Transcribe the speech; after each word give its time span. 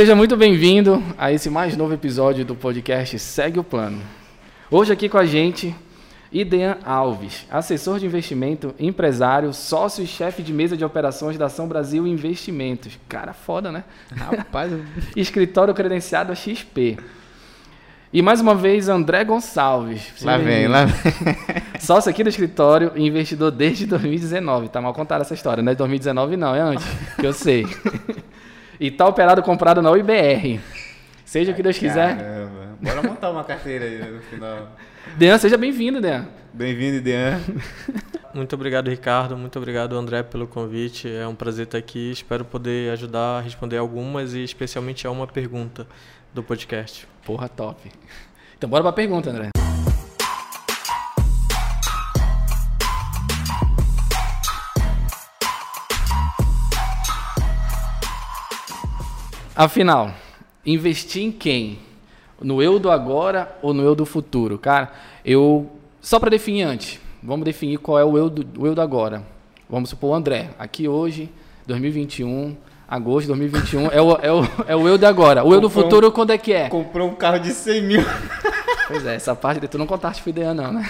Seja 0.00 0.16
muito 0.16 0.34
bem-vindo 0.34 1.02
a 1.18 1.30
esse 1.30 1.50
mais 1.50 1.76
novo 1.76 1.92
episódio 1.92 2.42
do 2.42 2.54
podcast 2.54 3.18
Segue 3.18 3.58
o 3.58 3.62
Plano. 3.62 4.00
Hoje 4.70 4.90
aqui 4.90 5.10
com 5.10 5.18
a 5.18 5.26
gente, 5.26 5.76
Idean 6.32 6.78
Alves, 6.86 7.46
assessor 7.50 7.98
de 7.98 8.06
investimento, 8.06 8.74
empresário, 8.80 9.52
sócio 9.52 10.02
e 10.02 10.06
chefe 10.06 10.42
de 10.42 10.54
mesa 10.54 10.74
de 10.74 10.86
operações 10.86 11.36
da 11.36 11.44
Ação 11.44 11.68
Brasil 11.68 12.06
Investimentos. 12.06 12.98
Cara, 13.10 13.34
foda, 13.34 13.70
né? 13.70 13.84
Rapaz, 14.16 14.72
Escritório 15.14 15.74
credenciado 15.74 16.32
a 16.32 16.34
XP. 16.34 16.96
E 18.10 18.22
mais 18.22 18.40
uma 18.40 18.54
vez, 18.54 18.88
André 18.88 19.22
Gonçalves. 19.22 20.14
Lá 20.22 20.38
vem, 20.38 20.66
lá 20.66 20.86
vem. 20.86 21.12
Sócio 21.78 22.08
aqui 22.10 22.24
do 22.24 22.30
escritório 22.30 22.92
e 22.96 23.06
investidor 23.06 23.50
desde 23.50 23.84
2019. 23.84 24.70
Tá 24.70 24.80
mal 24.80 24.94
contada 24.94 25.24
essa 25.24 25.34
história, 25.34 25.62
não 25.62 25.72
é 25.72 25.74
de 25.74 25.78
2019 25.78 26.38
não, 26.38 26.54
é 26.54 26.60
antes, 26.60 26.86
que 27.18 27.26
eu 27.26 27.34
sei. 27.34 27.66
e 28.80 28.90
tá 28.90 29.06
operado 29.06 29.42
comprado 29.42 29.82
na 29.82 29.90
UIBR. 29.90 30.58
Seja 31.24 31.52
o 31.52 31.54
que 31.54 31.62
Deus 31.62 31.76
quiser. 31.76 32.16
Caramba. 32.16 32.78
Bora 32.80 33.02
montar 33.02 33.30
uma 33.30 33.44
carteira 33.44 33.84
aí 33.84 34.10
no 34.10 34.22
final. 34.22 34.70
Dean, 35.18 35.36
seja 35.36 35.58
bem-vindo, 35.58 36.00
Dean. 36.00 36.26
Bem-vindo, 36.52 36.96
Idean. 36.96 37.38
Muito 38.32 38.54
obrigado, 38.54 38.88
Ricardo. 38.88 39.36
Muito 39.36 39.58
obrigado, 39.58 39.96
André, 39.96 40.22
pelo 40.22 40.46
convite. 40.46 41.08
É 41.08 41.28
um 41.28 41.34
prazer 41.34 41.66
estar 41.66 41.78
aqui. 41.78 42.10
Espero 42.10 42.44
poder 42.44 42.90
ajudar 42.92 43.38
a 43.38 43.40
responder 43.40 43.76
algumas 43.76 44.32
e 44.32 44.42
especialmente 44.42 45.06
a 45.06 45.10
uma 45.10 45.26
pergunta 45.26 45.86
do 46.32 46.42
podcast. 46.42 47.06
Porra, 47.24 47.48
top. 47.48 47.90
Então 48.56 48.68
bora 48.70 48.82
pra 48.82 48.92
pergunta, 48.92 49.30
André. 49.30 49.50
Afinal, 59.54 60.12
investir 60.64 61.22
em 61.22 61.32
quem? 61.32 61.78
No 62.40 62.62
eu 62.62 62.78
do 62.78 62.90
agora 62.90 63.54
ou 63.60 63.74
no 63.74 63.82
eu 63.82 63.94
do 63.94 64.06
futuro? 64.06 64.58
Cara, 64.58 64.90
eu. 65.24 65.70
Só 66.00 66.18
para 66.18 66.30
definir 66.30 66.62
antes, 66.62 66.98
vamos 67.22 67.44
definir 67.44 67.76
qual 67.78 67.98
é 67.98 68.04
o 68.04 68.16
eu 68.16 68.30
do, 68.30 68.62
o 68.62 68.66
eu 68.66 68.74
do 68.74 68.80
agora. 68.80 69.22
Vamos 69.68 69.90
supor 69.90 70.10
o 70.10 70.14
André, 70.14 70.50
aqui 70.58 70.88
hoje, 70.88 71.28
2021, 71.66 72.56
agosto 72.88 73.22
de 73.22 73.26
2021, 73.28 73.86
é 73.92 74.00
o, 74.00 74.12
é, 74.16 74.32
o, 74.32 74.44
é 74.68 74.76
o 74.76 74.88
eu 74.88 74.96
do 74.96 75.06
agora. 75.06 75.44
O 75.44 75.52
eu 75.52 75.60
do 75.60 75.66
um- 75.66 75.70
futuro, 75.70 76.10
quando 76.10 76.30
é 76.30 76.38
que 76.38 76.52
é? 76.52 76.68
Comprou 76.70 77.08
um 77.10 77.14
carro 77.14 77.38
de 77.38 77.50
100 77.52 77.82
mil. 77.82 78.00
Pois 78.88 79.04
é, 79.06 79.14
essa 79.14 79.36
parte 79.36 79.60
de 79.60 79.68
tu 79.68 79.76
não 79.78 79.86
contaste 79.86 80.22
pro 80.22 80.30
Idean, 80.30 80.54
não, 80.54 80.72
né? 80.72 80.88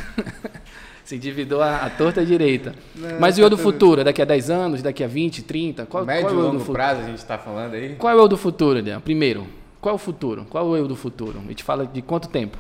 Se 1.11 1.17
endividou 1.17 1.61
a, 1.61 1.79
a 1.79 1.91
torta 1.91 2.25
direita. 2.25 2.73
Não, 2.95 3.19
Mas 3.19 3.37
e 3.37 3.41
o 3.41 3.43
tá 3.43 3.47
eu 3.47 3.51
do 3.51 3.57
tudo- 3.57 3.65
futuro? 3.65 4.05
Daqui 4.05 4.23
a 4.23 4.25
10 4.25 4.49
anos, 4.49 4.81
daqui 4.81 5.03
a 5.03 5.09
20, 5.09 5.43
30? 5.43 5.85
Qual, 5.87 6.07
Médio 6.07 6.23
qual 6.29 6.33
e 6.33 6.37
é 6.37 6.39
o 6.39 6.41
do 6.41 6.47
longo 6.47 6.59
futuro? 6.61 6.73
prazo 6.79 7.01
a 7.01 7.05
gente 7.07 7.25
tá 7.25 7.37
falando 7.37 7.75
aí. 7.75 7.97
Qual 7.97 8.13
é 8.13 8.15
o 8.17 8.21
eu 8.21 8.29
do 8.29 8.37
futuro, 8.37 8.79
Idean? 8.79 9.01
Primeiro, 9.01 9.45
qual 9.81 9.93
é 9.93 9.97
o 9.97 9.99
futuro? 9.99 10.47
Qual 10.49 10.65
é 10.65 10.69
o 10.71 10.77
eu 10.77 10.87
do 10.87 10.95
futuro? 10.95 11.41
A 11.45 11.49
gente 11.49 11.65
fala 11.65 11.85
de 11.85 12.01
quanto 12.01 12.29
tempo? 12.29 12.57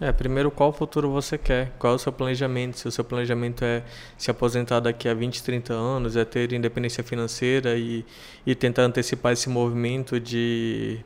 É, 0.00 0.10
primeiro, 0.10 0.50
qual 0.50 0.72
futuro 0.72 1.08
você 1.08 1.38
quer? 1.38 1.70
Qual 1.78 1.92
é 1.92 1.94
o 1.94 1.98
seu 2.00 2.10
planejamento? 2.10 2.80
Se 2.80 2.88
o 2.88 2.90
seu 2.90 3.04
planejamento 3.04 3.64
é 3.64 3.84
se 4.18 4.28
aposentar 4.28 4.80
daqui 4.80 5.08
a 5.08 5.14
20, 5.14 5.40
30 5.44 5.72
anos, 5.72 6.16
é 6.16 6.24
ter 6.24 6.52
independência 6.52 7.04
financeira 7.04 7.76
e, 7.76 8.04
e 8.44 8.56
tentar 8.56 8.82
antecipar 8.82 9.34
esse 9.34 9.48
movimento 9.48 10.18
de 10.18 10.98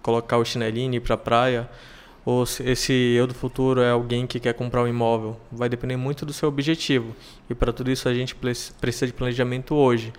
colocar 0.00 0.38
o 0.38 0.44
chinelinho 0.44 0.94
e 0.94 0.96
ir 0.98 1.00
para 1.00 1.16
a 1.16 1.18
praia, 1.18 1.68
ou 2.26 2.44
se 2.44 2.68
esse 2.68 2.92
eu 2.92 3.24
do 3.24 3.32
futuro 3.32 3.80
é 3.80 3.90
alguém 3.90 4.26
que 4.26 4.40
quer 4.40 4.52
comprar 4.52 4.82
um 4.82 4.88
imóvel, 4.88 5.36
vai 5.52 5.68
depender 5.68 5.96
muito 5.96 6.26
do 6.26 6.32
seu 6.32 6.48
objetivo. 6.48 7.14
E 7.48 7.54
para 7.54 7.72
tudo 7.72 7.88
isso 7.88 8.08
a 8.08 8.14
gente 8.14 8.34
precisa 8.34 9.06
de 9.06 9.12
planejamento 9.12 9.76
hoje. 9.76 10.12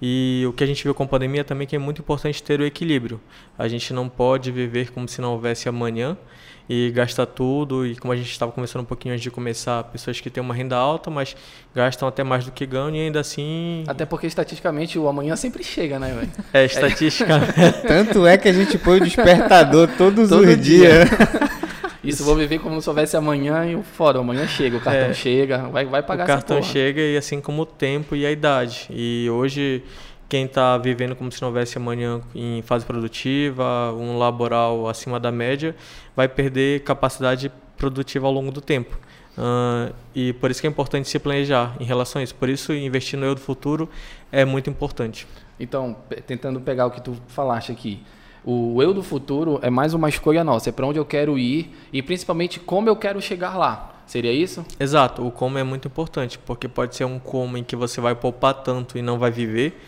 E 0.00 0.44
o 0.46 0.52
que 0.52 0.62
a 0.62 0.66
gente 0.66 0.84
viu 0.84 0.94
com 0.94 1.04
a 1.04 1.06
pandemia 1.06 1.42
também 1.42 1.66
que 1.66 1.74
é 1.74 1.78
muito 1.78 2.02
importante 2.02 2.42
ter 2.42 2.60
o 2.60 2.66
equilíbrio. 2.66 3.18
A 3.56 3.66
gente 3.66 3.94
não 3.94 4.10
pode 4.10 4.52
viver 4.52 4.90
como 4.90 5.08
se 5.08 5.22
não 5.22 5.32
houvesse 5.32 5.66
amanhã 5.66 6.18
e 6.68 6.90
gastar 6.92 7.26
tudo. 7.26 7.86
E 7.86 7.96
como 7.96 8.12
a 8.12 8.16
gente 8.16 8.30
estava 8.30 8.50
conversando 8.52 8.82
um 8.82 8.86
pouquinho 8.86 9.12
antes 9.14 9.22
de 9.22 9.30
começar, 9.30 9.82
pessoas 9.84 10.20
que 10.20 10.30
têm 10.30 10.42
uma 10.42 10.54
renda 10.54 10.76
alta, 10.76 11.10
mas 11.10 11.36
gastam 11.74 12.08
até 12.08 12.22
mais 12.24 12.44
do 12.44 12.52
que 12.52 12.64
ganham 12.66 12.94
e 12.96 13.00
ainda 13.00 13.20
assim. 13.20 13.84
Até 13.86 14.04
porque 14.06 14.26
estatisticamente 14.26 14.98
o 14.98 15.08
amanhã 15.08 15.36
sempre 15.36 15.62
chega, 15.64 15.98
né, 15.98 16.14
velho? 16.14 16.30
É 16.52 16.64
estatística. 16.64 17.40
Tanto 17.86 18.26
é 18.26 18.36
que 18.38 18.48
a 18.48 18.52
gente 18.52 18.78
põe 18.78 18.98
o 19.00 19.04
despertador 19.04 19.88
todos 19.98 20.28
Todo 20.30 20.40
os 20.48 20.60
dia. 20.60 21.04
dias. 21.04 21.08
Isso 22.04 22.22
vou 22.22 22.36
viver 22.36 22.58
como 22.58 22.82
se 22.82 22.88
houvesse 22.88 23.16
amanhã 23.16 23.64
e 23.64 23.74
o 23.76 23.82
fora, 23.82 24.18
o 24.18 24.20
amanhã 24.20 24.46
chega, 24.46 24.76
o 24.76 24.80
cartão 24.80 25.08
É. 25.08 25.14
chega, 25.14 25.58
vai, 25.68 25.86
vai 25.86 26.02
pagar 26.02 26.24
o 26.24 26.26
cartão 26.26 26.58
essa 26.58 26.66
porra. 26.66 26.72
chega 26.72 27.00
e 27.00 27.16
assim 27.16 27.40
como 27.40 27.62
o 27.62 27.66
tempo 27.66 28.14
e 28.14 28.26
a 28.26 28.30
idade. 28.30 28.86
E 28.90 29.26
hoje 29.30 29.82
quem 30.28 30.44
está 30.44 30.76
vivendo 30.76 31.16
como 31.16 31.32
se 31.32 31.40
não 31.40 31.48
houvesse 31.48 31.78
amanhã 31.78 32.20
em 32.34 32.60
fase 32.60 32.84
produtiva, 32.84 33.92
um 33.94 34.18
laboral 34.18 34.86
acima 34.86 35.18
da 35.18 35.32
média, 35.32 35.74
vai 36.16 36.28
perder 36.28 36.82
capacidade 36.82 37.50
produtiva 37.76 38.26
ao 38.26 38.32
longo 38.32 38.50
do 38.50 38.60
tempo. 38.60 38.96
Ah, 39.36 39.90
e 40.14 40.32
por 40.34 40.50
isso 40.50 40.60
que 40.60 40.66
é 40.66 40.70
importante 40.70 41.08
se 41.08 41.18
planejar 41.18 41.76
em 41.80 41.84
relação 41.84 42.20
a 42.20 42.22
isso. 42.22 42.34
Por 42.34 42.48
isso 42.48 42.72
investir 42.72 43.18
no 43.18 43.26
eu 43.26 43.34
do 43.34 43.40
futuro 43.40 43.88
é 44.30 44.44
muito 44.44 44.70
importante. 44.70 45.26
Então, 45.58 45.96
tentando 46.26 46.60
pegar 46.60 46.86
o 46.86 46.90
que 46.90 47.00
tu 47.00 47.16
falaste 47.28 47.70
aqui. 47.70 48.02
O 48.44 48.82
eu 48.82 48.92
do 48.92 49.02
futuro 49.02 49.58
é 49.62 49.70
mais 49.70 49.94
uma 49.94 50.08
escolha 50.08 50.44
nossa, 50.44 50.68
é 50.68 50.72
para 50.72 50.86
onde 50.86 50.98
eu 50.98 51.04
quero 51.04 51.38
ir 51.38 51.74
e 51.90 52.02
principalmente 52.02 52.60
como 52.60 52.88
eu 52.88 52.96
quero 52.96 53.20
chegar 53.20 53.56
lá. 53.56 53.92
Seria 54.06 54.32
isso? 54.32 54.66
Exato, 54.78 55.26
o 55.26 55.30
como 55.30 55.56
é 55.56 55.64
muito 55.64 55.88
importante, 55.88 56.38
porque 56.38 56.68
pode 56.68 56.94
ser 56.94 57.06
um 57.06 57.18
como 57.18 57.56
em 57.56 57.64
que 57.64 57.74
você 57.74 58.02
vai 58.02 58.14
poupar 58.14 58.52
tanto 58.52 58.98
e 58.98 59.02
não 59.02 59.18
vai 59.18 59.30
viver 59.30 59.80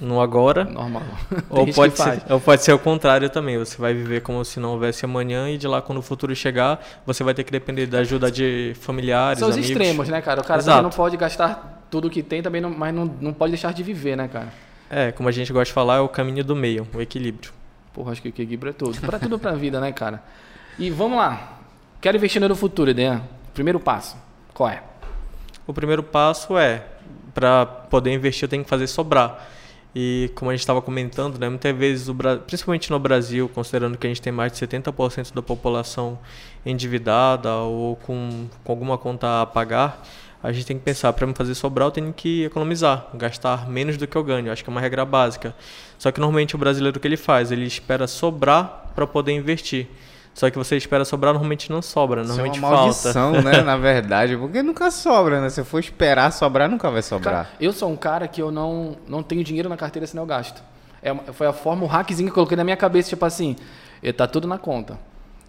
no 0.00 0.20
agora, 0.20 0.64
Normal. 0.64 1.02
Ou 1.50 1.66
pode, 1.72 1.96
ser, 1.96 2.22
ou 2.30 2.40
pode 2.40 2.62
ser 2.62 2.72
o 2.72 2.78
contrário 2.78 3.28
também. 3.28 3.58
Você 3.58 3.76
vai 3.76 3.92
viver 3.92 4.22
como 4.22 4.44
se 4.44 4.60
não 4.60 4.70
houvesse 4.70 5.04
amanhã 5.04 5.50
e 5.50 5.58
de 5.58 5.66
lá 5.66 5.82
quando 5.82 5.98
o 5.98 6.02
futuro 6.02 6.34
chegar, 6.36 6.84
você 7.04 7.24
vai 7.24 7.34
ter 7.34 7.44
que 7.44 7.50
depender 7.50 7.86
da 7.86 7.98
ajuda 7.98 8.30
de 8.30 8.74
familiares, 8.80 9.40
São 9.40 9.48
os 9.48 9.56
amigos. 9.56 9.70
extremos, 9.70 10.08
né, 10.08 10.22
cara? 10.22 10.40
O 10.40 10.44
cara 10.44 10.60
Exato. 10.60 10.76
também 10.78 10.90
não 10.90 10.96
pode 10.96 11.16
gastar 11.16 11.84
tudo 11.90 12.08
que 12.08 12.22
tem, 12.22 12.42
também 12.42 12.60
não, 12.60 12.70
mas 12.70 12.94
não, 12.94 13.04
não 13.20 13.32
pode 13.32 13.52
deixar 13.52 13.72
de 13.72 13.82
viver, 13.82 14.16
né, 14.16 14.28
cara? 14.28 14.52
É, 14.88 15.10
como 15.10 15.28
a 15.28 15.32
gente 15.32 15.52
gosta 15.52 15.66
de 15.66 15.72
falar, 15.72 15.96
é 15.96 16.00
o 16.00 16.08
caminho 16.08 16.44
do 16.44 16.54
meio, 16.54 16.86
o 16.94 17.00
equilíbrio. 17.00 17.52
Porra, 17.92 18.12
acho 18.12 18.22
que 18.22 18.28
o 18.28 18.30
equilíbrio 18.30 18.70
é 18.70 18.72
tudo. 18.72 19.00
Pra 19.00 19.18
tudo 19.18 19.38
pra 19.38 19.52
vida, 19.52 19.80
né, 19.80 19.90
cara? 19.90 20.22
E 20.78 20.90
vamos 20.90 21.18
lá. 21.18 21.58
Quero 22.00 22.16
investir 22.16 22.40
no 22.40 22.54
futuro, 22.54 22.92
Dean. 22.92 23.22
Primeiro 23.54 23.80
passo. 23.80 24.16
Qual 24.54 24.68
é? 24.68 24.82
O 25.66 25.72
primeiro 25.72 26.02
passo 26.02 26.56
é, 26.56 26.84
para 27.34 27.66
poder 27.66 28.12
investir, 28.12 28.44
eu 28.44 28.48
tenho 28.48 28.62
que 28.62 28.70
fazer 28.70 28.86
sobrar. 28.86 29.48
E 29.98 30.30
como 30.34 30.50
a 30.50 30.54
gente 30.54 30.60
estava 30.60 30.82
comentando, 30.82 31.38
né, 31.38 31.48
muitas 31.48 31.74
vezes, 31.74 32.14
principalmente 32.46 32.90
no 32.90 32.98
Brasil, 32.98 33.48
considerando 33.48 33.96
que 33.96 34.06
a 34.06 34.10
gente 34.10 34.20
tem 34.20 34.30
mais 34.30 34.52
de 34.52 34.58
70% 34.58 35.32
da 35.32 35.40
população 35.40 36.18
endividada 36.66 37.54
ou 37.54 37.96
com, 37.96 38.46
com 38.62 38.72
alguma 38.72 38.98
conta 38.98 39.40
a 39.40 39.46
pagar, 39.46 40.06
a 40.42 40.52
gente 40.52 40.66
tem 40.66 40.76
que 40.76 40.84
pensar, 40.84 41.14
para 41.14 41.26
me 41.26 41.32
fazer 41.32 41.54
sobrar, 41.54 41.86
eu 41.88 41.90
tenho 41.90 42.12
que 42.12 42.44
economizar, 42.44 43.08
gastar 43.14 43.66
menos 43.70 43.96
do 43.96 44.06
que 44.06 44.14
eu 44.14 44.22
ganho. 44.22 44.52
Acho 44.52 44.62
que 44.62 44.68
é 44.68 44.70
uma 44.70 44.82
regra 44.82 45.02
básica. 45.02 45.56
Só 45.98 46.12
que 46.12 46.20
normalmente 46.20 46.54
o 46.54 46.58
brasileiro 46.58 46.98
o 46.98 47.00
que 47.00 47.08
ele 47.08 47.16
faz? 47.16 47.50
Ele 47.50 47.64
espera 47.64 48.06
sobrar 48.06 48.92
para 48.94 49.06
poder 49.06 49.32
investir. 49.32 49.88
Só 50.36 50.50
que 50.50 50.58
você 50.58 50.76
espera 50.76 51.02
sobrar, 51.02 51.32
normalmente 51.32 51.70
não 51.70 51.80
sobra, 51.80 52.20
Isso 52.20 52.32
é 52.32 52.34
normalmente 52.34 52.58
uma 52.58 52.68
falta. 52.68 52.82
maldição, 52.82 53.32
né? 53.40 53.62
Na 53.62 53.74
verdade, 53.80 54.36
porque 54.36 54.62
nunca 54.62 54.90
sobra, 54.90 55.40
né? 55.40 55.48
Se 55.48 55.62
eu 55.62 55.64
for 55.64 55.78
esperar 55.78 56.30
sobrar, 56.30 56.68
nunca 56.68 56.90
vai 56.90 57.00
sobrar. 57.00 57.46
Cara, 57.46 57.56
eu 57.58 57.72
sou 57.72 57.90
um 57.90 57.96
cara 57.96 58.28
que 58.28 58.42
eu 58.42 58.52
não, 58.52 58.98
não 59.08 59.22
tenho 59.22 59.42
dinheiro 59.42 59.66
na 59.66 59.78
carteira 59.78 60.06
senão 60.06 60.24
eu 60.24 60.26
gasto. 60.26 60.62
É, 61.02 61.14
foi 61.32 61.46
a 61.46 61.54
forma, 61.54 61.84
o 61.84 61.86
hackzinho 61.86 62.26
que 62.28 62.32
eu 62.32 62.34
coloquei 62.34 62.54
na 62.54 62.64
minha 62.64 62.76
cabeça, 62.76 63.08
tipo 63.08 63.24
assim, 63.24 63.56
tá 64.14 64.26
tudo 64.26 64.46
na 64.46 64.58
conta. 64.58 64.98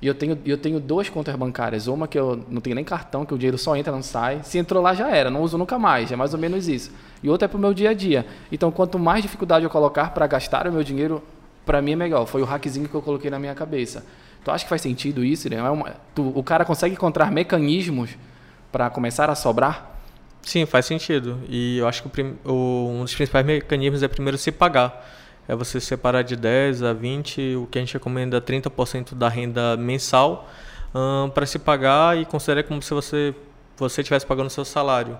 E 0.01 0.07
eu 0.07 0.15
tenho, 0.15 0.39
eu 0.45 0.57
tenho 0.57 0.79
duas 0.79 1.09
contas 1.09 1.35
bancárias. 1.35 1.87
Uma 1.87 2.07
que 2.07 2.17
eu 2.17 2.41
não 2.47 2.61
tenho 2.61 2.77
nem 2.77 2.85
cartão, 2.85 3.25
que 3.25 3.33
o 3.33 3.37
dinheiro 3.37 3.57
só 3.57 3.75
entra, 3.75 3.91
não 3.91 4.01
sai. 4.01 4.39
Se 4.43 4.57
entrou 4.57 4.81
lá 4.81 4.93
já 4.93 5.09
era, 5.09 5.29
não 5.29 5.41
uso 5.41 5.57
nunca 5.57 5.77
mais. 5.77 6.13
É 6.13 6.15
mais 6.15 6.33
ou 6.33 6.39
menos 6.39 6.65
isso. 6.65 6.93
E 7.21 7.29
outra 7.29 7.43
é 7.43 7.49
pro 7.49 7.59
meu 7.59 7.73
dia 7.73 7.89
a 7.89 7.93
dia. 7.93 8.25
Então, 8.49 8.71
quanto 8.71 8.97
mais 8.97 9.21
dificuldade 9.21 9.65
eu 9.65 9.69
colocar 9.69 10.11
para 10.13 10.25
gastar 10.27 10.65
o 10.65 10.71
meu 10.71 10.81
dinheiro, 10.81 11.21
para 11.65 11.81
mim 11.81 11.91
é 11.91 11.95
melhor. 11.97 12.25
Foi 12.25 12.41
o 12.41 12.45
hackzinho 12.45 12.87
que 12.87 12.95
eu 12.95 13.01
coloquei 13.01 13.29
na 13.29 13.37
minha 13.37 13.53
cabeça. 13.53 14.05
Tu 14.43 14.51
acha 14.51 14.63
que 14.63 14.69
faz 14.69 14.81
sentido 14.81 15.23
isso? 15.23 15.49
Né? 15.49 15.57
É 15.57 15.69
uma- 15.69 15.95
tu- 16.15 16.31
o 16.35 16.43
cara 16.43 16.63
consegue 16.63 16.93
encontrar 16.95 17.31
mecanismos 17.31 18.11
para 18.71 18.89
começar 18.89 19.29
a 19.29 19.35
sobrar? 19.35 19.95
Sim, 20.41 20.65
faz 20.65 20.85
sentido. 20.85 21.37
E 21.49 21.77
eu 21.79 21.87
acho 21.87 22.03
que 22.03 22.21
o 22.21 22.51
o- 22.51 22.89
um 22.99 23.03
dos 23.03 23.13
principais 23.13 23.45
mecanismos 23.45 24.01
é 24.03 24.07
primeiro 24.07 24.37
se 24.37 24.51
pagar. 24.51 25.05
É 25.47 25.55
você 25.55 25.79
separar 25.79 26.21
de 26.23 26.35
10 26.35 26.83
a 26.83 26.93
20, 26.93 27.55
o 27.55 27.67
que 27.67 27.77
a 27.77 27.81
gente 27.81 27.93
recomenda 27.93 28.39
30% 28.41 29.13
da 29.15 29.29
renda 29.29 29.75
mensal 29.77 30.47
para 31.33 31.45
se 31.45 31.59
pagar 31.59 32.17
e 32.17 32.25
considerar 32.25 32.63
como 32.63 32.81
se 32.81 32.93
você 32.93 33.33
você 33.77 34.01
estivesse 34.01 34.25
pagando 34.25 34.47
o 34.47 34.49
seu 34.49 34.65
salário. 34.65 35.17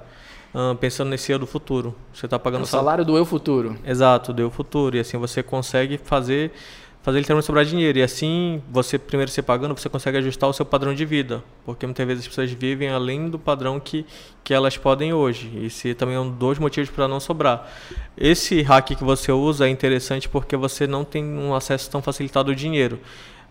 Ahn, 0.56 0.76
pensando 0.76 1.10
nesse 1.10 1.32
eu 1.32 1.38
do 1.38 1.46
futuro. 1.46 1.94
Você 2.12 2.26
está 2.26 2.40
pagando 2.40 2.64
O 2.64 2.66
salário 2.66 3.06
do 3.06 3.16
eu 3.16 3.24
futuro. 3.26 3.78
Exato, 3.86 4.34
deu 4.34 4.50
futuro. 4.50 4.96
E 4.98 5.00
assim 5.00 5.18
você 5.18 5.44
consegue 5.44 5.98
fazer 6.00 6.52
fazer 7.08 7.20
literalmente 7.20 7.46
sobrar 7.46 7.64
dinheiro. 7.64 8.00
E 8.00 8.04
assim, 8.04 8.62
você 8.70 9.00
primeiro 9.00 9.32
se 9.32 9.42
pagando, 9.42 9.74
você 9.74 9.88
consegue 9.88 10.18
ajustar 10.18 10.50
o 10.50 10.52
seu 10.52 10.66
padrão 10.66 10.94
de 10.94 11.06
vida. 11.06 11.42
Porque 11.66 11.86
muitas 11.86 12.06
vezes 12.06 12.24
as 12.24 12.28
pessoas 12.28 12.52
vivem 12.52 12.90
além 12.90 13.30
do 13.30 13.40
padrão 13.40 13.80
que, 13.80 14.06
que 14.44 14.54
elas 14.54 14.76
podem 14.76 15.14
hoje. 15.14 15.50
Esse 15.64 15.94
também 15.94 16.16
é 16.16 16.20
um 16.20 16.30
dos 16.30 16.60
motivos 16.60 16.90
para 16.90 17.08
não 17.08 17.22
sobrar. 17.22 17.66
Esse 18.18 18.62
hack 18.62 18.88
que 18.88 19.06
você 19.06 19.32
usa 19.32 19.68
é 19.68 19.70
interessante 19.70 20.28
porque 20.28 20.58
você 20.58 20.86
não 20.86 21.06
tem 21.06 21.24
um 21.24 21.56
acesso 21.56 21.90
tão 21.90 22.02
facilitado 22.02 22.52
ao 22.52 22.56
dinheiro. 22.56 23.00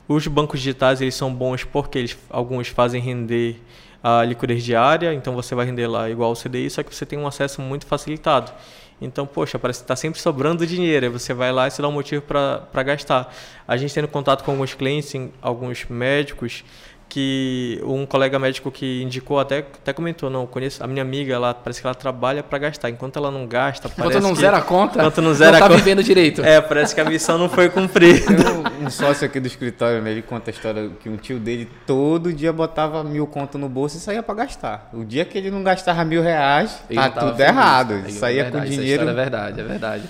Os 0.06 0.26
bancos 0.26 0.60
digitais 0.60 1.00
eles 1.00 1.14
são 1.14 1.32
bons 1.32 1.64
porque 1.64 1.96
eles, 1.96 2.18
alguns 2.28 2.68
fazem 2.68 3.00
render 3.00 3.58
a 4.02 4.22
liquidez 4.22 4.62
diária, 4.62 5.14
então 5.14 5.34
você 5.34 5.54
vai 5.54 5.64
render 5.64 5.86
lá 5.86 6.10
igual 6.10 6.30
o 6.30 6.36
CDI, 6.36 6.68
só 6.68 6.82
que 6.82 6.94
você 6.94 7.06
tem 7.06 7.18
um 7.18 7.26
acesso 7.26 7.62
muito 7.62 7.86
facilitado. 7.86 8.52
Então, 9.00 9.26
poxa, 9.26 9.58
parece 9.58 9.80
que 9.80 9.84
está 9.84 9.94
sempre 9.94 10.20
sobrando 10.20 10.66
dinheiro. 10.66 11.06
Aí 11.06 11.12
você 11.12 11.34
vai 11.34 11.52
lá 11.52 11.68
e 11.68 11.70
se 11.70 11.82
dá 11.82 11.88
um 11.88 11.92
motivo 11.92 12.22
para 12.22 12.82
gastar. 12.82 13.34
A 13.68 13.76
gente 13.76 13.92
tendo 13.92 14.08
contato 14.08 14.42
com 14.42 14.52
alguns 14.52 14.74
clientes, 14.74 15.14
alguns 15.42 15.84
médicos, 15.84 16.64
que 17.08 17.80
um 17.84 18.04
colega 18.04 18.38
médico 18.38 18.70
que 18.70 19.02
indicou 19.02 19.38
até, 19.38 19.58
até 19.58 19.92
comentou, 19.92 20.28
não, 20.28 20.46
conheço 20.46 20.82
a 20.82 20.86
minha 20.86 21.02
amiga, 21.02 21.34
ela 21.34 21.54
parece 21.54 21.80
que 21.80 21.86
ela 21.86 21.94
trabalha 21.94 22.42
para 22.42 22.58
gastar. 22.58 22.90
Enquanto 22.90 23.16
ela 23.16 23.30
não 23.30 23.46
gasta, 23.46 23.88
Enquanto 23.88 24.08
parece 24.08 24.20
não 24.20 24.34
que, 24.34 24.40
zera 24.40 24.56
a 24.58 24.62
conta, 24.62 24.98
enquanto 24.98 25.22
não 25.22 25.32
zera 25.32 25.58
tá 25.58 25.64
a 25.64 25.68
conta, 25.68 25.78
vivendo 25.78 26.02
direito. 26.02 26.44
É, 26.44 26.60
parece 26.60 26.94
que 26.94 27.00
a 27.00 27.04
missão 27.04 27.38
não 27.38 27.48
foi 27.48 27.68
cumprida. 27.68 28.26
Tem 28.26 28.36
um, 28.82 28.86
um 28.86 28.90
sócio 28.90 29.24
aqui 29.26 29.40
do 29.40 29.46
escritório, 29.46 30.02
né? 30.02 30.10
Ele 30.10 30.22
conta 30.22 30.50
a 30.50 30.52
história 30.52 30.90
que 31.00 31.08
um 31.08 31.16
tio 31.16 31.38
dele 31.38 31.68
todo 31.86 32.32
dia 32.32 32.52
botava 32.52 33.02
mil 33.04 33.26
conto 33.26 33.56
no 33.56 33.68
bolso 33.68 33.96
e 33.96 34.00
saía 34.00 34.22
para 34.22 34.34
gastar. 34.34 34.90
O 34.92 35.04
dia 35.04 35.24
que 35.24 35.38
ele 35.38 35.50
não 35.50 35.62
gastava 35.62 36.04
mil 36.04 36.22
reais, 36.22 36.82
Ele 36.90 37.00
tá 37.00 37.10
tudo 37.10 37.36
feliz. 37.36 37.48
errado. 37.48 37.94
É 37.94 37.98
Ele 37.98 38.12
saía 38.12 38.44
com 38.44 38.50
verdade, 38.50 38.72
essa 38.72 38.80
dinheiro. 38.82 39.08
É 39.08 39.12
verdade, 39.14 39.60
é 39.60 39.64
verdade. 39.64 40.04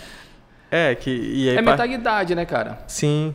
É, 0.71 0.95
que 0.95 1.11
e 1.11 1.51
aí 1.51 1.57
É 1.57 1.63
mentalidade, 1.63 2.35
né, 2.35 2.45
cara? 2.45 2.79
Sim. 2.87 3.35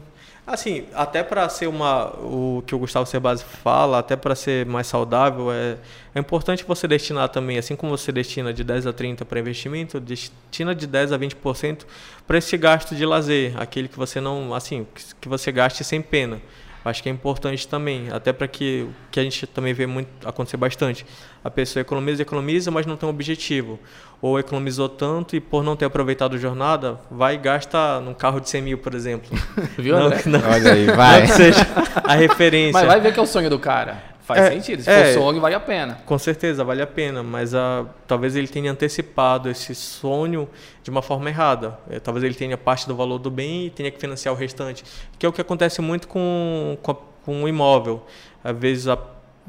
Assim, 0.52 0.84
até 0.94 1.24
para 1.24 1.48
ser 1.48 1.68
uma 1.68 2.08
o 2.18 2.62
que 2.68 2.76
o 2.76 2.80
Gustavo 2.80 3.06
Cerbasi 3.06 3.42
fala, 3.64 4.00
até 4.00 4.18
para 4.18 4.36
ser 4.36 4.66
mais 4.66 4.86
saudável, 4.86 5.50
é, 5.50 5.78
é 6.14 6.20
importante 6.20 6.66
você 6.66 6.90
destinar 6.90 7.30
também, 7.30 7.58
assim 7.58 7.74
como 7.74 7.98
você 7.98 8.12
destina 8.12 8.54
de 8.54 8.62
10 8.62 8.86
a 8.86 8.92
30 8.92 9.24
para 9.24 9.40
investimento, 9.40 9.98
destina 9.98 10.76
de 10.76 10.86
10 10.86 11.14
a 11.14 11.18
20% 11.18 11.86
para 12.28 12.38
esse 12.38 12.58
gasto 12.58 12.94
de 12.94 13.06
lazer, 13.06 13.54
aquele 13.56 13.88
que 13.88 13.98
você 13.98 14.20
não, 14.20 14.54
assim, 14.54 14.86
que 15.22 15.30
você 15.30 15.54
gaste 15.54 15.86
sem 15.86 16.02
pena. 16.02 16.42
Acho 16.84 17.04
que 17.04 17.10
é 17.10 17.12
importante 17.12 17.68
também, 17.68 18.10
até 18.12 18.34
para 18.34 18.48
que 18.48 18.88
que 19.12 19.20
a 19.20 19.24
gente 19.24 19.46
também 19.46 19.74
vê 19.74 19.86
muito 19.86 20.10
acontecer 20.28 20.58
bastante. 20.58 21.06
A 21.44 21.50
pessoa 21.50 21.82
economiza, 21.82 22.22
economiza, 22.24 22.72
mas 22.72 22.86
não 22.86 22.96
tem 22.98 23.08
um 23.08 23.12
objetivo. 23.12 23.80
Ou 24.22 24.40
economizou 24.40 24.88
tanto 24.90 25.36
e 25.36 25.40
por 25.40 25.64
não 25.64 25.76
ter 25.76 25.86
aproveitado 25.86 26.36
a 26.36 26.40
jornada, 26.40 27.00
vai 27.10 27.36
e 27.36 27.38
gasta 27.38 28.00
num 28.00 28.14
carro 28.14 28.40
de 28.40 28.50
100 28.50 28.62
mil, 28.62 28.78
por 28.78 28.94
exemplo. 28.96 29.30
Viu, 29.78 29.96
Não, 29.98 30.06
André? 30.08 30.22
não, 30.26 30.40
Olha 30.50 30.74
aí, 30.74 30.86
não 30.86 30.96
vai. 30.96 31.22
que 31.24 31.28
seja 31.34 31.68
a 32.04 32.14
referência. 32.16 32.74
Mas 32.74 32.88
vai 32.88 33.00
ver 33.00 33.14
que 33.14 33.20
é 33.20 33.24
o 33.24 33.28
sonho 33.28 33.50
do 33.50 33.58
cara. 33.60 34.11
Faz 34.36 34.48
É, 34.48 34.52
sentido. 34.52 34.82
Se 34.84 34.90
é. 34.90 35.14
for 35.14 35.22
sonho, 35.22 35.42
vale 35.42 35.56
a 35.56 35.60
pena. 35.60 35.98
Com 36.06 36.18
certeza, 36.18 36.64
vale 36.64 36.82
a 36.82 36.88
pena, 36.88 37.22
mas 37.24 37.54
ah, 37.56 37.86
talvez 38.08 38.36
ele 38.36 38.48
tenha 38.48 38.72
antecipado 38.72 39.50
esse 39.50 39.74
sonho 39.76 40.48
de 40.84 40.90
uma 40.90 41.02
forma 41.02 41.30
errada. 41.30 41.78
Eh, 41.90 42.00
talvez 42.00 42.24
ele 42.24 42.34
tenha 42.36 42.58
parte 42.58 42.88
do 42.88 42.96
valor 42.96 43.18
do 43.20 43.30
bem 43.32 43.68
e 43.68 43.70
tenha 43.70 43.90
que 43.92 44.00
financiar 44.00 44.34
o 44.34 44.38
restante, 44.38 44.84
que 45.20 45.26
é 45.26 45.30
o 45.30 45.34
que 45.34 45.42
acontece 45.42 45.82
muito 45.82 46.08
com, 46.08 46.78
com, 46.82 46.92
a- 46.92 46.98
com 47.26 47.44
o 47.44 47.48
imóvel. 47.48 48.06
Às 48.44 48.58
vezes 48.58 48.88
a- 48.88 48.98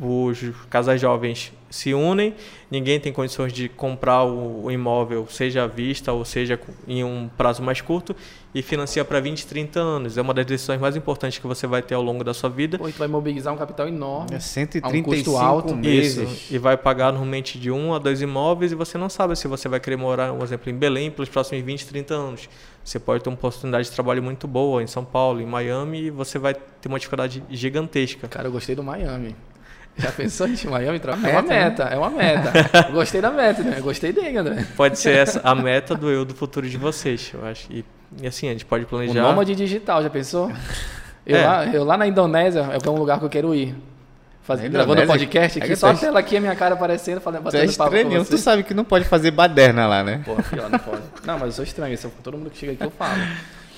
os 0.02 0.40
casais 0.68 1.00
jovens 1.00 1.52
se 1.72 1.94
unem, 1.94 2.34
ninguém 2.70 3.00
tem 3.00 3.12
condições 3.12 3.52
de 3.52 3.68
comprar 3.68 4.24
o, 4.24 4.70
imóvel, 4.70 5.26
seja 5.28 5.64
à 5.64 5.66
vista 5.66 6.12
ou 6.12 6.24
seja 6.24 6.60
em 6.86 7.02
um 7.02 7.30
prazo 7.36 7.62
mais 7.62 7.80
curto, 7.80 8.14
e 8.54 8.60
financia 8.60 9.02
para 9.04 9.18
20, 9.18 9.46
30 9.46 9.80
anos. 9.80 10.18
É 10.18 10.22
uma 10.22 10.34
das 10.34 10.44
decisões 10.44 10.78
mais 10.78 10.94
importantes 10.94 11.38
que 11.38 11.46
você 11.46 11.66
vai 11.66 11.80
ter 11.80 11.94
ao 11.94 12.02
longo 12.02 12.22
da 12.22 12.34
sua 12.34 12.50
vida. 12.50 12.76
Pô, 12.76 12.86
tu 12.88 12.98
vai 12.98 13.08
mobilizar 13.08 13.54
um 13.54 13.56
capital 13.56 13.88
enorme. 13.88 14.32
É 14.32 14.34
A 14.34 14.38
um 14.38 14.40
135 14.40 15.10
custo 15.10 15.36
alto. 15.38 15.74
meses. 15.74 16.30
Isso, 16.30 16.54
e 16.54 16.58
vai 16.58 16.76
pagar 16.76 17.10
normalmente 17.12 17.58
de 17.58 17.70
um 17.70 17.94
a 17.94 17.98
dois 17.98 18.20
imóveis 18.20 18.72
e 18.72 18.74
você 18.74 18.98
não 18.98 19.08
sabe 19.08 19.34
se 19.34 19.48
você 19.48 19.68
vai 19.68 19.80
querer 19.80 19.96
morar, 19.96 20.32
um 20.32 20.42
exemplo, 20.42 20.70
em 20.70 20.74
Belém 20.74 21.10
pelos 21.10 21.30
próximos 21.30 21.64
20, 21.64 21.86
30 21.86 22.14
anos. 22.14 22.48
Você 22.84 22.98
pode 22.98 23.22
ter 23.22 23.30
uma 23.30 23.36
oportunidade 23.36 23.88
de 23.88 23.94
trabalho 23.94 24.22
muito 24.22 24.46
boa 24.46 24.82
em 24.82 24.86
São 24.86 25.04
Paulo, 25.04 25.40
em 25.40 25.46
Miami, 25.46 26.02
e 26.06 26.10
você 26.10 26.38
vai 26.38 26.52
ter 26.52 26.88
uma 26.88 26.98
dificuldade 26.98 27.42
gigantesca. 27.48 28.28
Cara, 28.28 28.48
eu 28.48 28.52
gostei 28.52 28.74
do 28.74 28.82
Miami. 28.82 29.34
Já 29.96 30.10
pensou 30.10 30.46
em 30.48 30.56
Miami? 30.66 31.00
Uma 31.04 31.28
é 31.28 31.32
uma 31.32 31.42
meta, 31.42 31.42
né? 31.42 31.64
meta, 31.64 31.82
é 31.84 31.96
uma 31.98 32.10
meta. 32.10 32.52
Eu 32.88 32.92
gostei 32.94 33.20
da 33.20 33.30
meta, 33.30 33.62
né? 33.62 33.74
Eu 33.78 33.82
gostei 33.82 34.12
dele, 34.12 34.36
André. 34.38 34.64
Pode 34.76 34.98
ser 34.98 35.16
essa 35.16 35.40
a 35.44 35.54
meta 35.54 35.94
do 35.94 36.10
eu 36.10 36.24
do 36.24 36.34
futuro 36.34 36.68
de 36.68 36.76
vocês, 36.78 37.30
eu 37.34 37.44
acho. 37.44 37.70
E, 37.70 37.84
e 38.20 38.26
assim, 38.26 38.48
a 38.48 38.52
gente 38.52 38.64
pode 38.64 38.84
O 38.84 38.86
planejar. 38.86 39.22
nômade 39.22 39.54
digital, 39.54 40.02
já 40.02 40.08
pensou? 40.10 40.50
Eu, 41.26 41.36
É. 41.36 41.46
lá, 41.46 41.66
eu 41.66 41.84
lá 41.84 41.96
na 41.96 42.06
Indonésia, 42.06 42.60
é 42.84 42.88
um 42.90 42.94
lugar 42.96 43.18
que 43.18 43.24
eu 43.26 43.28
quero 43.30 43.54
ir. 43.54 43.74
Faz, 44.44 44.60
Na 44.60 44.68
gravando 44.68 45.06
podcast 45.06 45.60
É 45.60 45.62
aqui, 45.62 45.72
que 45.72 45.76
só 45.76 45.90
a 45.90 45.92
tu 45.94 45.98
é- 45.98 46.00
tela 46.00 46.18
aqui, 46.18 46.36
a 46.36 46.40
minha 46.40 46.56
cara 46.56 46.74
aparecendo, 46.74 47.20
falando, 47.20 47.42
é 47.42 47.44
batendo 47.44 47.76
papo 47.76 47.90
com 47.90 47.96
estranho, 47.96 48.24
tu 48.24 48.30
você. 48.30 48.38
sabe 48.38 48.62
que 48.64 48.74
não 48.74 48.82
pode 48.84 49.04
fazer 49.04 49.30
baderna 49.30 49.86
lá, 49.86 50.02
né? 50.02 50.20
Pô, 50.24 50.34
pior, 50.34 50.68
não 50.68 50.80
pode. 50.80 51.00
Não, 51.24 51.34
mas 51.34 51.42
eu 51.48 51.52
sou 51.52 51.64
estranho, 51.64 51.94
isso, 51.94 52.10
todo 52.24 52.36
mundo 52.36 52.50
que 52.50 52.58
chega 52.58 52.72
aqui 52.72 52.82
eu 52.82 52.90
falo. 52.90 53.20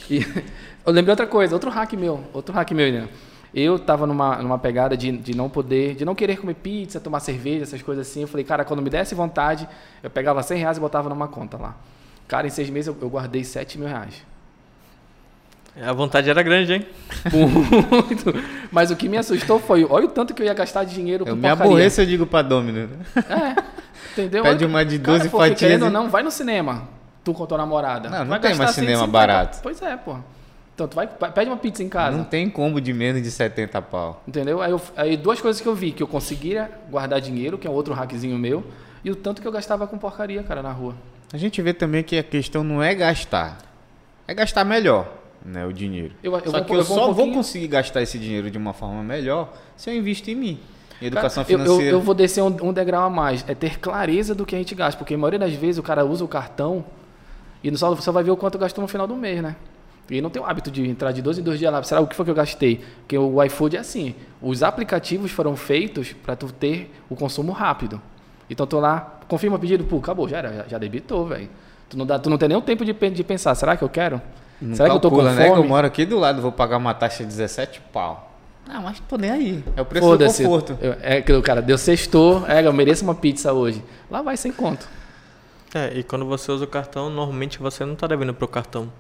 E 0.08 0.20
eu 0.86 0.92
lembrei 0.92 1.10
outra 1.12 1.26
coisa, 1.26 1.54
outro 1.54 1.68
hack 1.70 1.92
meu, 1.92 2.24
outro 2.32 2.54
hack 2.54 2.70
meu, 2.70 2.90
né? 2.90 3.08
Eu 3.54 3.78
tava 3.78 4.04
numa, 4.06 4.36
numa 4.42 4.58
pegada 4.58 4.96
de, 4.96 5.12
de 5.12 5.36
não 5.36 5.48
poder, 5.48 5.94
de 5.94 6.04
não 6.04 6.14
querer 6.14 6.38
comer 6.38 6.54
pizza, 6.54 6.98
tomar 6.98 7.20
cerveja, 7.20 7.62
essas 7.62 7.80
coisas 7.82 8.08
assim. 8.08 8.22
Eu 8.22 8.28
falei, 8.28 8.44
cara, 8.44 8.64
quando 8.64 8.82
me 8.82 8.90
desse 8.90 9.14
vontade, 9.14 9.68
eu 10.02 10.10
pegava 10.10 10.42
100 10.42 10.58
reais 10.58 10.76
e 10.76 10.80
botava 10.80 11.08
numa 11.08 11.28
conta 11.28 11.56
lá. 11.56 11.76
Cara, 12.26 12.46
em 12.46 12.50
seis 12.50 12.68
meses 12.68 12.88
eu, 12.88 12.96
eu 13.00 13.08
guardei 13.08 13.44
7 13.44 13.78
mil 13.78 13.86
reais. 13.86 14.14
A 15.80 15.92
vontade 15.92 16.30
era 16.30 16.42
grande, 16.42 16.72
hein? 16.72 16.86
Muito. 17.32 18.32
Mas 18.70 18.90
o 18.90 18.96
que 18.96 19.08
me 19.08 19.16
assustou 19.18 19.58
foi, 19.58 19.84
olha 19.88 20.06
o 20.06 20.08
tanto 20.08 20.32
que 20.32 20.40
eu 20.42 20.46
ia 20.46 20.54
gastar 20.54 20.84
de 20.84 20.94
dinheiro 20.94 21.24
com 21.24 21.30
Eu 21.30 21.36
me 21.36 21.42
porcaria. 21.42 21.64
aborreço, 21.64 22.00
eu 22.00 22.06
digo 22.06 22.26
pra 22.26 22.42
Domino. 22.42 22.86
né? 22.88 22.96
É, 23.28 23.62
entendeu? 24.12 24.42
Pede 24.44 24.64
uma 24.64 24.84
de 24.84 24.98
Cara, 25.00 25.18
12 25.18 25.28
porque, 25.30 25.42
fatias 25.50 25.58
Querendo 25.60 25.82
ou 25.82 25.88
e- 25.88 25.92
não, 25.92 26.08
vai 26.08 26.22
no 26.22 26.30
cinema, 26.30 26.84
tu 27.24 27.32
com 27.34 27.44
tua 27.46 27.58
namorada. 27.58 28.08
Não, 28.08 28.18
não 28.20 28.26
Vai 28.26 28.40
tem 28.40 28.54
mais 28.54 28.70
cinema 28.70 28.98
150. 29.04 29.06
barato. 29.12 29.58
Pois 29.62 29.82
é, 29.82 29.96
pô. 29.96 30.16
Então, 30.74 30.88
tu 30.88 30.96
vai, 30.96 31.06
pede 31.06 31.48
uma 31.48 31.56
pizza 31.56 31.82
em 31.84 31.88
casa. 31.88 32.16
Não 32.16 32.24
tem 32.24 32.50
combo 32.50 32.80
de 32.80 32.92
menos 32.92 33.22
de 33.22 33.30
70 33.30 33.80
pau. 33.80 34.22
Entendeu? 34.26 34.60
Aí, 34.60 34.72
eu- 34.72 34.80
aí 34.96 35.16
duas 35.16 35.40
coisas 35.40 35.60
que 35.62 35.68
eu 35.68 35.74
vi, 35.74 35.92
que 35.92 36.02
eu 36.02 36.06
conseguia 36.08 36.68
guardar 36.90 37.20
dinheiro, 37.20 37.56
que 37.56 37.66
é 37.66 37.70
outro 37.70 37.94
hackzinho 37.94 38.36
meu, 38.36 38.64
e 39.04 39.10
o 39.10 39.14
tanto 39.14 39.40
que 39.40 39.46
eu 39.46 39.52
gastava 39.52 39.86
com 39.86 39.96
porcaria, 39.96 40.42
cara, 40.42 40.62
na 40.62 40.72
rua. 40.72 40.94
A 41.32 41.36
gente 41.36 41.62
vê 41.62 41.72
também 41.72 42.02
que 42.02 42.18
a 42.18 42.22
questão 42.24 42.64
não 42.64 42.82
é 42.82 42.92
gastar. 42.94 43.58
É 44.26 44.34
gastar 44.34 44.64
melhor, 44.64 45.12
né, 45.44 45.64
o 45.64 45.72
dinheiro. 45.72 46.14
Eu- 46.22 46.32
eu 46.34 46.40
só 46.44 46.50
vou- 46.50 46.64
que 46.64 46.72
eu 46.72 46.78
eu, 46.78 46.84
vou 46.84 46.96
um 46.96 47.00
só 47.00 47.12
vou 47.12 47.32
conseguir 47.32 47.68
gastar 47.68 48.02
esse 48.02 48.18
dinheiro 48.18 48.50
de 48.50 48.58
uma 48.58 48.72
forma 48.72 49.00
melhor 49.02 49.52
se 49.76 49.90
eu 49.90 49.94
investir 49.94 50.34
em 50.36 50.40
mim. 50.40 50.60
Em 51.00 51.06
educação 51.06 51.44
Cara, 51.44 51.54
eu- 51.54 51.58
eu- 51.60 51.64
financeira. 51.66 51.96
Eu, 51.96 52.00
vou 52.00 52.14
descer 52.14 52.42
um, 52.42 52.46
um 52.68 52.72
degrau 52.72 53.04
a 53.04 53.10
mais. 53.10 53.44
É 53.48 53.54
ter 53.54 53.78
clareza 53.78 54.34
do 54.34 54.44
que 54.46 54.54
a 54.54 54.58
gente 54.58 54.74
gasta. 54.74 54.96
Porque 54.98 55.14
a 55.14 55.18
maioria 55.18 55.38
das 55.40 55.52
vezes 55.52 55.78
o 55.78 55.82
cara 55.82 56.04
usa 56.04 56.24
o 56.24 56.28
cartão 56.28 56.84
e 57.62 57.70
no 57.70 57.76
só, 57.76 57.94
só 57.96 58.10
vai 58.10 58.22
ver 58.24 58.30
o 58.30 58.36
quanto 58.36 58.56
gastou 58.58 58.80
no 58.82 58.88
final 58.88 59.06
do 59.06 59.14
mês, 59.16 59.42
né? 59.42 59.54
E 60.10 60.20
não 60.20 60.28
tem 60.30 60.40
o 60.42 60.44
hábito 60.44 60.70
de 60.70 60.86
entrar 60.88 61.12
de 61.12 61.22
dois 61.22 61.38
em 61.38 61.42
dois 61.42 61.58
dias 61.58 61.72
lá. 61.72 61.82
Será 61.82 62.00
o 62.00 62.06
que 62.06 62.14
foi 62.14 62.24
que 62.24 62.30
eu 62.30 62.34
gastei? 62.34 62.84
Porque 63.00 63.16
o 63.16 63.42
iFood 63.44 63.76
é 63.76 63.80
assim. 63.80 64.14
Os 64.42 64.62
aplicativos 64.62 65.30
foram 65.30 65.56
feitos 65.56 66.12
para 66.12 66.36
tu 66.36 66.52
ter 66.52 66.92
o 67.08 67.16
consumo 67.16 67.52
rápido. 67.52 68.00
Então 68.50 68.66
tô 68.66 68.78
lá, 68.80 69.18
confirma 69.26 69.56
o 69.56 69.58
pedido, 69.58 69.84
pô, 69.84 69.96
acabou, 69.98 70.28
já 70.28 70.38
era, 70.38 70.52
já, 70.52 70.64
já 70.68 70.78
debitou, 70.78 71.26
velho. 71.26 71.48
Tu 71.88 71.96
não, 71.96 72.04
dá, 72.04 72.18
tu 72.18 72.28
não 72.28 72.36
tem 72.36 72.48
nem 72.48 72.58
o 72.58 72.60
tempo 72.60 72.84
de, 72.84 72.92
de 72.92 73.24
pensar, 73.24 73.54
será 73.54 73.76
que 73.76 73.82
eu 73.82 73.88
quero? 73.88 74.20
Não 74.60 74.74
será 74.76 74.90
que 74.90 74.96
eu 74.96 75.00
tô 75.00 75.10
com 75.10 75.16
calcula, 75.16 75.34
né? 75.34 75.44
Que 75.44 75.50
eu 75.50 75.56
fome? 75.56 75.68
moro 75.68 75.86
aqui 75.86 76.04
do 76.04 76.18
lado, 76.18 76.42
vou 76.42 76.52
pagar 76.52 76.76
uma 76.76 76.92
taxa 76.94 77.22
de 77.22 77.28
17 77.30 77.80
pau. 77.92 78.30
Não, 78.68 78.82
mas 78.82 79.00
tô 79.00 79.16
nem 79.16 79.30
aí. 79.30 79.64
É 79.76 79.82
o 79.82 79.84
preço 79.84 80.06
do 80.16 80.24
conforto. 80.26 80.78
Eu- 80.80 80.96
É 81.02 81.20
que 81.22 81.32
o 81.32 81.42
cara 81.42 81.60
deu 81.62 81.76
sextou, 81.78 82.44
é, 82.46 82.66
eu 82.66 82.72
mereço 82.72 83.04
uma 83.04 83.14
pizza 83.14 83.52
hoje. 83.52 83.82
Lá 84.10 84.22
vai 84.22 84.36
sem 84.36 84.52
conto. 84.52 84.86
É, 85.74 85.92
e 85.98 86.02
quando 86.02 86.24
você 86.24 86.50
usa 86.52 86.64
o 86.64 86.68
cartão, 86.68 87.10
normalmente 87.10 87.58
você 87.58 87.84
não 87.84 87.94
está 87.94 88.06
devendo 88.06 88.32
para 88.32 88.44
o 88.44 88.48
cartão. 88.48 88.90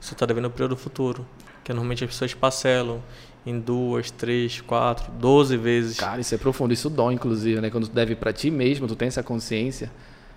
Você 0.00 0.14
está 0.14 0.24
devendo 0.26 0.50
para 0.50 0.64
o 0.64 0.68
do 0.68 0.76
futuro. 0.76 1.26
Que 1.62 1.72
normalmente 1.72 2.02
as 2.04 2.10
pessoas 2.10 2.32
parcelam 2.34 3.02
em 3.44 3.58
duas, 3.60 4.10
três, 4.10 4.60
quatro, 4.60 5.10
doze 5.12 5.56
vezes. 5.56 5.98
Cara, 5.98 6.20
isso 6.20 6.34
é 6.34 6.38
profundo, 6.38 6.72
isso 6.72 6.88
dói, 6.90 7.14
inclusive, 7.14 7.60
né? 7.60 7.70
Quando 7.70 7.86
tu 7.88 7.94
deve 7.94 8.14
pra 8.16 8.32
ti 8.32 8.50
mesmo, 8.50 8.86
tu 8.86 8.96
tem 8.96 9.08
essa 9.08 9.22
consciência, 9.22 9.90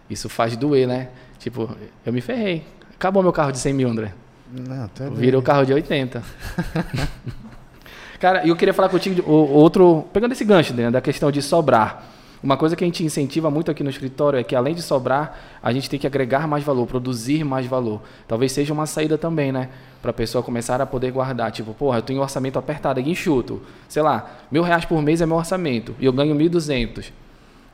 isso 0.10 0.27
faz 0.29 0.55
doer, 0.58 0.88
né? 0.88 1.10
Tipo, 1.39 1.70
eu 2.05 2.12
me 2.13 2.22
ferrei. 2.22 2.65
Acabou 2.96 3.24
meu 3.24 3.32
carro 3.34 3.51
de 3.51 3.58
100 3.60 3.74
mil, 3.74 3.89
André. 3.89 4.13
Não, 4.51 4.88
tá 4.89 5.10
Virou 5.10 5.41
carro 5.41 5.65
de 5.65 5.74
80. 5.74 6.22
Cara, 8.20 8.46
e 8.46 8.50
eu 8.50 8.55
queria 8.55 8.74
falar 8.74 8.89
contigo 8.89 9.15
de 9.15 9.22
o- 9.22 9.25
outro. 9.32 10.05
Pegando 10.13 10.32
esse 10.32 10.46
gancho, 10.46 10.74
né, 10.74 10.89
da 10.89 11.01
questão 11.01 11.32
de 11.32 11.41
sobrar. 11.41 12.05
Uma 12.43 12.57
coisa 12.57 12.75
que 12.75 12.83
a 12.83 12.88
gente 12.88 13.05
incentiva 13.05 13.50
muito 13.50 13.71
aqui 13.71 13.85
no 13.85 13.89
escritório 13.89 14.38
é 14.38 14.43
que, 14.43 14.53
além 14.53 14.75
de 14.75 14.81
sobrar, 14.81 15.39
a 15.63 15.71
gente 15.71 15.89
tem 15.89 15.97
que 15.97 16.05
agregar 16.05 16.45
mais 16.45 16.62
valor, 16.62 16.85
produzir 16.85 17.45
mais 17.45 17.65
valor. 17.65 18.01
Talvez 18.27 18.51
seja 18.51 18.73
uma 18.73 18.85
saída 18.85 19.17
também, 19.17 19.50
né? 19.50 19.69
Para 20.01 20.12
a 20.12 20.13
pessoa 20.13 20.43
começar 20.43 20.81
a 20.81 20.85
poder 20.85 21.09
guardar. 21.09 21.53
Tipo, 21.53 21.73
porra, 21.73 22.00
eu 22.00 22.01
tenho 22.01 22.19
um 22.19 22.21
orçamento 22.21 22.59
apertado 22.59 23.00
aqui, 23.00 23.09
enxuto. 23.09 23.62
Sei 23.88 24.01
lá, 24.01 24.29
mil 24.51 24.62
reais 24.62 24.83
por 24.83 25.01
mês 25.01 25.21
é 25.21 25.25
meu 25.25 25.38
orçamento 25.38 25.95
e 26.01 26.05
eu 26.05 26.12
ganho 26.12 26.35
1.200. 26.35 27.13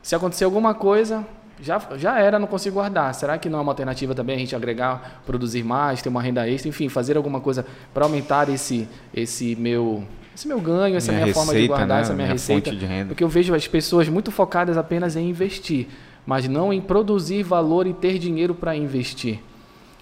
Se 0.04 0.14
acontecer 0.14 0.44
alguma 0.44 0.76
coisa, 0.76 1.26
já, 1.60 1.82
já 1.98 2.20
era, 2.20 2.38
não 2.38 2.46
consigo 2.48 2.76
guardar. 2.76 3.12
Será 3.16 3.40
que 3.40 3.50
não 3.50 3.58
é 3.58 3.62
uma 3.64 3.72
alternativa 3.72 4.14
também 4.14 4.36
a 4.36 4.40
gente 4.40 4.56
agregar, 4.56 5.24
produzir 5.26 5.64
mais, 5.64 6.04
ter 6.04 6.10
uma 6.10 6.22
renda 6.22 6.48
extra, 6.48 6.70
enfim, 6.70 6.90
fazer 6.90 7.18
alguma 7.18 7.42
coisa 7.42 7.66
para 7.92 8.06
aumentar 8.06 8.48
esse, 8.50 8.88
esse 9.16 9.56
meu 9.56 10.04
esse 10.40 10.48
meu 10.48 10.60
ganho, 10.60 10.96
essa 10.96 11.12
minha, 11.12 11.26
minha 11.26 11.34
forma 11.34 11.54
de 11.54 11.68
guardar, 11.68 11.88
né? 11.88 12.02
essa 12.02 12.14
minha, 12.14 12.26
minha 12.26 12.34
receita. 12.34 12.72
Porque 13.08 13.24
eu 13.24 13.30
vejo 13.30 13.54
as 13.54 13.68
pessoas 13.68 14.08
muito 14.08 14.32
focadas 14.32 14.78
apenas 14.78 15.16
em 15.16 15.30
investir, 15.30 15.88
mas 16.26 16.48
não 16.48 16.74
em 16.74 16.80
produzir 16.80 17.44
valor 17.44 17.86
e 17.86 17.94
ter 17.94 18.18
dinheiro 18.18 18.56
para 18.56 18.76
investir. 18.76 19.40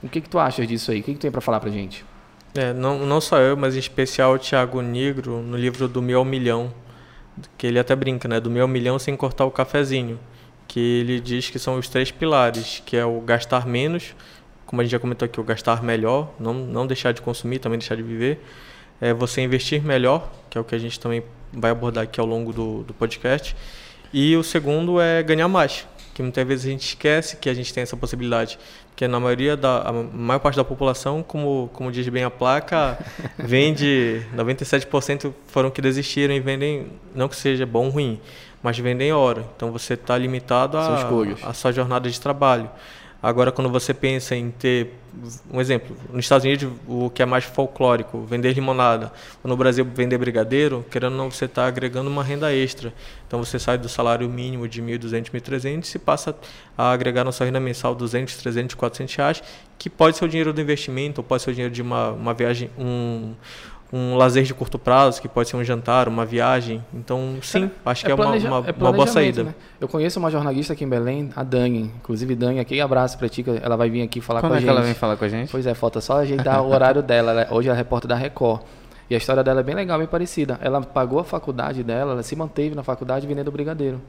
O 0.01 0.08
que, 0.08 0.22
que 0.22 0.29
tu 0.29 0.38
achas 0.38 0.67
disso 0.67 0.91
aí? 0.91 1.00
O 1.00 1.03
que, 1.03 1.13
que 1.13 1.17
tu 1.20 1.22
tem 1.22 1.32
para 1.32 1.41
falar 1.41 1.60
para 1.60 1.72
gente? 1.72 2.06
É, 2.56 2.72
não, 2.74 3.06
não 3.06 3.20
só 3.20 3.39
eu, 3.39 3.58
mas 3.58 3.75
em 3.75 3.79
especial 3.79 4.34
o 4.34 4.39
Thiago 4.39 4.82
Negro, 4.82 5.41
no 5.41 5.58
livro 5.58 5.88
do 5.88 6.01
Meu 6.01 6.24
Milhão, 6.24 6.72
que 7.58 7.65
ele 7.65 7.79
até 7.79 7.96
brinca, 7.96 8.27
né? 8.27 8.39
Do 8.39 8.50
Meu 8.50 8.67
Milhão 8.67 8.98
sem 9.00 9.15
cortar 9.15 9.46
o 9.46 9.51
cafezinho 9.51 10.20
que 10.67 10.79
ele 10.79 11.20
diz 11.20 11.50
que 11.50 11.58
são 11.58 11.77
os 11.77 11.88
três 11.88 12.12
pilares, 12.12 12.84
que 12.86 12.98
é 12.98 13.06
o 13.06 13.22
gastar 13.22 13.65
menos, 13.65 14.13
como 14.65 14.82
a 14.82 14.84
gente 14.84 14.91
já 14.91 15.00
comentou 15.00 15.25
aqui, 15.25 15.39
o 15.39 15.44
gastar 15.44 15.82
melhor, 15.82 16.34
não, 16.39 16.53
não 16.53 16.86
deixar 16.86 17.13
de 17.13 17.22
consumir, 17.22 17.60
também 17.60 17.79
deixar 17.79 17.96
de 17.96 18.03
viver, 18.03 18.44
é 19.01 19.13
você 19.13 19.42
investir 19.42 19.84
melhor, 19.84 20.30
que 20.50 20.58
é 20.58 20.62
o 20.62 20.63
que 20.63 20.75
a 20.75 20.80
gente 20.80 21.00
também 21.00 21.24
vai 21.51 21.72
abordar 21.72 22.04
aqui 22.04 22.20
ao 22.20 22.25
longo 22.25 22.51
do, 22.51 22.84
do 22.84 22.94
podcast, 22.94 23.56
e 24.13 24.36
o 24.36 24.44
segundo 24.44 25.00
é 25.00 25.22
ganhar 25.22 25.48
mais, 25.48 25.88
que 26.13 26.22
muitas 26.22 26.48
vezes 26.48 26.66
a 26.66 26.70
gente 26.70 26.88
esquece 26.88 27.38
que 27.38 27.50
a 27.50 27.54
gente 27.54 27.74
tem 27.74 27.84
essa 27.84 27.96
possibilidade, 27.96 28.58
porque 28.89 29.08
na 29.08 29.20
maioria 29.20 29.56
da 29.56 29.82
a 29.82 29.92
maior 29.92 30.39
parte 30.39 30.56
da 30.56 30.63
população, 30.63 31.22
como 31.22 31.70
como 31.74 31.92
diz 31.92 32.08
bem 32.10 32.24
a 32.24 32.32
placa, 32.32 32.98
vende 33.38 34.25
97% 34.36 35.32
foram 35.46 35.70
que 35.70 35.82
desistiram 35.82 36.34
e 36.34 36.39
vendem 36.39 36.88
não 37.13 37.27
que 37.27 37.36
seja 37.36 37.66
bom 37.66 37.86
ou 37.86 37.92
ruim, 37.92 38.20
mas 38.63 38.77
vendem 38.80 39.13
hora. 39.13 39.46
Então 39.56 39.72
você 39.72 39.94
está 39.94 40.18
limitado 40.18 40.77
a, 40.77 41.08
a 41.44 41.54
sua 41.54 41.72
jornada 41.72 42.10
de 42.10 42.20
trabalho. 42.20 42.70
Agora, 43.21 43.51
quando 43.51 43.69
você 43.69 43.93
pensa 43.93 44.36
em 44.36 44.51
ter, 44.51 44.93
um 45.51 45.59
exemplo, 45.59 45.97
nos 46.12 46.25
Estados 46.25 46.45
Unidos, 46.45 46.71
o 46.88 47.09
que 47.09 47.24
é 47.24 47.25
mais 47.25 47.43
folclórico, 47.43 48.21
vender 48.21 48.53
limonada, 48.53 49.12
ou 49.43 49.50
no 49.50 49.57
Brasil, 49.57 49.83
vender 49.83 50.17
brigadeiro, 50.19 50.86
querendo 50.91 51.13
ou 51.13 51.17
não, 51.17 51.31
você 51.31 51.45
está 51.45 51.65
agregando 51.65 52.09
uma 52.09 52.24
renda 52.24 52.53
extra. 52.53 52.93
Então, 53.27 53.43
você 53.43 53.57
sai 53.57 53.77
do 53.77 53.89
salário 53.89 54.29
mínimo 54.29 54.67
de 54.67 54.81
1.200, 54.81 55.31
1.300 55.31 55.95
e 55.95 56.00
passa 56.00 56.36
a 56.77 56.91
agregar 56.91 57.24
na 57.24 57.31
sua 57.31 57.47
renda 57.47 57.59
mensal 57.59 57.95
200, 57.95 58.38
300, 58.38 58.75
400 58.75 59.15
reais, 59.15 59.43
que 59.79 59.89
pode 59.89 60.17
ser 60.17 60.25
o 60.25 60.29
dinheiro 60.29 60.53
do 60.53 60.62
investimento, 60.62 61.21
ou 61.21 61.24
pode 61.24 61.41
ser 61.41 61.50
o 61.50 61.53
dinheiro 61.53 61.74
de 61.74 61.81
uma, 61.81 62.12
uma 62.12 62.33
viagem, 62.36 62.69
um 62.77 63.33
um 63.91 64.15
lazer 64.15 64.44
de 64.44 64.53
curto 64.53 64.77
prazo, 64.77 65.22
que 65.22 65.27
pode 65.27 65.50
ser 65.50 65.56
um 65.56 65.63
jantar, 65.63 66.08
uma 66.08 66.25
viagem. 66.25 66.84
Então, 66.94 67.38
sim, 67.41 67.65
é, 67.65 67.89
acho 67.89 68.03
que 68.03 68.12
é, 68.12 68.13
é 68.13 68.15
uma, 68.15 68.27
uma, 68.27 68.67
é 68.67 68.74
uma 68.77 68.91
boa 68.91 69.08
saída. 69.08 69.44
Né? 69.44 69.56
Eu 69.79 69.88
conheço 69.88 70.20
uma 70.20 70.29
jornalista 70.29 70.74
aqui 70.74 70.84
em 70.84 70.89
Belém, 70.89 71.29
a 71.36 71.44
Dani. 71.44 71.91
Inclusive, 71.98 72.36
Dani, 72.36 72.60
aqui 72.60 72.82
abraço 72.82 73.17
para 73.17 73.29
ti, 73.29 73.44
que 73.44 73.50
ela 73.50 73.77
vai 73.77 73.89
vir 73.89 74.01
aqui 74.01 74.20
falar 74.20 74.41
Quando 74.41 74.51
com 74.51 74.56
é 74.56 74.58
a 74.58 74.60
gente. 74.60 74.67
Quando 74.67 74.77
é 74.77 74.82
que 74.82 74.88
ela 74.88 74.94
vem 74.94 75.00
falar 75.00 75.15
com 75.15 75.25
a 75.25 75.29
gente? 75.29 75.51
Pois 75.51 75.65
é, 75.65 75.74
falta 75.74 76.01
só 76.01 76.17
ajeitar 76.17 76.62
o 76.62 76.70
horário 76.70 77.01
dela. 77.01 77.32
Ela, 77.32 77.41
é, 77.44 77.48
hoje 77.50 77.70
ela 77.70 77.77
é 77.77 77.79
repórter 77.79 78.10
da 78.10 78.15
Record. 78.15 78.62
E 79.10 79.15
a 79.15 79.17
história 79.17 79.41
dela 79.41 79.62
é 79.62 79.63
bem 79.63 79.74
legal, 79.74 79.98
bem 79.98 80.08
parecida. 80.08 80.60
Ela 80.62 80.82
pagou 80.82 81.20
a 81.20 81.24
faculdade 81.24 81.82
dela, 81.82 82.12
ela 82.12 82.24
se 82.24 82.36
manteve 82.36 82.75
na 82.75 82.84
faculdade 82.84 83.25
vendendo 83.25 83.50
brigadeiro. 83.51 84.01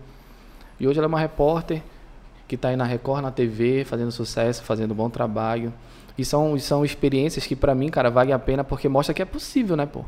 E 0.80 0.88
hoje 0.88 0.99
ela 0.99 1.06
é 1.06 1.08
uma 1.08 1.20
repórter 1.20 1.82
que 2.48 2.54
está 2.54 2.68
aí 2.68 2.76
na 2.76 2.84
Record, 2.84 3.22
na 3.22 3.30
TV, 3.30 3.84
fazendo 3.84 4.10
sucesso, 4.10 4.62
fazendo 4.62 4.94
bom 4.94 5.10
trabalho. 5.10 5.72
E 6.16 6.24
são, 6.24 6.58
são 6.58 6.84
experiências 6.84 7.46
que, 7.46 7.54
para 7.54 7.74
mim, 7.74 7.90
cara, 7.90 8.10
valem 8.10 8.32
a 8.32 8.38
pena 8.38 8.64
porque 8.64 8.88
mostra 8.88 9.14
que 9.14 9.22
é 9.22 9.24
possível, 9.24 9.76
né, 9.76 9.86
pô? 9.86 10.04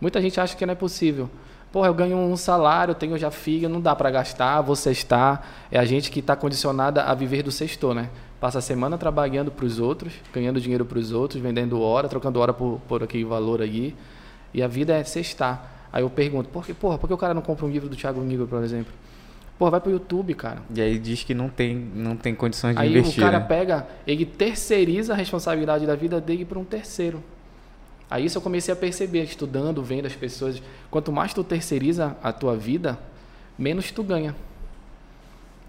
Muita 0.00 0.20
gente 0.20 0.40
acha 0.40 0.56
que 0.56 0.66
não 0.66 0.72
é 0.72 0.74
possível. 0.74 1.30
Porra, 1.70 1.86
eu 1.86 1.94
ganho 1.94 2.16
um 2.16 2.36
salário, 2.36 2.94
tenho 2.94 3.16
já 3.16 3.30
filho, 3.30 3.68
não 3.68 3.80
dá 3.80 3.94
para 3.94 4.10
gastar, 4.10 4.60
vou 4.62 4.74
cestar. 4.74 5.46
É 5.70 5.78
a 5.78 5.84
gente 5.84 6.10
que 6.10 6.20
está 6.20 6.34
condicionada 6.34 7.04
a 7.04 7.14
viver 7.14 7.42
do 7.42 7.52
sextor, 7.52 7.94
né? 7.94 8.10
Passa 8.40 8.58
a 8.58 8.60
semana 8.60 8.98
trabalhando 8.98 9.50
para 9.50 9.64
os 9.64 9.78
outros, 9.78 10.12
ganhando 10.32 10.60
dinheiro 10.60 10.84
para 10.84 10.98
os 10.98 11.12
outros, 11.12 11.40
vendendo 11.40 11.80
hora, 11.80 12.08
trocando 12.08 12.40
hora 12.40 12.52
por, 12.52 12.80
por 12.88 13.02
aquele 13.02 13.24
valor 13.24 13.62
aí. 13.62 13.94
E 14.52 14.62
a 14.62 14.66
vida 14.66 14.94
é 14.94 15.04
cestar. 15.04 15.86
Aí 15.92 16.02
eu 16.02 16.10
pergunto, 16.10 16.48
por 16.48 16.66
que, 16.66 16.74
porra, 16.74 16.98
por 16.98 17.06
que 17.06 17.14
o 17.14 17.18
cara 17.18 17.32
não 17.32 17.42
compra 17.42 17.64
um 17.64 17.70
livro 17.70 17.88
do 17.88 17.94
Thiago 17.94 18.20
Nigro, 18.20 18.46
por 18.46 18.64
exemplo? 18.64 18.92
Porra, 19.58 19.72
vai 19.72 19.80
pro 19.80 19.90
YouTube, 19.90 20.34
cara. 20.34 20.58
E 20.74 20.80
aí 20.80 20.98
diz 20.98 21.22
que 21.22 21.34
não 21.34 21.48
tem, 21.48 21.74
não 21.76 22.16
tem 22.16 22.34
condições 22.34 22.74
de 22.74 22.82
aí 22.82 22.90
investir. 22.90 23.22
Aí 23.22 23.28
o 23.28 23.30
cara 23.30 23.40
né? 23.40 23.46
pega, 23.46 23.86
ele 24.06 24.26
terceiriza 24.26 25.12
a 25.12 25.16
responsabilidade 25.16 25.86
da 25.86 25.94
vida 25.94 26.20
dele 26.20 26.44
para 26.44 26.58
um 26.58 26.64
terceiro. 26.64 27.22
Aí 28.10 28.26
isso 28.26 28.36
eu 28.36 28.42
comecei 28.42 28.72
a 28.72 28.76
perceber, 28.76 29.22
estudando, 29.22 29.82
vendo 29.82 30.06
as 30.06 30.14
pessoas. 30.14 30.62
Quanto 30.90 31.12
mais 31.12 31.32
tu 31.32 31.42
terceiriza 31.42 32.16
a 32.22 32.32
tua 32.32 32.56
vida, 32.56 32.98
menos 33.58 33.90
tu 33.90 34.02
ganha. 34.02 34.34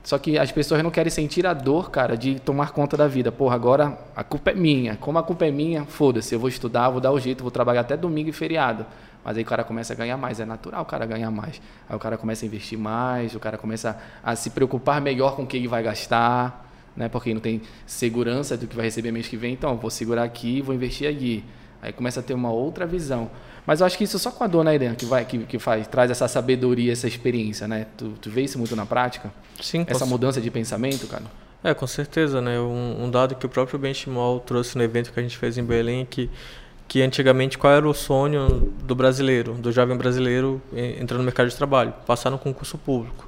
Só 0.03 0.17
que 0.17 0.37
as 0.37 0.51
pessoas 0.51 0.83
não 0.83 0.91
querem 0.91 1.09
sentir 1.09 1.47
a 1.47 1.53
dor, 1.53 1.89
cara, 1.89 2.17
de 2.17 2.37
tomar 2.39 2.71
conta 2.71 2.97
da 2.97 3.07
vida. 3.07 3.31
Porra, 3.31 3.55
agora 3.55 3.97
a 4.13 4.23
culpa 4.23 4.51
é 4.51 4.53
minha. 4.53 4.97
Como 4.97 5.17
a 5.17 5.23
culpa 5.23 5.45
é 5.45 5.51
minha, 5.51 5.85
foda-se, 5.85 6.35
eu 6.35 6.39
vou 6.39 6.49
estudar, 6.49 6.89
vou 6.89 6.99
dar 6.99 7.13
o 7.13 7.19
jeito, 7.19 7.41
vou 7.41 7.51
trabalhar 7.51 7.81
até 7.81 7.95
domingo 7.95 8.29
e 8.29 8.33
feriado. 8.33 8.85
Mas 9.23 9.37
aí 9.37 9.43
o 9.43 9.45
cara 9.45 9.63
começa 9.63 9.93
a 9.93 9.95
ganhar 9.95 10.17
mais, 10.17 10.39
é 10.39 10.45
natural 10.45 10.81
o 10.81 10.85
cara 10.85 11.05
ganhar 11.05 11.31
mais. 11.31 11.61
Aí 11.87 11.95
o 11.95 11.99
cara 11.99 12.17
começa 12.17 12.45
a 12.45 12.47
investir 12.47 12.77
mais, 12.77 13.35
o 13.35 13.39
cara 13.39 13.57
começa 13.57 13.97
a 14.23 14.35
se 14.35 14.49
preocupar 14.49 14.99
melhor 14.99 15.35
com 15.35 15.43
o 15.43 15.47
que 15.47 15.57
ele 15.57 15.67
vai 15.67 15.81
gastar, 15.81 16.69
né? 16.95 17.07
Porque 17.09 17.33
não 17.33 17.41
tem 17.41 17.61
segurança 17.85 18.57
do 18.57 18.67
que 18.67 18.75
vai 18.75 18.85
receber 18.85 19.11
mês 19.11 19.27
que 19.27 19.37
vem, 19.37 19.53
então 19.53 19.77
vou 19.77 19.89
segurar 19.89 20.23
aqui, 20.23 20.61
vou 20.61 20.75
investir 20.75 21.09
aqui. 21.09 21.43
Aí 21.81 21.91
começa 21.91 22.19
a 22.19 22.23
ter 22.23 22.33
uma 22.33 22.51
outra 22.51 22.85
visão. 22.85 23.29
Mas 23.65 23.79
eu 23.79 23.85
acho 23.85 23.97
que 23.97 24.03
isso 24.03 24.19
só 24.19 24.29
com 24.31 24.43
a 24.43 24.47
dor, 24.47 24.63
né, 24.63 24.75
Irene, 24.75 24.95
que, 24.95 25.05
vai, 25.05 25.25
que, 25.25 25.39
que 25.39 25.57
faz, 25.57 25.87
traz 25.87 26.11
essa 26.11 26.27
sabedoria, 26.27 26.91
essa 26.91 27.07
experiência, 27.07 27.67
né? 27.67 27.87
Tu, 27.97 28.09
tu 28.21 28.29
vê 28.29 28.41
isso 28.41 28.57
muito 28.57 28.75
na 28.75 28.85
prática? 28.85 29.31
Sim. 29.61 29.85
Essa 29.87 30.05
mudança 30.05 30.41
de 30.41 30.51
pensamento, 30.51 31.07
cara? 31.07 31.23
É, 31.63 31.73
com 31.73 31.87
certeza, 31.87 32.41
né? 32.41 32.59
Um, 32.59 33.05
um 33.05 33.09
dado 33.09 33.35
que 33.35 33.45
o 33.45 33.49
próprio 33.49 33.79
Benchimol 33.79 34.41
trouxe 34.41 34.77
no 34.77 34.83
evento 34.83 35.13
que 35.13 35.19
a 35.19 35.23
gente 35.23 35.37
fez 35.37 35.57
em 35.57 35.63
Belém, 35.63 36.05
que, 36.05 36.29
que 36.93 37.01
antigamente 37.01 37.57
qual 37.57 37.73
era 37.73 37.89
o 37.89 37.93
sonho 37.93 38.71
do 38.83 38.93
brasileiro, 38.93 39.53
do 39.53 39.71
jovem 39.71 39.97
brasileiro 39.97 40.61
entrando 40.71 41.21
no 41.21 41.23
mercado 41.23 41.49
de 41.49 41.55
trabalho? 41.55 41.91
Passar 42.05 42.29
no 42.29 42.37
concurso 42.37 42.77
público. 42.77 43.27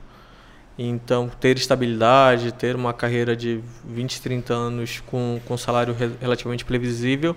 Então, 0.77 1.31
ter 1.39 1.57
estabilidade, 1.57 2.51
ter 2.51 2.75
uma 2.75 2.93
carreira 2.93 3.35
de 3.35 3.63
20, 3.83 4.21
30 4.21 4.53
anos 4.53 5.01
com, 5.07 5.41
com 5.47 5.57
salário 5.57 5.95
relativamente 6.21 6.63
previsível 6.63 7.35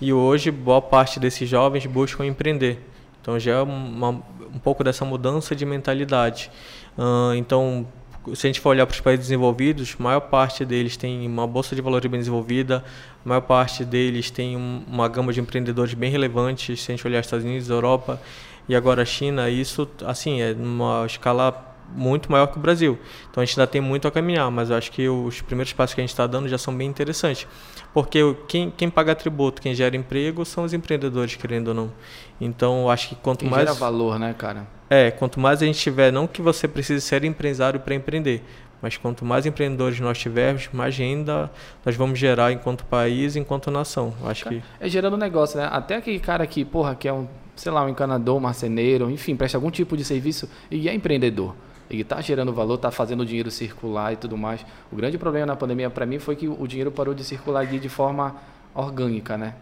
e 0.00 0.12
hoje, 0.12 0.50
boa 0.50 0.82
parte 0.82 1.20
desses 1.20 1.48
jovens 1.48 1.86
buscam 1.86 2.26
empreender. 2.26 2.84
Então, 3.22 3.38
já 3.38 3.52
é 3.52 3.62
uma, 3.62 4.20
um 4.52 4.58
pouco 4.58 4.82
dessa 4.82 5.04
mudança 5.04 5.54
de 5.54 5.64
mentalidade. 5.64 6.50
Uh, 6.98 7.34
então, 7.34 7.86
se 8.34 8.46
a 8.46 8.48
gente 8.48 8.60
for 8.60 8.70
olhar 8.70 8.86
para 8.86 8.94
os 8.94 9.00
países 9.00 9.26
desenvolvidos, 9.26 9.96
a 9.98 10.02
maior 10.02 10.20
parte 10.20 10.64
deles 10.64 10.96
tem 10.96 11.26
uma 11.26 11.46
bolsa 11.46 11.74
de 11.74 11.82
valores 11.82 12.10
bem 12.10 12.20
desenvolvida, 12.20 12.84
a 13.24 13.28
maior 13.28 13.40
parte 13.40 13.84
deles 13.84 14.30
tem 14.30 14.56
um, 14.56 14.82
uma 14.86 15.08
gama 15.08 15.32
de 15.32 15.40
empreendedores 15.40 15.94
bem 15.94 16.10
relevantes. 16.10 16.82
Se 16.82 16.90
a 16.90 16.96
gente 16.96 17.06
olhar 17.06 17.20
Estados 17.20 17.44
Unidos, 17.44 17.68
Europa 17.68 18.20
e 18.68 18.74
agora 18.74 19.02
a 19.02 19.04
China, 19.04 19.48
isso 19.48 19.88
assim 20.04 20.40
é 20.40 20.54
numa 20.54 21.04
escala 21.06 21.76
muito 21.94 22.30
maior 22.30 22.46
que 22.48 22.58
o 22.58 22.60
Brasil. 22.60 22.98
Então 23.30 23.42
a 23.42 23.44
gente 23.44 23.58
ainda 23.58 23.66
tem 23.66 23.80
muito 23.80 24.06
a 24.06 24.10
caminhar, 24.10 24.50
mas 24.50 24.70
eu 24.70 24.76
acho 24.76 24.92
que 24.92 25.08
os 25.08 25.40
primeiros 25.40 25.72
passos 25.72 25.94
que 25.94 26.00
a 26.00 26.02
gente 26.02 26.10
está 26.10 26.26
dando 26.26 26.48
já 26.48 26.58
são 26.58 26.76
bem 26.76 26.88
interessantes. 26.88 27.46
Porque 27.94 28.20
quem, 28.46 28.70
quem 28.70 28.90
paga 28.90 29.14
tributo, 29.14 29.62
quem 29.62 29.74
gera 29.74 29.96
emprego, 29.96 30.44
são 30.44 30.64
os 30.64 30.72
empreendedores, 30.72 31.34
querendo 31.36 31.68
ou 31.68 31.74
não. 31.74 31.92
Então 32.40 32.90
acho 32.90 33.08
que 33.10 33.14
quanto 33.16 33.40
quem 33.40 33.50
mais. 33.50 33.64
gera 33.64 33.74
valor, 33.74 34.18
né, 34.18 34.34
cara? 34.36 34.77
É, 34.90 35.10
quanto 35.10 35.38
mais 35.38 35.62
a 35.62 35.66
gente 35.66 35.78
tiver, 35.78 36.12
não 36.12 36.26
que 36.26 36.40
você 36.40 36.66
precise 36.66 37.00
ser 37.00 37.24
empresário 37.24 37.80
para 37.80 37.94
empreender, 37.94 38.42
mas 38.80 38.96
quanto 38.96 39.24
mais 39.24 39.44
empreendedores 39.44 40.00
nós 40.00 40.18
tivermos, 40.18 40.68
mais 40.72 40.96
renda 40.96 41.50
nós 41.84 41.94
vamos 41.96 42.18
gerar 42.18 42.52
enquanto 42.52 42.84
país, 42.84 43.36
enquanto 43.36 43.70
nação. 43.70 44.14
Acho 44.24 44.48
que 44.48 44.62
é 44.80 44.88
gerando 44.88 45.16
negócio, 45.16 45.58
né? 45.58 45.68
Até 45.70 45.96
aquele 45.96 46.18
cara 46.18 46.46
que, 46.46 46.64
porra, 46.64 46.94
que 46.94 47.06
é 47.06 47.12
um, 47.12 47.28
sei 47.54 47.70
lá, 47.70 47.84
um 47.84 47.88
encanador, 47.88 48.36
um 48.36 48.40
marceneiro, 48.40 49.10
enfim, 49.10 49.36
presta 49.36 49.58
algum 49.58 49.70
tipo 49.70 49.96
de 49.96 50.04
serviço 50.04 50.48
e 50.70 50.88
é 50.88 50.94
empreendedor 50.94 51.54
ele 51.90 52.02
está 52.02 52.20
gerando 52.20 52.52
valor, 52.52 52.74
está 52.74 52.90
fazendo 52.90 53.20
o 53.20 53.26
dinheiro 53.26 53.50
circular 53.50 54.12
e 54.12 54.16
tudo 54.16 54.36
mais. 54.36 54.64
O 54.92 54.96
grande 54.96 55.16
problema 55.16 55.46
na 55.46 55.56
pandemia 55.56 55.88
para 55.88 56.04
mim 56.04 56.18
foi 56.18 56.36
que 56.36 56.46
o 56.46 56.66
dinheiro 56.66 56.90
parou 56.90 57.14
de 57.14 57.24
circular 57.24 57.66
de 57.66 57.88
forma 57.88 58.36
orgânica, 58.74 59.38
né? 59.38 59.54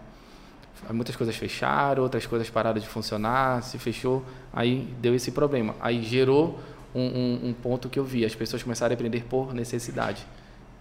Muitas 0.91 1.17
coisas 1.17 1.35
fecharam, 1.35 2.03
outras 2.03 2.27
coisas 2.27 2.49
pararam 2.49 2.81
de 2.81 2.87
funcionar, 2.87 3.63
se 3.63 3.79
fechou, 3.79 4.25
aí 4.53 4.95
deu 5.01 5.15
esse 5.15 5.33
problema. 5.33 5.75
Aí 5.81 6.03
gerou 6.03 6.61
um, 6.95 7.03
um, 7.03 7.49
um 7.49 7.53
ponto 7.53 7.89
que 7.89 7.99
eu 7.99 8.05
vi, 8.05 8.25
as 8.25 8.35
pessoas 8.35 8.63
começaram 8.63 8.93
a 8.93 8.95
empreender 8.95 9.25
por 9.25 9.53
necessidade, 9.53 10.27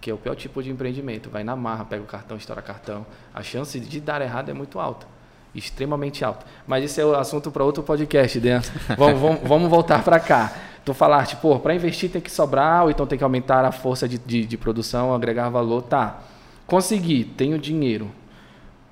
que 0.00 0.10
é 0.10 0.14
o 0.14 0.16
pior 0.16 0.36
tipo 0.36 0.62
de 0.62 0.70
empreendimento. 0.70 1.28
Vai 1.28 1.42
na 1.42 1.56
marra, 1.56 1.84
pega 1.84 2.02
o 2.02 2.06
cartão, 2.06 2.36
estoura 2.36 2.62
cartão. 2.62 3.04
A 3.34 3.42
chance 3.42 3.80
de 3.80 4.00
dar 4.00 4.22
errado 4.22 4.48
é 4.48 4.54
muito 4.54 4.78
alta 4.78 5.06
extremamente 5.54 6.22
alta. 6.22 6.44
Mas 6.66 6.84
isso 6.84 7.00
é 7.00 7.04
o 7.06 7.14
assunto 7.14 7.50
para 7.50 7.64
outro 7.64 7.82
podcast, 7.82 8.38
dentro. 8.38 8.70
vamos, 8.94 9.18
vamos, 9.18 9.40
vamos 9.42 9.70
voltar 9.70 10.04
para 10.04 10.20
cá 10.20 10.52
tu 10.86 10.94
falar, 10.94 11.26
tipo, 11.26 11.58
para 11.58 11.74
investir 11.74 12.08
tem 12.08 12.20
que 12.22 12.30
sobrar, 12.30 12.84
ou 12.84 12.90
então 12.90 13.04
tem 13.08 13.18
que 13.18 13.24
aumentar 13.24 13.64
a 13.64 13.72
força 13.72 14.08
de, 14.08 14.18
de, 14.18 14.46
de 14.46 14.56
produção, 14.56 15.12
agregar 15.12 15.48
valor, 15.48 15.82
tá. 15.82 16.20
Consegui, 16.64 17.24
tenho 17.24 17.58
dinheiro. 17.58 18.08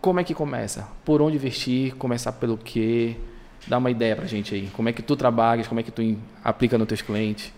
Como 0.05 0.21
é 0.21 0.25
que 0.25 0.35
começa? 0.35 0.87
Por 1.03 1.23
onde 1.23 1.37
investir? 1.37 1.97
Começar 1.97 2.33
pelo 2.33 2.59
quê? 2.59 3.17
Dá 3.67 3.79
uma 3.79 3.91
ideia 3.91 4.15
pra 4.15 4.27
gente 4.27 4.55
aí. 4.55 4.69
Como 4.75 4.87
é 4.87 4.93
que 4.93 5.01
tu 5.01 5.17
trabalhas? 5.17 5.67
Como 5.67 5.81
é 5.81 5.83
que 5.83 5.91
tu 5.91 6.03
aplica 6.45 6.77
nos 6.77 6.87
teus 6.87 7.01
clientes? 7.01 7.51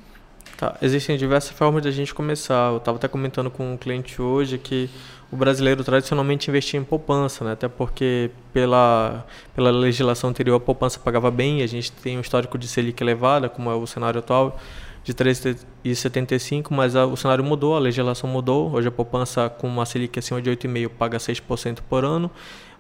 Tá, 0.57 0.77
existem 0.81 1.17
diversas 1.17 1.51
formas 1.51 1.83
de 1.83 1.89
a 1.89 1.91
gente 1.91 2.15
começar. 2.15 2.71
Eu 2.71 2.77
estava 2.77 2.99
até 2.99 3.09
comentando 3.09 3.51
com 3.51 3.73
um 3.73 3.77
cliente 3.77 4.23
hoje 4.23 4.59
que 4.59 4.89
o 5.33 5.35
brasileiro 5.35 5.83
tradicionalmente 5.83 6.49
investia 6.49 6.79
em 6.79 6.85
poupança, 6.85 7.45
né? 7.45 7.51
até 7.51 7.67
porque 7.67 8.31
pela, 8.53 9.27
pela 9.53 9.73
legislação 9.73 10.31
anterior 10.31 10.55
a 10.55 10.61
poupança 10.61 11.01
pagava 11.01 11.33
bem, 11.33 11.63
a 11.63 11.67
gente 11.67 11.91
tem 11.91 12.17
um 12.17 12.21
histórico 12.21 12.57
de 12.57 12.69
Selic 12.69 13.03
elevada, 13.03 13.49
como 13.49 13.69
é 13.69 13.75
o 13.75 13.89
cenário 13.89 14.21
atual, 14.21 14.57
de 15.07 15.15
3,75, 15.15 16.67
mas 16.71 16.97
a, 16.97 17.07
o 17.07 17.17
cenário 17.17 17.45
mudou, 17.45 17.77
a 17.77 17.79
legislação 17.79 18.29
mudou, 18.29 18.73
hoje 18.73 18.89
a 18.89 18.91
poupança 18.91 19.49
com 19.49 19.69
uma 19.69 19.87
Selic 19.87 20.19
acima 20.19 20.43
de 20.43 20.51
8,5 20.51 20.89
paga 20.89 21.17
6% 21.17 21.79
por 21.89 22.05
ano, 22.05 22.29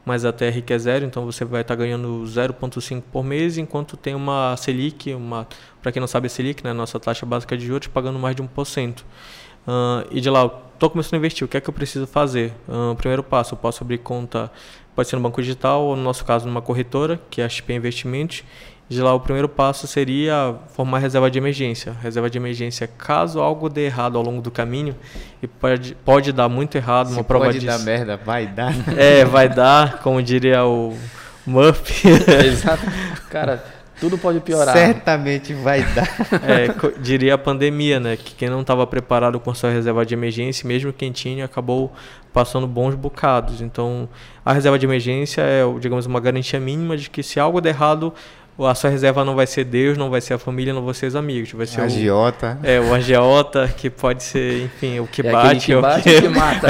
mas 0.04 0.24
a 0.24 0.32
TRQ 0.32 0.72
é 0.72 0.78
zero, 0.78 1.04
então 1.04 1.24
você 1.24 1.44
vai 1.44 1.60
estar 1.60 1.76
tá 1.76 1.78
ganhando 1.78 2.24
0,5 2.24 3.00
por 3.12 3.22
mês, 3.22 3.58
enquanto 3.58 3.96
tem 3.96 4.12
uma 4.12 4.56
Selic, 4.56 5.14
uma, 5.14 5.46
para 5.80 5.92
quem 5.92 6.00
não 6.00 6.08
sabe 6.08 6.26
a 6.26 6.28
Selic, 6.28 6.64
né, 6.64 6.72
nossa 6.72 6.98
taxa 6.98 7.24
básica 7.24 7.56
de 7.56 7.64
juros, 7.64 7.86
pagando 7.86 8.18
mais 8.18 8.34
de 8.34 8.42
1%. 8.42 9.00
Uh, 9.00 10.06
e 10.10 10.20
de 10.20 10.28
lá, 10.28 10.50
estou 10.74 10.90
começando 10.90 11.14
a 11.14 11.18
investir, 11.18 11.44
o 11.44 11.48
que 11.48 11.56
é 11.56 11.60
que 11.60 11.70
eu 11.70 11.74
preciso 11.74 12.08
fazer? 12.08 12.52
Uh, 12.68 12.96
primeiro 12.96 13.22
passo, 13.22 13.54
eu 13.54 13.58
posso 13.58 13.84
abrir 13.84 13.98
conta, 13.98 14.50
pode 14.96 15.08
ser 15.08 15.14
no 15.14 15.22
banco 15.22 15.40
digital 15.40 15.84
ou 15.84 15.94
no 15.94 16.02
nosso 16.02 16.24
caso 16.24 16.44
numa 16.44 16.60
corretora, 16.60 17.20
que 17.30 17.40
é 17.40 17.44
a 17.44 17.48
XP 17.48 17.72
Investimentos, 17.72 18.42
de 18.88 19.02
lá, 19.02 19.12
o 19.14 19.20
primeiro 19.20 19.48
passo 19.48 19.86
seria 19.86 20.54
formar 20.68 20.98
reserva 20.98 21.28
de 21.30 21.38
emergência. 21.38 21.96
Reserva 22.00 22.30
de 22.30 22.38
emergência, 22.38 22.86
caso 22.86 23.40
algo 23.40 23.68
dê 23.68 23.86
errado 23.86 24.16
ao 24.16 24.22
longo 24.22 24.40
do 24.40 24.50
caminho, 24.50 24.94
e 25.42 25.46
pode, 25.46 25.96
pode 26.04 26.32
dar 26.32 26.48
muito 26.48 26.76
errado, 26.76 27.08
Se 27.08 27.14
uma 27.14 27.24
prova 27.24 27.46
pode 27.46 27.58
disso. 27.58 27.78
dar 27.78 27.84
merda, 27.84 28.16
vai 28.16 28.46
dar. 28.46 28.72
É, 28.96 29.24
vai 29.24 29.48
dar, 29.48 29.98
como 29.98 30.22
diria 30.22 30.64
o 30.64 30.96
Murphy. 31.44 32.08
Exato. 32.46 32.84
Cara, 33.28 33.64
tudo 33.98 34.16
pode 34.16 34.40
piorar. 34.40 34.76
Certamente 34.76 35.52
vai 35.52 35.82
dar. 35.82 36.08
É, 36.46 37.00
diria 37.00 37.34
a 37.34 37.38
pandemia, 37.38 37.98
né? 37.98 38.16
Que 38.16 38.34
quem 38.34 38.48
não 38.48 38.60
estava 38.60 38.86
preparado 38.86 39.40
com 39.40 39.52
sua 39.52 39.70
reserva 39.70 40.06
de 40.06 40.14
emergência, 40.14 40.66
mesmo 40.66 40.92
quem 40.92 41.10
tinha, 41.10 41.44
acabou 41.44 41.92
passando 42.32 42.66
bons 42.66 42.94
bocados. 42.94 43.60
Então, 43.60 44.08
a 44.44 44.52
reserva 44.52 44.78
de 44.78 44.86
emergência 44.86 45.42
é, 45.42 45.62
digamos, 45.80 46.06
uma 46.06 46.20
garantia 46.20 46.60
mínima 46.60 46.96
de 46.96 47.08
que 47.10 47.22
se 47.22 47.40
algo 47.40 47.60
der 47.60 47.70
errado, 47.70 48.12
a 48.58 48.74
sua 48.74 48.88
reserva 48.88 49.24
não 49.24 49.34
vai 49.34 49.46
ser 49.46 49.64
Deus, 49.64 49.98
não 49.98 50.08
vai 50.08 50.20
ser 50.20 50.32
a 50.34 50.38
família, 50.38 50.72
não 50.72 50.82
vão 50.82 50.94
ser 50.94 51.06
os 51.06 51.14
amigos. 51.16 51.52
Vai 51.52 51.66
ser 51.66 51.80
o, 51.80 51.84
Agiota. 51.84 52.58
é, 52.62 52.80
o 52.80 52.94
agiota, 52.94 53.68
que 53.68 53.90
pode 53.90 54.22
ser, 54.22 54.64
enfim, 54.64 54.98
o 55.00 55.06
que 55.06 55.20
É 55.26 55.30
bate. 55.30 55.66
que 55.66 55.74
ou 55.74 55.82
bate 55.82 56.02
que- 56.02 56.16
e 56.16 56.22
que 56.22 56.28
mata. 56.28 56.68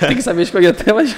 Tem 0.06 0.16
que 0.16 0.22
saber 0.22 0.42
escolher 0.42 0.68
até 0.68 0.92
mais 0.92 1.14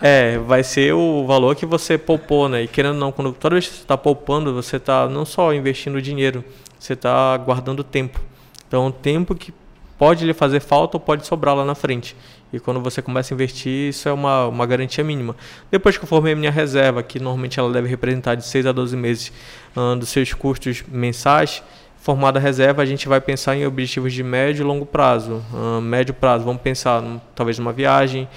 É, 0.00 0.38
vai 0.38 0.62
ser 0.62 0.92
o 0.94 1.26
valor 1.26 1.54
que 1.56 1.64
você 1.66 1.96
poupou, 1.96 2.48
né? 2.48 2.62
E 2.62 2.68
querendo 2.68 2.94
ou 2.94 3.00
não, 3.00 3.12
quando, 3.12 3.32
toda 3.32 3.54
vez 3.54 3.66
que 3.68 3.74
você 3.74 3.80
está 3.82 3.96
poupando, 3.96 4.52
você 4.54 4.76
está 4.76 5.08
não 5.08 5.24
só 5.24 5.52
investindo 5.54 6.00
dinheiro, 6.02 6.44
você 6.78 6.92
está 6.94 7.36
guardando 7.38 7.82
tempo. 7.84 8.20
Então, 8.68 8.90
tempo 8.90 9.34
que 9.34 9.52
pode 9.98 10.24
lhe 10.24 10.32
fazer 10.32 10.60
falta 10.60 10.96
ou 10.96 11.00
pode 11.00 11.26
sobrar 11.26 11.54
lá 11.54 11.64
na 11.64 11.74
frente. 11.74 12.16
E 12.52 12.58
quando 12.58 12.80
você 12.80 13.00
começa 13.00 13.32
a 13.32 13.34
investir, 13.34 13.90
isso 13.90 14.08
é 14.08 14.12
uma, 14.12 14.46
uma 14.46 14.66
garantia 14.66 15.04
mínima. 15.04 15.36
Depois 15.70 15.96
que 15.96 16.04
eu 16.04 16.08
formei 16.08 16.32
a 16.32 16.36
minha 16.36 16.50
reserva, 16.50 17.02
que 17.02 17.20
normalmente 17.20 17.60
ela 17.60 17.72
deve 17.72 17.88
representar 17.88 18.34
de 18.34 18.44
6 18.44 18.66
a 18.66 18.72
12 18.72 18.96
meses 18.96 19.32
ah, 19.76 19.94
dos 19.94 20.08
seus 20.08 20.32
custos 20.32 20.82
mensais, 20.88 21.62
formada 21.98 22.38
a 22.38 22.42
reserva, 22.42 22.82
a 22.82 22.86
gente 22.86 23.06
vai 23.08 23.20
pensar 23.20 23.56
em 23.56 23.66
objetivos 23.66 24.12
de 24.12 24.22
médio 24.22 24.62
e 24.62 24.66
longo 24.66 24.84
prazo. 24.84 25.42
Ah, 25.54 25.80
médio 25.80 26.12
prazo, 26.14 26.44
vamos 26.44 26.62
pensar 26.62 27.02
talvez 27.34 27.58
numa 27.58 27.72
viagem, 27.72 28.28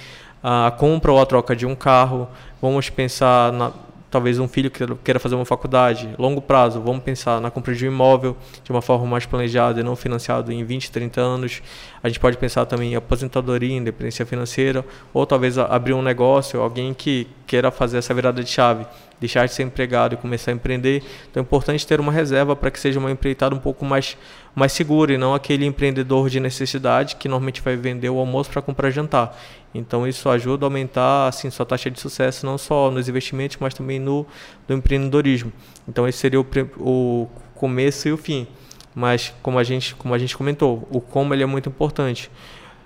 a 0.43 0.71
compra 0.77 1.11
ou 1.11 1.19
a 1.19 1.25
troca 1.25 1.55
de 1.55 1.65
um 1.65 1.73
carro, 1.73 2.27
vamos 2.61 2.89
pensar 2.89 3.51
na 3.51 3.71
talvez 4.13 4.37
um 4.37 4.47
filho 4.47 4.69
queira- 4.69 4.95
queira 5.03 5.19
fazer 5.19 5.33
uma 5.33 5.43
faculdade, 5.43 6.07
longo 6.19 6.39
prazo, 6.39 6.79
vamos 6.79 7.01
pensar 7.01 7.41
na 7.41 7.49
compra 7.49 7.73
de 7.73 7.87
um 7.87 7.91
imóvel 7.91 8.37
de 8.63 8.69
uma 8.69 8.79
forma 8.79 9.07
mais 9.07 9.25
planejada 9.25 9.79
e 9.79 9.83
não 9.83 9.95
financiado 9.95 10.51
em 10.51 10.63
20, 10.63 10.91
30 10.91 11.19
anos. 11.19 11.63
A 12.03 12.09
gente 12.09 12.19
pode 12.19 12.37
pensar 12.37 12.65
também 12.65 12.91
em 12.91 12.95
aposentadoria, 12.97 13.77
independência 13.77 14.25
financeira, 14.25 14.85
ou 15.13 15.25
talvez 15.25 15.57
abrir 15.57 15.93
um 15.93 16.01
negócio, 16.01 16.59
alguém 16.59 16.93
que 16.93 17.25
queira 17.47 17.71
fazer 17.71 17.97
essa 17.97 18.13
virada 18.13 18.43
de 18.43 18.49
chave, 18.49 18.85
deixar 19.21 19.45
de 19.45 19.53
ser 19.53 19.63
empregado 19.63 20.13
e 20.13 20.17
começar 20.17 20.51
a 20.51 20.53
empreender. 20.53 21.01
Então 21.31 21.39
é 21.39 21.43
importante 21.43 21.87
ter 21.87 22.01
uma 22.01 22.11
reserva 22.11 22.57
para 22.57 22.69
que 22.69 22.77
seja 22.77 22.99
uma 22.99 23.09
empreitada 23.09 23.55
um 23.55 23.59
pouco 23.59 23.85
mais 23.85 24.17
mais 24.53 24.73
segura 24.73 25.13
e 25.13 25.17
não 25.17 25.33
aquele 25.33 25.65
empreendedor 25.65 26.29
de 26.29 26.39
necessidade 26.39 27.15
que 27.15 27.27
normalmente 27.29 27.61
vai 27.61 27.75
vender 27.75 28.09
o 28.09 28.19
almoço 28.19 28.51
para 28.51 28.61
comprar 28.61 28.91
jantar. 28.91 29.35
Então 29.73 30.05
isso 30.05 30.29
ajuda 30.29 30.65
a 30.65 30.67
aumentar 30.67 31.29
assim 31.29 31.49
sua 31.49 31.65
taxa 31.65 31.89
de 31.89 31.99
sucesso 31.99 32.45
não 32.45 32.57
só 32.57 32.91
nos 32.91 33.07
investimentos, 33.07 33.57
mas 33.61 33.73
também 33.73 33.97
no, 33.97 34.27
no 34.67 34.75
empreendedorismo. 34.75 35.53
Então 35.87 36.05
esse 36.05 36.17
seria 36.17 36.41
o, 36.41 36.45
o 36.77 37.27
começo 37.55 38.09
e 38.09 38.11
o 38.11 38.17
fim. 38.17 38.45
Mas 38.95 39.33
como 39.41 39.57
a 39.57 39.63
gente 39.63 39.95
como 39.95 40.13
a 40.13 40.17
gente 40.17 40.35
comentou, 40.37 40.87
o 40.91 41.01
como 41.01 41.33
ele 41.33 41.43
é 41.43 41.45
muito 41.45 41.69
importante. 41.69 42.29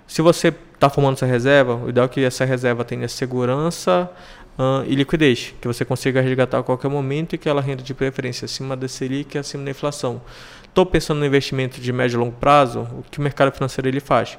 Se 0.06 0.22
você 0.22 0.54
está 0.74 0.88
formando 0.88 1.14
essa 1.14 1.26
reserva, 1.26 1.74
o 1.74 1.90
ideal 1.90 2.06
é 2.06 2.08
que 2.08 2.24
essa 2.24 2.44
reserva 2.44 2.84
tenha 2.84 3.06
segurança 3.08 4.10
ah, 4.58 4.82
e 4.86 4.94
liquidez, 4.94 5.54
que 5.60 5.68
você 5.68 5.84
consiga 5.84 6.20
resgatar 6.20 6.58
a 6.58 6.62
qualquer 6.62 6.88
momento 6.88 7.34
e 7.34 7.38
que 7.38 7.48
ela 7.48 7.60
renda 7.60 7.82
de 7.82 7.94
preferência 7.94 8.46
acima 8.46 8.76
da 8.76 8.88
Selic 8.88 9.36
e 9.36 9.38
acima 9.38 9.64
da 9.64 9.70
inflação. 9.70 10.20
Estou 10.64 10.86
pensando 10.86 11.18
no 11.18 11.26
investimento 11.26 11.80
de 11.80 11.92
médio 11.92 12.16
e 12.16 12.20
longo 12.20 12.32
prazo, 12.32 12.80
o 12.80 13.04
que 13.10 13.18
o 13.18 13.22
mercado 13.22 13.52
financeiro 13.52 13.88
ele 13.88 14.00
faz? 14.00 14.38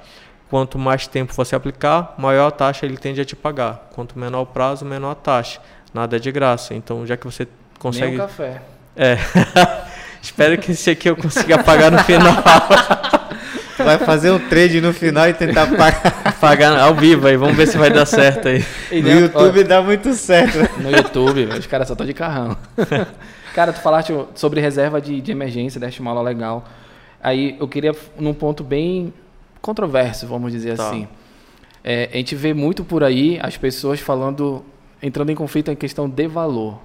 Quanto 0.49 0.79
mais 0.79 1.05
tempo 1.05 1.33
você 1.33 1.55
aplicar, 1.55 2.15
maior 2.17 2.47
a 2.47 2.51
taxa 2.51 2.85
ele 2.85 2.97
tende 2.97 3.21
a 3.21 3.25
te 3.25 3.35
pagar. 3.35 3.89
Quanto 3.93 4.17
menor 4.17 4.41
o 4.41 4.45
prazo, 4.47 4.83
menor 4.83 5.11
a 5.11 5.15
taxa. 5.15 5.61
Nada 5.93 6.15
é 6.15 6.19
de 6.19 6.31
graça. 6.31 6.73
Então, 6.73 7.05
já 7.05 7.15
que 7.15 7.25
você 7.25 7.43
Nem 7.43 7.51
consegue... 7.77 8.15
um 8.15 8.17
café. 8.17 8.61
É. 8.95 9.17
Espero 10.21 10.57
que 10.57 10.71
esse 10.71 10.89
aqui 10.89 11.09
eu 11.09 11.15
consiga 11.15 11.61
pagar 11.63 11.91
no 11.91 11.99
final. 11.99 12.33
Vai 13.77 13.97
fazer 13.97 14.29
um 14.31 14.39
trade 14.39 14.81
no 14.81 14.93
final 14.93 15.29
e 15.29 15.33
tentar 15.33 15.65
pagar. 15.67 16.33
pagar 16.39 16.77
ao 16.79 16.93
vivo 16.95 17.27
aí. 17.27 17.37
Vamos 17.37 17.55
ver 17.55 17.65
se 17.65 17.77
vai 17.77 17.89
dar 17.89 18.05
certo 18.05 18.49
aí. 18.49 18.63
E 18.91 19.01
No 19.01 19.09
YouTube 19.09 19.63
dá 19.63 19.81
muito 19.81 20.13
certo. 20.13 20.57
ó, 20.77 20.81
no 20.81 20.91
YouTube, 20.91 21.45
os 21.45 21.65
caras 21.65 21.87
só 21.87 21.93
estão 21.93 22.05
de 22.05 22.13
carrão. 22.13 22.57
Cara, 23.55 23.71
tu 23.71 23.79
falaste 23.81 24.13
sobre 24.35 24.59
reserva 24.59 24.99
de, 24.99 25.21
de 25.21 25.31
emergência, 25.31 25.79
deste 25.79 26.01
uma 26.01 26.11
aula 26.11 26.21
legal. 26.21 26.65
Aí 27.23 27.55
eu 27.57 27.67
queria, 27.69 27.95
num 28.19 28.33
ponto 28.33 28.63
bem 28.65 29.13
controverso, 29.61 30.27
vamos 30.27 30.51
dizer 30.51 30.75
Tá. 30.75 30.87
assim. 30.89 31.07
É, 31.81 32.09
a 32.13 32.17
gente 32.17 32.35
vê 32.35 32.53
muito 32.53 32.83
por 32.83 33.01
aí 33.03 33.39
as 33.41 33.55
pessoas 33.55 34.01
falando, 34.01 34.63
entrando 35.01 35.31
em 35.31 35.35
conflito 35.35 35.71
em 35.71 35.75
questão 35.75 36.09
de 36.09 36.27
valor. 36.27 36.79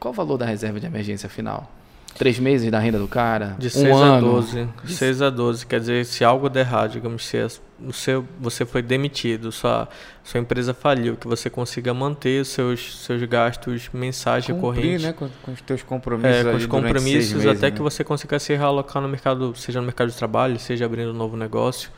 Qual 0.00 0.12
o 0.12 0.16
valor 0.16 0.38
da 0.38 0.46
reserva 0.46 0.80
de 0.80 0.86
emergência 0.86 1.28
final? 1.28 1.70
Três 2.16 2.38
meses 2.38 2.70
da 2.70 2.78
renda 2.78 2.98
do 2.98 3.06
cara? 3.06 3.54
De 3.58 3.68
um 3.68 3.70
6 3.70 3.86
a 3.86 4.04
ano? 4.04 4.30
12. 4.32 4.68
De 4.84 4.92
6 4.94 5.22
a 5.22 5.30
12. 5.30 5.66
Quer 5.66 5.80
dizer, 5.80 6.04
se 6.04 6.24
algo 6.24 6.48
der 6.48 6.60
errado, 6.60 6.92
digamos, 6.92 7.24
se 7.24 7.36
o 7.86 7.92
seu, 7.92 8.26
você 8.40 8.66
foi 8.66 8.82
demitido, 8.82 9.52
sua, 9.52 9.88
sua 10.24 10.40
empresa 10.40 10.74
faliu, 10.74 11.16
que 11.16 11.28
você 11.28 11.48
consiga 11.48 11.94
manter 11.94 12.42
os 12.42 12.48
seus, 12.48 13.04
seus 13.04 13.22
gastos 13.24 13.88
mensais 13.92 14.46
Cumprir, 14.46 14.56
recorrentes. 14.56 15.02
né? 15.02 15.12
Com, 15.12 15.28
com 15.42 15.52
os 15.52 15.60
teus 15.60 15.82
compromissos. 15.82 16.46
É, 16.46 16.50
com 16.50 16.56
os 16.56 16.66
compromissos 16.66 17.32
meses, 17.34 17.46
até 17.46 17.70
né? 17.70 17.76
que 17.76 17.80
você 17.82 18.02
consiga 18.02 18.38
se 18.38 18.54
realocar 18.54 19.00
no 19.00 19.08
mercado, 19.08 19.54
seja 19.56 19.80
no 19.80 19.86
mercado 19.86 20.10
de 20.10 20.16
trabalho, 20.16 20.58
seja 20.58 20.86
abrindo 20.86 21.10
um 21.10 21.16
novo 21.16 21.36
negócio, 21.36 21.90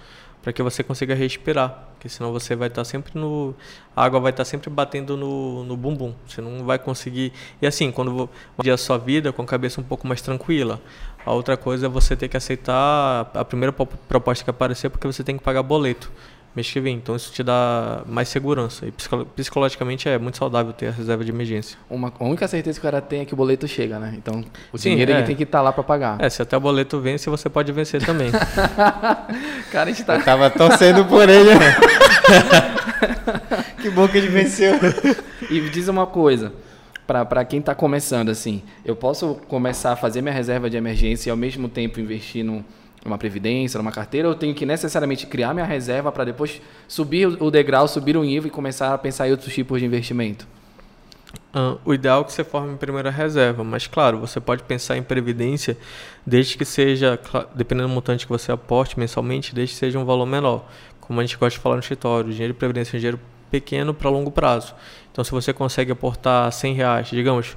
para 0.43 0.53
que 0.53 0.63
você 0.63 0.83
consiga 0.83 1.15
respirar, 1.15 1.89
porque 1.95 2.09
senão 2.09 2.33
você 2.33 2.57
vai 2.57 2.69
estar 2.69 2.85
sempre 2.85 3.13
no 3.19 3.55
a 3.95 4.05
água 4.05 4.19
vai 4.21 4.31
estar 4.31 4.45
sempre 4.45 4.71
batendo 4.71 5.17
no, 5.17 5.65
no 5.65 5.77
bumbum. 5.77 6.15
Você 6.27 6.41
não 6.41 6.65
vai 6.65 6.79
conseguir. 6.79 7.33
E 7.61 7.67
assim, 7.67 7.93
quando 7.93 8.29
dia 8.63 8.75
a 8.75 8.79
sua 8.79 8.97
vida 8.97 9.33
com 9.33 9.43
a 9.43 9.47
cabeça 9.47 9.81
um 9.81 9.85
pouco 9.85 10.07
mais 10.07 10.23
tranquila. 10.23 10.81
A 11.27 11.33
outra 11.33 11.55
coisa 11.57 11.85
é 11.85 11.89
você 11.89 12.17
ter 12.17 12.29
que 12.29 12.37
aceitar 12.37 13.31
a 13.35 13.45
primeira 13.45 13.73
po- 13.73 13.87
proposta 13.87 14.43
que 14.43 14.49
aparecer 14.49 14.89
porque 14.89 15.07
você 15.07 15.23
tem 15.23 15.37
que 15.37 15.45
pagar 15.45 15.63
boleto 15.63 16.11
mês 16.55 16.71
que 16.71 16.81
vem. 16.81 16.97
Então 16.97 17.15
isso 17.17 17.33
te 17.33 17.43
dá 17.43 18.03
mais 18.07 18.29
segurança 18.29 18.87
e 18.87 18.91
psicolo- 18.91 19.27
psicologicamente 19.27 20.09
é 20.09 20.19
muito 20.19 20.37
saudável 20.39 20.73
ter 20.73 20.89
a 20.89 20.91
reserva 20.91 21.25
de 21.25 21.31
emergência. 21.31 21.79
Uma, 21.89 22.13
a 22.19 22.25
única 22.25 22.47
certeza 22.49 22.79
que 22.81 22.87
o 22.87 22.91
cara 22.91 23.01
tem 23.01 23.21
é 23.21 23.25
que 23.25 23.35
o 23.35 23.37
boleto 23.37 23.67
chega, 23.69 23.99
né? 23.99 24.15
Então, 24.17 24.45
o 24.73 24.79
Sim, 24.79 24.91
dinheiro 24.91 25.13
é. 25.13 25.19
ele 25.19 25.27
tem 25.27 25.37
que 25.37 25.45
estar 25.45 25.61
lá 25.63 25.73
para 25.73 25.83
pagar. 25.83 26.17
É, 26.21 26.29
se 26.29 26.43
até 26.43 26.57
o 26.57 26.61
boleto 26.61 27.01
vence, 27.01 27.29
você 27.31 27.49
pode 27.49 27.71
vencer 27.73 28.05
também. 28.05 28.31
Cara, 29.71 29.85
a 29.85 29.87
gente 29.87 30.05
tá 30.05 30.17
Eu 30.17 30.25
tava 30.25 30.51
torcendo 30.51 31.05
por 31.05 31.29
ele. 31.29 31.55
né? 31.55 31.77
que 33.81 33.91
bom 33.91 34.07
que 34.09 34.19
ele 34.19 34.29
venceu. 34.29 34.75
E 35.51 35.61
me 35.61 35.71
diz 35.71 35.89
uma 35.89 36.07
coisa, 36.07 36.53
para 37.07 37.45
quem 37.45 37.61
está 37.61 37.75
começando 37.75 38.29
assim, 38.29 38.63
eu 38.85 38.95
posso 38.95 39.35
começar 39.49 39.93
a 39.93 39.97
fazer 39.97 40.23
minha 40.23 40.35
reserva 40.35 40.69
de 40.71 40.77
emergência 40.77 41.29
e 41.29 41.31
ao 41.31 41.37
mesmo 41.37 41.69
tempo 41.69 42.01
investir 42.01 42.45
num- 42.45 42.65
numa 43.05 43.19
previdência, 43.19 43.79
numa 43.79 43.93
carteira, 43.93 44.29
eu 44.29 44.35
tenho 44.35 44.55
que 44.55 44.67
necessariamente 44.67 45.27
criar 45.27 45.55
minha 45.55 45.67
reserva 45.67 46.13
para 46.13 46.25
depois 46.25 46.61
subir 46.87 47.27
o 47.27 47.51
degrau, 47.51 47.89
subir 47.89 48.17
o 48.17 48.23
nível 48.23 48.49
e 48.49 48.51
começar 48.51 48.93
a 48.93 48.99
pensar 48.99 49.29
em 49.29 49.31
outros 49.31 49.53
tipos 49.55 49.81
de 49.81 49.87
investimento? 49.87 50.47
Ah, 51.53 51.77
o 51.85 51.93
ideal 51.93 52.21
é 52.21 52.25
que 52.25 52.33
você 52.33 52.45
forme 52.45 52.77
primeira 52.77 53.11
reserva, 53.11 53.65
mas 53.65 53.87
claro, 53.87 54.19
você 54.19 54.39
pode 54.39 54.63
pensar 54.63 54.97
em 54.97 55.03
previdência 55.03 55.77
desde 56.25 56.57
que 56.57 56.65
seja, 56.65 57.19
dependendo 57.55 57.89
do 57.89 57.95
montante 57.95 58.27
que 58.27 58.33
você 58.33 58.53
aporte 58.53 58.99
mensalmente, 58.99 59.55
desde 59.55 59.75
que 59.75 59.79
seja 59.81 59.99
um 59.99 60.05
valor 60.05 60.27
menor. 60.27 60.65
Como 61.01 61.19
a 61.19 61.25
gente 61.25 61.37
gosta 61.37 61.59
de 61.59 61.63
falar 61.63 61.75
no 61.77 61.81
escritório, 61.81 62.31
dinheiro 62.31 62.53
de 62.53 62.59
previdência 62.59 62.95
é 62.95 62.99
um 62.99 63.01
dinheiro 63.01 63.21
pequeno 63.51 63.93
para 63.93 64.09
longo 64.09 64.31
prazo. 64.31 64.75
Então, 65.11 65.25
se 65.25 65.33
você 65.33 65.53
consegue 65.53 65.91
aportar 65.91 66.53
100 66.53 66.75
reais, 66.75 67.09
digamos, 67.09 67.57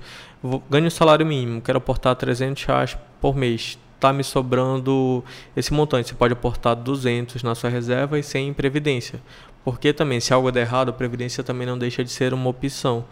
ganho 0.69 0.87
um 0.87 0.89
salário 0.89 1.25
mínimo, 1.25 1.61
quero 1.61 1.77
aportar 1.77 2.15
300 2.15 2.63
reais 2.63 2.97
por 3.21 3.35
mês, 3.35 3.77
tá 4.03 4.11
me 4.11 4.23
sobrando 4.23 5.23
esse 5.55 5.73
montante. 5.73 6.09
Você 6.09 6.15
pode 6.15 6.33
aportar 6.33 6.75
200 6.75 7.41
na 7.41 7.55
sua 7.55 7.69
reserva 7.69 8.19
e 8.19 8.23
100 8.23 8.49
em 8.49 8.53
previdência. 8.53 9.21
Porque 9.63 9.93
também, 9.93 10.19
se 10.19 10.33
algo 10.33 10.51
der 10.51 10.61
errado, 10.61 10.89
a 10.89 10.93
previdência 10.93 11.41
também 11.41 11.65
não 11.65 11.77
deixa 11.77 12.03
de 12.03 12.11
ser 12.11 12.33
uma 12.33 12.49
opção. 12.49 13.05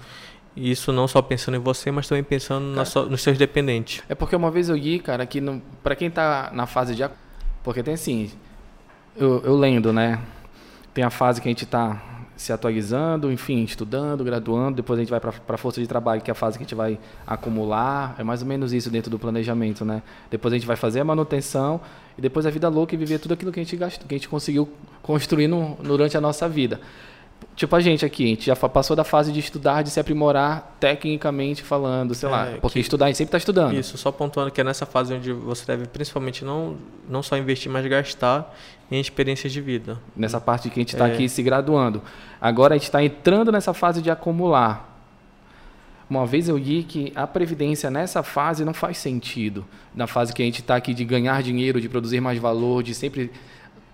Isso 0.53 0.91
não 0.91 1.07
só 1.07 1.21
pensando 1.21 1.55
em 1.55 1.59
você, 1.61 1.91
mas 1.91 2.09
também 2.09 2.23
pensando 2.23 2.75
cara, 2.75 2.85
so, 2.85 3.05
nos 3.05 3.21
seus 3.21 3.37
dependentes. 3.37 4.03
É 4.09 4.13
porque 4.13 4.35
uma 4.35 4.51
vez 4.51 4.67
eu 4.67 4.75
li, 4.75 4.99
cara, 4.99 5.25
que 5.25 5.41
para 5.81 5.95
quem 5.95 6.09
está 6.09 6.51
na 6.53 6.65
fase 6.65 6.93
de. 6.93 7.09
Porque 7.63 7.81
tem 7.81 7.93
assim, 7.93 8.29
eu, 9.15 9.41
eu 9.45 9.55
lendo, 9.55 9.93
né? 9.93 10.19
Tem 10.93 11.05
a 11.05 11.09
fase 11.09 11.39
que 11.39 11.47
a 11.47 11.51
gente 11.51 11.63
está 11.63 12.01
se 12.41 12.51
atualizando, 12.51 13.31
enfim, 13.31 13.63
estudando, 13.63 14.23
graduando, 14.23 14.77
depois 14.77 14.97
a 14.97 15.03
gente 15.03 15.11
vai 15.11 15.19
para 15.19 15.31
a 15.47 15.57
força 15.57 15.79
de 15.79 15.85
trabalho, 15.85 16.21
que 16.21 16.31
é 16.31 16.33
a 16.33 16.35
fase 16.35 16.57
que 16.57 16.63
a 16.63 16.65
gente 16.65 16.73
vai 16.73 16.97
acumular, 17.25 18.15
é 18.17 18.23
mais 18.23 18.41
ou 18.41 18.47
menos 18.47 18.73
isso 18.73 18.89
dentro 18.89 19.11
do 19.11 19.19
planejamento, 19.19 19.85
né? 19.85 20.01
Depois 20.29 20.51
a 20.51 20.57
gente 20.57 20.65
vai 20.65 20.75
fazer 20.75 21.01
a 21.01 21.03
manutenção 21.03 21.79
e 22.17 22.21
depois 22.21 22.47
a 22.47 22.49
vida 22.49 22.67
louca 22.67 22.95
e 22.95 22.97
viver 22.97 23.19
tudo 23.19 23.35
aquilo 23.35 23.51
que 23.51 23.59
a 23.59 23.63
gente 23.63 23.77
gastou, 23.77 24.07
que 24.07 24.15
a 24.15 24.17
gente 24.17 24.27
conseguiu 24.27 24.67
construir 25.03 25.47
no, 25.47 25.77
durante 25.83 26.17
a 26.17 26.21
nossa 26.21 26.49
vida. 26.49 26.81
Tipo 27.55 27.75
a 27.75 27.79
gente 27.79 28.05
aqui, 28.05 28.23
a 28.23 28.27
gente 28.27 28.45
já 28.45 28.55
passou 28.55 28.95
da 28.95 29.03
fase 29.03 29.31
de 29.31 29.39
estudar, 29.39 29.83
de 29.83 29.89
se 29.89 29.99
aprimorar 29.99 30.75
tecnicamente 30.79 31.61
falando, 31.61 32.15
sei 32.15 32.27
é, 32.27 32.31
lá. 32.31 32.45
Porque 32.61 32.75
que, 32.75 32.79
estudar 32.79 33.05
a 33.05 33.07
gente 33.09 33.17
sempre 33.17 33.29
está 33.29 33.37
estudando. 33.37 33.73
Isso, 33.75 33.97
só 33.97 34.11
pontuando 34.11 34.49
que 34.51 34.61
é 34.61 34.63
nessa 34.63 34.85
fase 34.85 35.13
onde 35.13 35.31
você 35.31 35.65
deve 35.65 35.85
principalmente 35.87 36.43
não, 36.43 36.77
não 37.07 37.21
só 37.21 37.37
investir, 37.37 37.71
mas 37.71 37.85
gastar 37.85 38.55
em 38.89 38.99
experiências 38.99 39.51
de 39.53 39.61
vida. 39.61 39.99
Nessa 40.15 40.41
parte 40.41 40.69
que 40.69 40.79
a 40.79 40.81
gente 40.81 40.93
está 40.95 41.07
é. 41.07 41.13
aqui 41.13 41.29
se 41.29 41.43
graduando. 41.43 42.01
Agora 42.39 42.73
a 42.73 42.77
gente 42.77 42.85
está 42.85 43.03
entrando 43.03 43.51
nessa 43.51 43.73
fase 43.73 44.01
de 44.01 44.09
acumular. 44.09 44.89
Uma 46.09 46.25
vez 46.25 46.49
eu 46.49 46.57
li 46.57 46.83
que 46.83 47.13
a 47.15 47.25
previdência 47.25 47.89
nessa 47.89 48.21
fase 48.23 48.65
não 48.65 48.73
faz 48.73 48.97
sentido. 48.97 49.65
Na 49.95 50.07
fase 50.07 50.33
que 50.33 50.41
a 50.41 50.45
gente 50.45 50.59
está 50.61 50.75
aqui 50.75 50.93
de 50.93 51.05
ganhar 51.05 51.41
dinheiro, 51.41 51.79
de 51.79 51.87
produzir 51.87 52.19
mais 52.19 52.37
valor, 52.37 52.81
de 52.81 52.93
sempre 52.93 53.31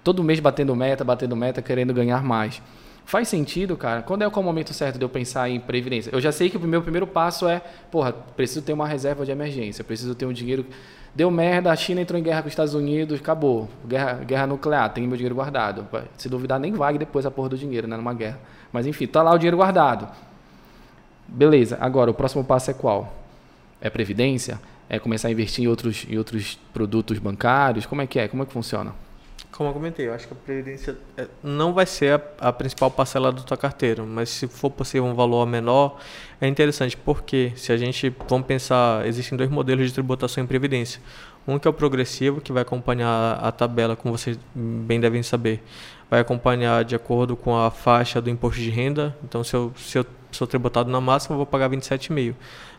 todo 0.03 0.23
mês 0.23 0.39
batendo 0.39 0.75
meta, 0.75 1.03
batendo 1.03 1.35
meta, 1.35 1.61
querendo 1.61 1.93
ganhar 1.93 2.23
mais. 2.23 2.61
Faz 3.07 3.29
sentido, 3.29 3.77
cara? 3.77 4.01
Quando 4.01 4.23
é 4.23 4.27
o 4.27 4.43
momento 4.43 4.73
certo 4.73 4.99
de 4.99 5.05
eu 5.05 5.07
pensar 5.07 5.49
em 5.49 5.61
previdência? 5.61 6.09
Eu 6.13 6.19
já 6.19 6.29
sei 6.29 6.49
que 6.49 6.57
o 6.57 6.59
meu 6.59 6.81
primeiro 6.81 7.07
passo 7.07 7.47
é, 7.47 7.61
porra, 7.89 8.11
preciso 8.11 8.61
ter 8.61 8.73
uma 8.73 8.85
reserva 8.85 9.23
de 9.23 9.31
emergência, 9.31 9.81
preciso 9.81 10.13
ter 10.13 10.25
um 10.25 10.33
dinheiro. 10.33 10.65
Deu 11.15 11.31
merda, 11.31 11.71
a 11.71 11.75
China 11.77 12.01
entrou 12.01 12.19
em 12.19 12.21
guerra 12.21 12.41
com 12.41 12.49
os 12.49 12.51
Estados 12.51 12.73
Unidos, 12.73 13.21
acabou. 13.21 13.69
Guerra, 13.87 14.15
guerra 14.15 14.45
nuclear, 14.45 14.93
tem 14.93 15.07
meu 15.07 15.15
dinheiro 15.15 15.35
guardado. 15.35 15.87
Se 16.17 16.27
duvidar, 16.27 16.59
nem 16.59 16.73
vague 16.73 16.99
depois 16.99 17.25
a 17.25 17.31
porra 17.31 17.47
do 17.47 17.57
dinheiro, 17.57 17.87
né? 17.87 17.95
Numa 17.95 18.13
guerra. 18.13 18.41
Mas 18.73 18.85
enfim, 18.85 19.07
tá 19.07 19.23
lá 19.23 19.31
o 19.33 19.37
dinheiro 19.37 19.55
guardado. 19.55 20.13
Beleza, 21.25 21.77
agora 21.79 22.11
o 22.11 22.13
próximo 22.13 22.43
passo 22.43 22.71
é 22.71 22.73
qual? 22.73 23.15
É 23.79 23.89
previdência? 23.89 24.59
É 24.89 24.99
começar 24.99 25.29
a 25.29 25.31
investir 25.31 25.63
em 25.63 25.67
outros, 25.69 26.05
em 26.09 26.17
outros 26.17 26.59
produtos 26.73 27.19
bancários? 27.19 27.85
Como 27.85 28.01
é 28.01 28.05
que 28.05 28.19
é? 28.19 28.27
Como 28.27 28.43
é 28.43 28.45
que 28.45 28.51
funciona? 28.51 28.93
Como 29.51 29.69
eu 29.69 29.73
comentei, 29.73 30.07
eu 30.07 30.13
acho 30.13 30.27
que 30.27 30.33
a 30.33 30.37
previdência 30.37 30.95
é, 31.17 31.27
não 31.41 31.73
vai 31.73 31.85
ser 31.85 32.21
a, 32.39 32.49
a, 32.49 32.53
principal 32.53 32.91
parcela 32.91 33.31
da 33.31 33.41
tua 33.41 33.57
carteira, 33.57 34.03
mas 34.03 34.29
se 34.29 34.47
for 34.47 34.69
possível 34.69 35.05
um 35.05 35.15
valor 35.15 35.47
menor, 35.47 35.99
é 36.39 36.47
interessante, 36.47 36.95
porque 36.95 37.53
se 37.55 37.71
a 37.71 37.77
gente, 37.77 38.13
vamos 38.29 38.45
pensar, 38.45 39.05
existem 39.07 39.37
dois 39.37 39.49
modelos 39.49 39.87
de 39.87 39.93
tributação 39.93 40.43
em 40.43 40.47
previdência. 40.47 41.01
Um 41.47 41.57
que 41.57 41.67
é 41.67 41.71
o 41.71 41.73
progressivo, 41.73 42.41
que 42.41 42.51
vai 42.51 42.61
acompanhar 42.61 43.39
a 43.41 43.51
tabela, 43.51 43.95
como 43.95 44.15
vocês 44.15 44.37
bem 44.53 44.99
devem 44.99 45.23
saber, 45.23 45.63
vai 46.09 46.19
acompanhar 46.19 46.83
de 46.83 46.93
acordo 46.93 47.35
com 47.35 47.55
a 47.55 47.71
faixa 47.71 48.21
do 48.21 48.29
imposto 48.29 48.61
de 48.61 48.69
renda. 48.69 49.15
Então, 49.23 49.43
se 49.43 49.55
eu, 49.55 49.73
se 49.75 49.97
eu 49.97 50.05
sou 50.31 50.47
tributado 50.47 50.89
na 50.89 51.01
máxima, 51.01 51.35
vou 51.35 51.45
pagar 51.45 51.69
27,5. 51.69 52.35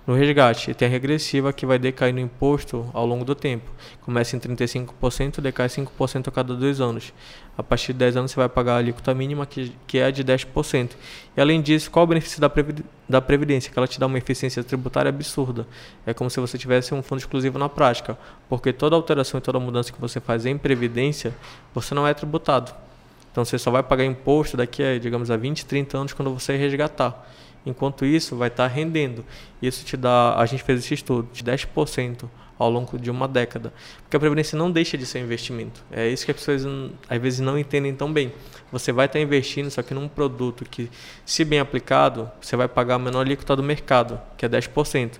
No 0.08 0.14
resgate, 0.14 0.72
tem 0.72 0.88
a 0.88 0.90
regressiva 0.90 1.52
que 1.52 1.66
vai 1.66 1.78
decair 1.78 2.14
no 2.14 2.20
imposto 2.20 2.88
ao 2.94 3.04
longo 3.04 3.26
do 3.26 3.34
tempo. 3.34 3.70
Começa 4.00 4.34
em 4.34 4.40
35%, 4.40 5.38
decai 5.42 5.68
5% 5.68 6.28
a 6.28 6.30
cada 6.30 6.54
dois 6.54 6.80
anos. 6.80 7.12
A 7.58 7.62
partir 7.62 7.92
de 7.92 7.98
10 7.98 8.16
anos 8.16 8.30
você 8.30 8.36
vai 8.36 8.48
pagar 8.48 8.74
a 8.74 8.76
alíquota 8.78 9.12
mínima, 9.12 9.44
que, 9.44 9.70
que 9.86 9.98
é 9.98 10.10
de 10.10 10.24
10%. 10.24 10.92
E 11.36 11.40
além 11.40 11.60
disso, 11.60 11.90
qual 11.90 12.04
o 12.04 12.06
benefício 12.06 12.40
da, 12.40 12.50
da 13.06 13.20
Previdência? 13.20 13.70
Que 13.70 13.78
ela 13.78 13.86
te 13.86 14.00
dá 14.00 14.06
uma 14.06 14.16
eficiência 14.16 14.64
tributária 14.64 15.10
absurda. 15.10 15.66
É 16.06 16.14
como 16.14 16.30
se 16.30 16.40
você 16.40 16.56
tivesse 16.56 16.94
um 16.94 17.02
fundo 17.02 17.18
exclusivo 17.18 17.58
na 17.58 17.68
prática. 17.68 18.16
Porque 18.48 18.72
toda 18.72 18.96
alteração 18.96 19.36
e 19.36 19.42
toda 19.42 19.60
mudança 19.60 19.92
que 19.92 20.00
você 20.00 20.20
faz 20.20 20.46
em 20.46 20.56
Previdência, 20.56 21.34
você 21.74 21.94
não 21.94 22.06
é 22.06 22.14
tributado. 22.14 22.87
Então 23.38 23.44
você 23.44 23.56
só 23.56 23.70
vai 23.70 23.84
pagar 23.84 24.04
imposto 24.04 24.56
daqui 24.56 24.82
a, 24.82 24.98
digamos, 24.98 25.30
a 25.30 25.36
20, 25.36 25.64
30 25.64 25.96
anos 25.96 26.12
quando 26.12 26.34
você 26.34 26.56
resgatar. 26.56 27.24
Enquanto 27.64 28.04
isso, 28.04 28.34
vai 28.34 28.48
estar 28.48 28.68
tá 28.68 28.74
rendendo. 28.74 29.24
Isso 29.62 29.84
te 29.84 29.96
dá, 29.96 30.34
a 30.36 30.44
gente 30.44 30.64
fez 30.64 30.80
esse 30.80 30.94
estudo, 30.94 31.28
de 31.32 31.44
10% 31.44 32.28
ao 32.58 32.68
longo 32.68 32.98
de 32.98 33.08
uma 33.12 33.28
década. 33.28 33.72
Porque 34.02 34.16
a 34.16 34.18
previdência 34.18 34.58
não 34.58 34.72
deixa 34.72 34.98
de 34.98 35.06
ser 35.06 35.20
investimento. 35.20 35.84
É 35.92 36.08
isso 36.08 36.24
que 36.24 36.32
as 36.32 36.36
pessoas 36.36 36.66
às 37.08 37.22
vezes 37.22 37.38
não 37.38 37.56
entendem 37.56 37.94
tão 37.94 38.12
bem. 38.12 38.32
Você 38.72 38.90
vai 38.90 39.06
estar 39.06 39.20
tá 39.20 39.22
investindo, 39.22 39.70
só 39.70 39.82
que 39.82 39.94
num 39.94 40.08
produto 40.08 40.64
que, 40.68 40.90
se 41.24 41.44
bem 41.44 41.60
aplicado, 41.60 42.28
você 42.40 42.56
vai 42.56 42.66
pagar 42.66 42.96
a 42.96 42.98
menor 42.98 43.20
alíquota 43.20 43.54
do 43.54 43.62
mercado, 43.62 44.20
que 44.36 44.46
é 44.46 44.48
10%. 44.48 45.12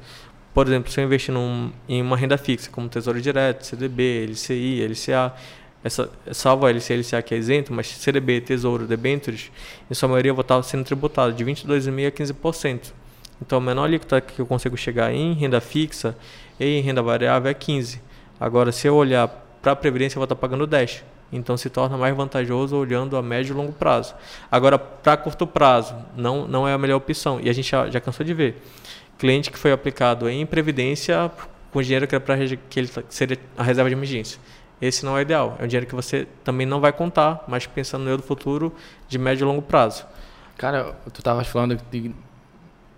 Por 0.52 0.66
exemplo, 0.66 0.90
se 0.90 1.00
eu 1.00 1.04
investir 1.04 1.32
num, 1.32 1.70
em 1.88 2.02
uma 2.02 2.16
renda 2.16 2.36
fixa, 2.36 2.68
como 2.68 2.88
Tesouro 2.88 3.20
Direto, 3.20 3.64
CDB, 3.64 4.26
LCI, 4.26 4.84
LCA, 4.88 5.32
essa, 5.82 6.10
salvo 6.32 6.66
a 6.66 6.70
LCA, 6.70 6.94
LCA 6.94 7.22
que 7.22 7.34
é 7.34 7.38
isento, 7.38 7.72
mas 7.72 7.86
CDB, 7.86 8.40
Tesouro, 8.40 8.86
debêntures, 8.86 9.50
em 9.90 9.94
sua 9.94 10.08
maioria 10.08 10.32
vou 10.32 10.42
estar 10.42 10.60
sendo 10.62 10.84
tributado 10.84 11.32
de 11.32 11.44
22,5% 11.44 12.08
a 12.08 12.10
15%. 12.10 12.92
Então, 13.40 13.58
a 13.58 13.60
menor 13.60 13.84
alíquota 13.84 14.20
que 14.20 14.40
eu 14.40 14.46
consigo 14.46 14.76
chegar 14.76 15.12
em 15.12 15.32
renda 15.34 15.60
fixa 15.60 16.16
e 16.58 16.78
em 16.78 16.82
renda 16.82 17.00
variável 17.00 17.50
é 17.50 17.54
15%. 17.54 18.00
Agora, 18.40 18.72
se 18.72 18.86
eu 18.86 18.94
olhar 18.94 19.28
para 19.62 19.72
a 19.72 19.76
Previdência, 19.76 20.16
eu 20.16 20.20
vou 20.20 20.24
estar 20.24 20.36
pagando 20.36 20.66
10%. 20.66 21.02
Então, 21.30 21.56
se 21.56 21.68
torna 21.68 21.96
mais 21.96 22.16
vantajoso 22.16 22.74
olhando 22.76 23.16
a 23.16 23.22
médio 23.22 23.52
e 23.52 23.56
longo 23.56 23.72
prazo. 23.72 24.14
Agora, 24.50 24.78
para 24.78 25.16
curto 25.16 25.46
prazo, 25.46 25.94
não, 26.16 26.48
não 26.48 26.66
é 26.66 26.72
a 26.72 26.78
melhor 26.78 26.96
opção. 26.96 27.38
E 27.40 27.50
a 27.50 27.52
gente 27.52 27.70
já, 27.70 27.88
já 27.90 28.00
cansou 28.00 28.24
de 28.24 28.32
ver. 28.32 28.62
Cliente 29.18 29.50
que 29.50 29.58
foi 29.58 29.70
aplicado 29.70 30.28
em 30.28 30.46
Previdência 30.46 31.30
com 31.70 31.82
dinheiro 31.82 32.06
que 32.06 32.14
era 32.14 32.24
para 32.24 32.38
que 32.70 32.80
ele 32.80 32.88
seria 33.10 33.38
a 33.56 33.62
reserva 33.62 33.90
de 33.90 33.94
emergência 33.94 34.40
esse 34.80 35.04
não 35.04 35.16
é 35.16 35.20
o 35.20 35.22
ideal. 35.22 35.56
É 35.58 35.64
um 35.64 35.66
dinheiro 35.66 35.86
que 35.86 35.94
você 35.94 36.26
também 36.44 36.66
não 36.66 36.80
vai 36.80 36.92
contar, 36.92 37.44
mas 37.48 37.66
pensando 37.66 38.04
no 38.04 38.10
eu 38.10 38.16
do 38.16 38.22
futuro 38.22 38.72
de 39.08 39.18
médio 39.18 39.44
e 39.44 39.46
longo 39.46 39.62
prazo. 39.62 40.06
Cara, 40.56 40.96
tu 41.12 41.20
estavas 41.20 41.46
falando 41.46 41.80
de 41.90 42.12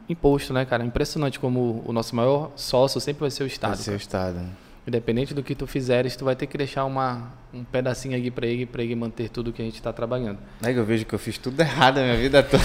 imposto, 0.09 0.53
né, 0.53 0.65
cara? 0.65 0.85
Impressionante 0.85 1.39
como 1.39 1.83
o 1.87 1.93
nosso 1.93 2.15
maior 2.15 2.51
sócio 2.57 3.01
sempre 3.01 3.21
vai 3.21 3.31
ser 3.31 3.45
o 3.45 3.47
Estado. 3.47 3.75
Vai 3.75 3.83
ser 3.83 3.93
o 3.93 3.97
Estado. 3.97 4.41
Independente 4.87 5.33
do 5.35 5.43
que 5.43 5.55
tu 5.55 5.67
fizeres, 5.67 6.17
tu 6.17 6.25
vai 6.25 6.35
ter 6.35 6.47
que 6.47 6.59
deixar 6.59 6.85
uma, 6.85 7.33
um 7.53 7.63
pedacinho 7.63 8.17
aqui 8.17 8.31
para 8.31 8.47
ele, 8.47 8.67
para 8.67 8.83
ele 8.83 8.95
manter 8.95 9.29
tudo 9.29 9.53
que 9.53 9.63
a 9.63 9.65
gente 9.65 9.75
está 9.75 9.93
trabalhando. 9.93 10.39
É 10.63 10.73
que 10.73 10.79
eu 10.79 10.85
vejo 10.85 11.05
que 11.05 11.15
eu 11.15 11.19
fiz 11.19 11.39
tudo 11.39 11.61
errado 11.61 11.99
a 11.99 12.03
minha 12.03 12.17
vida 12.17 12.43
toda. 12.43 12.63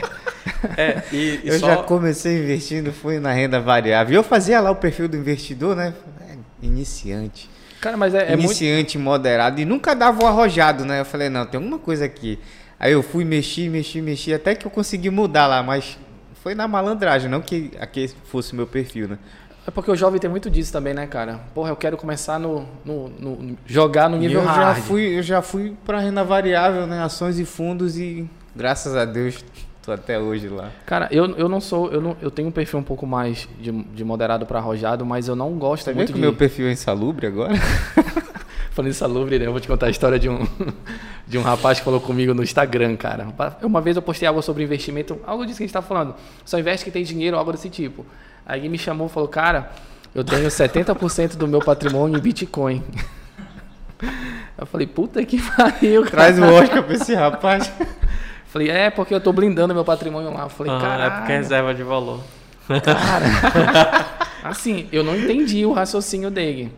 é, 0.76 1.02
e, 1.12 1.40
e 1.44 1.48
eu 1.48 1.58
só... 1.58 1.66
já 1.66 1.76
comecei 1.82 2.42
investindo, 2.42 2.92
fui 2.92 3.20
na 3.20 3.32
renda 3.32 3.60
variável. 3.60 4.16
Eu 4.16 4.24
fazia 4.24 4.60
lá 4.60 4.70
o 4.70 4.76
perfil 4.76 5.08
do 5.08 5.16
investidor, 5.16 5.76
né? 5.76 5.94
É, 6.28 6.36
iniciante. 6.66 7.48
Cara, 7.80 7.96
mas 7.96 8.14
é, 8.14 8.30
é 8.30 8.34
Iniciante, 8.34 8.98
muito... 8.98 9.10
moderado. 9.10 9.60
E 9.60 9.64
nunca 9.64 9.94
dava 9.94 10.22
o 10.22 10.26
arrojado, 10.26 10.84
né? 10.84 11.00
Eu 11.00 11.04
falei, 11.04 11.28
não, 11.28 11.46
tem 11.46 11.58
alguma 11.58 11.78
coisa 11.78 12.04
aqui. 12.04 12.38
Aí 12.78 12.92
eu 12.92 13.02
fui, 13.02 13.24
mexi, 13.24 13.68
mexi, 13.68 14.00
mexi, 14.00 14.32
até 14.32 14.54
que 14.54 14.66
eu 14.66 14.70
consegui 14.70 15.10
mudar 15.10 15.46
lá, 15.46 15.62
mas 15.62 15.98
foi 16.42 16.54
na 16.54 16.66
malandragem, 16.66 17.30
não 17.30 17.40
que 17.40 17.70
aqui 17.78 18.08
fosse 18.24 18.52
o 18.52 18.56
meu 18.56 18.66
perfil, 18.66 19.08
né? 19.08 19.18
É 19.66 19.70
porque 19.70 19.90
o 19.90 19.96
jovem 19.96 20.18
tem 20.18 20.30
muito 20.30 20.48
disso 20.48 20.72
também, 20.72 20.94
né, 20.94 21.06
cara? 21.06 21.40
Porra, 21.54 21.70
eu 21.70 21.76
quero 21.76 21.96
começar 21.96 22.38
no, 22.38 22.66
no, 22.84 23.08
no 23.08 23.58
jogar 23.66 24.08
no 24.08 24.16
nível 24.16 24.40
eu 24.40 24.46
hard. 24.46 24.76
Já 24.78 24.82
fui, 24.82 25.18
eu 25.18 25.22
já 25.22 25.42
fui 25.42 25.76
para 25.84 26.00
renda 26.00 26.24
variável, 26.24 26.86
né? 26.86 27.02
Ações 27.02 27.38
e 27.38 27.44
fundos 27.44 27.98
e 27.98 28.28
graças 28.56 28.96
a 28.96 29.04
Deus 29.04 29.44
Até 29.94 30.18
hoje 30.18 30.48
lá. 30.48 30.70
Cara, 30.86 31.08
eu, 31.10 31.36
eu 31.36 31.48
não 31.48 31.60
sou. 31.60 31.90
Eu, 31.90 32.00
não, 32.00 32.16
eu 32.20 32.30
tenho 32.30 32.48
um 32.48 32.50
perfil 32.52 32.78
um 32.78 32.82
pouco 32.82 33.06
mais 33.06 33.48
de, 33.58 33.70
de 33.70 34.04
moderado 34.04 34.46
para 34.46 34.58
arrojado, 34.58 35.04
mas 35.04 35.28
eu 35.28 35.36
não 35.36 35.52
gosto 35.52 35.84
Você 35.84 35.92
muito 35.92 36.08
que 36.08 36.14
de. 36.14 36.20
meu 36.20 36.32
perfil 36.32 36.68
é 36.68 36.72
insalubre 36.72 37.26
agora? 37.26 37.54
Falando 38.70 38.90
insalubre, 38.90 39.38
né? 39.38 39.46
Eu 39.46 39.52
vou 39.52 39.60
te 39.60 39.66
contar 39.66 39.86
a 39.86 39.90
história 39.90 40.18
de 40.18 40.28
um, 40.28 40.46
de 41.26 41.38
um 41.38 41.42
rapaz 41.42 41.78
que 41.78 41.84
falou 41.84 42.00
comigo 42.00 42.32
no 42.32 42.42
Instagram, 42.42 42.96
cara. 42.96 43.26
Uma 43.62 43.80
vez 43.80 43.96
eu 43.96 44.02
postei 44.02 44.28
algo 44.28 44.40
sobre 44.42 44.62
investimento, 44.62 45.18
algo 45.26 45.44
disso 45.44 45.58
que 45.58 45.64
a 45.64 45.66
gente 45.66 45.74
tá 45.74 45.82
falando. 45.82 46.14
Só 46.44 46.58
investe 46.58 46.84
que 46.84 46.90
tem 46.90 47.02
dinheiro, 47.02 47.36
algo 47.36 47.52
desse 47.52 47.68
tipo. 47.68 48.06
Aí 48.46 48.60
ele 48.60 48.68
me 48.68 48.78
chamou 48.78 49.08
e 49.08 49.10
falou, 49.10 49.28
cara, 49.28 49.70
eu 50.14 50.24
tenho 50.24 50.46
70% 50.48 51.36
do 51.36 51.46
meu 51.46 51.60
patrimônio 51.60 52.16
em 52.16 52.20
Bitcoin. 52.20 52.82
Eu 54.56 54.66
falei, 54.66 54.86
puta 54.86 55.24
que 55.24 55.40
pariu, 55.40 56.02
cara. 56.02 56.34
Traz 56.34 56.38
o 56.38 56.44
Oscar 56.44 56.82
pra 56.82 56.94
esse 56.94 57.14
rapaz. 57.14 57.72
Falei, 58.50 58.68
é 58.68 58.90
porque 58.90 59.14
eu 59.14 59.20
tô 59.20 59.32
blindando 59.32 59.72
meu 59.72 59.84
patrimônio 59.84 60.32
lá. 60.32 60.42
Eu 60.42 60.48
falei, 60.48 60.72
ah, 60.72 60.78
cara. 60.80 61.04
É 61.04 61.10
porque 61.10 61.32
é 61.32 61.36
reserva 61.36 61.72
de 61.72 61.82
valor. 61.82 62.20
Cara. 62.82 64.28
assim, 64.42 64.88
eu 64.92 65.04
não 65.04 65.16
entendi 65.16 65.64
o 65.64 65.72
raciocínio 65.72 66.30
dele. 66.30 66.72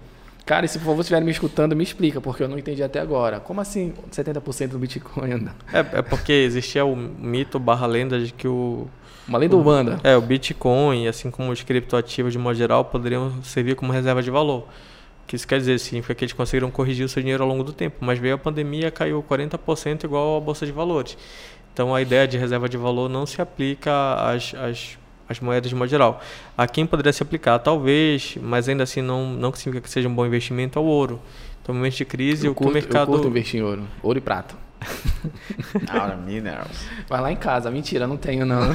Cara, 0.45 0.67
e 0.67 0.69
se 0.69 0.79
por 0.79 0.87
favor 0.87 1.01
estiver 1.01 1.21
me 1.21 1.31
escutando, 1.31 1.77
me 1.77 1.85
explica, 1.85 2.21
porque 2.21 2.43
eu 2.43 2.49
não 2.49 2.59
entendi 2.59 2.83
até 2.83 3.01
agora. 3.01 3.39
Como 3.39 3.61
assim 3.61 3.95
70% 4.11 4.69
do 4.69 4.79
Bitcoin? 4.79 5.49
É, 5.73 5.79
é 5.99 6.03
porque 6.03 6.33
existia 6.33 6.85
o 6.85 6.97
mito 6.97 7.59
barra 7.59 7.87
lenda 7.87 8.19
de 8.21 8.33
que 8.33 8.49
o. 8.49 8.89
Uma 9.27 9.39
lenda 9.39 9.57
urbana. 9.57 10.01
É, 10.03 10.17
o 10.17 10.21
Bitcoin, 10.21 11.07
assim 11.07 11.31
como 11.31 11.53
os 11.53 11.63
criptoativos 11.63 12.33
de 12.33 12.39
modo 12.39 12.57
geral, 12.57 12.85
poderiam 12.85 13.41
servir 13.45 13.77
como 13.77 13.93
reserva 13.93 14.21
de 14.21 14.31
valor. 14.31 14.67
que 15.29 15.37
isso 15.37 15.47
quer 15.47 15.59
dizer? 15.59 15.79
Significa 15.79 16.15
que 16.15 16.25
eles 16.25 16.33
conseguiram 16.33 16.73
corrigir 16.73 17.07
o 17.07 17.09
seu 17.09 17.23
dinheiro 17.23 17.45
ao 17.45 17.49
longo 17.49 17.63
do 17.63 17.73
tempo. 17.73 17.99
Mas 18.01 18.19
veio 18.19 18.35
a 18.35 18.39
pandemia, 18.39 18.91
caiu 18.91 19.23
40% 19.23 20.05
igual 20.05 20.39
a 20.39 20.41
Bolsa 20.41 20.67
de 20.67 20.73
Valores. 20.73 21.17
Então 21.73 21.95
a 21.95 22.03
ideia 22.03 22.27
de 22.29 22.37
reserva 22.37 22.69
de 22.69 22.77
valor 22.77 23.09
não 23.09 23.25
se 23.27 23.41
aplica 23.41 23.91
às, 24.15 24.55
às, 24.55 24.99
às 25.29 25.41
moedas 25.41 25.69
de 25.71 25.75
modo 25.75 25.89
geral. 25.89 26.21
A 26.57 26.67
quem 26.67 26.85
poderia 26.87 27.13
se 27.13 27.23
aplicar? 27.23 27.59
Talvez, 27.59 28.37
mas 28.41 28.69
ainda 28.69 28.83
assim 28.85 29.01
não, 29.01 29.27
não 29.31 29.53
significa 29.55 29.83
que 29.83 29.91
seja 29.91 30.09
um 30.09 30.15
bom 30.15 30.27
investimento 30.27 30.79
ao 30.79 30.85
ouro. 30.85 31.21
Então, 31.63 31.73
no 31.75 31.79
momento 31.81 31.95
de 31.97 32.05
crise, 32.05 32.47
Eu 32.47 32.53
o 32.53 32.55
curto, 32.55 32.71
o 32.71 32.75
mercado. 32.75 33.03
eu 33.11 33.15
curto 33.15 33.29
investir 33.29 33.61
em 33.61 33.63
ouro. 33.63 33.85
Ouro 34.03 34.19
e 34.19 34.21
prata. 34.21 34.55
Aura 35.89 36.17
Minerals. 36.17 36.77
Vai 37.09 37.21
lá 37.21 37.31
em 37.33 37.37
casa. 37.37 37.71
Mentira, 37.71 38.07
não 38.07 38.17
tenho 38.17 38.45
não. 38.45 38.61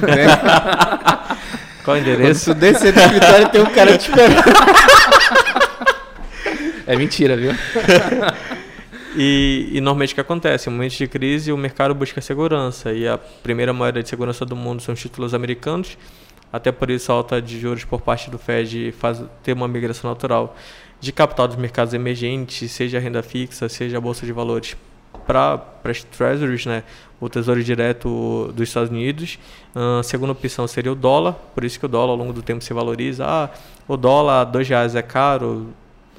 Qual 1.84 1.96
o 1.96 2.00
Quando 2.00 2.08
endereço? 2.08 2.52
tu 2.52 2.54
descer 2.58 2.92
do 2.92 3.00
escritório, 3.00 3.48
tem 3.50 3.60
um 3.62 3.66
cara 3.66 3.96
te 3.96 4.08
esperando. 4.10 4.42
É 6.86 6.96
mentira, 6.96 7.36
viu? 7.36 7.52
E, 9.20 9.70
e 9.72 9.80
normalmente 9.80 10.12
o 10.12 10.14
que 10.14 10.20
acontece? 10.20 10.70
Em 10.70 10.72
momentos 10.72 10.96
de 10.96 11.08
crise, 11.08 11.50
o 11.50 11.56
mercado 11.56 11.92
busca 11.92 12.20
segurança. 12.20 12.92
E 12.92 13.08
a 13.08 13.18
primeira 13.18 13.72
moeda 13.72 14.00
de 14.00 14.08
segurança 14.08 14.46
do 14.46 14.54
mundo 14.54 14.80
são 14.80 14.94
os 14.94 15.00
títulos 15.00 15.34
americanos. 15.34 15.98
Até 16.52 16.70
por 16.70 16.88
isso, 16.88 17.10
a 17.10 17.16
alta 17.16 17.42
de 17.42 17.58
juros 17.58 17.84
por 17.84 18.00
parte 18.00 18.30
do 18.30 18.38
Fed 18.38 18.92
faz 18.92 19.20
ter 19.42 19.54
uma 19.54 19.66
migração 19.66 20.08
natural 20.08 20.56
de 21.00 21.10
capital 21.10 21.48
dos 21.48 21.56
mercados 21.56 21.92
emergentes, 21.94 22.70
seja 22.70 23.00
renda 23.00 23.20
fixa, 23.20 23.68
seja 23.68 23.98
a 23.98 24.00
bolsa 24.00 24.24
de 24.24 24.32
valores, 24.32 24.76
para 25.26 25.60
as 25.82 26.04
treasuries, 26.04 26.64
né? 26.64 26.84
o 27.20 27.28
tesouro 27.28 27.62
direto 27.62 28.52
dos 28.54 28.68
Estados 28.68 28.88
Unidos. 28.88 29.36
A 29.74 30.00
segunda 30.04 30.30
opção 30.30 30.68
seria 30.68 30.92
o 30.92 30.94
dólar, 30.94 31.32
por 31.56 31.64
isso 31.64 31.76
que 31.76 31.86
o 31.86 31.88
dólar 31.88 32.12
ao 32.12 32.16
longo 32.16 32.32
do 32.32 32.40
tempo 32.40 32.62
se 32.62 32.72
valoriza. 32.72 33.24
Ah, 33.26 33.50
o 33.88 33.96
dólar 33.96 34.42
a 34.42 34.44
2 34.44 34.68
reais 34.68 34.94
é 34.94 35.02
caro. 35.02 35.68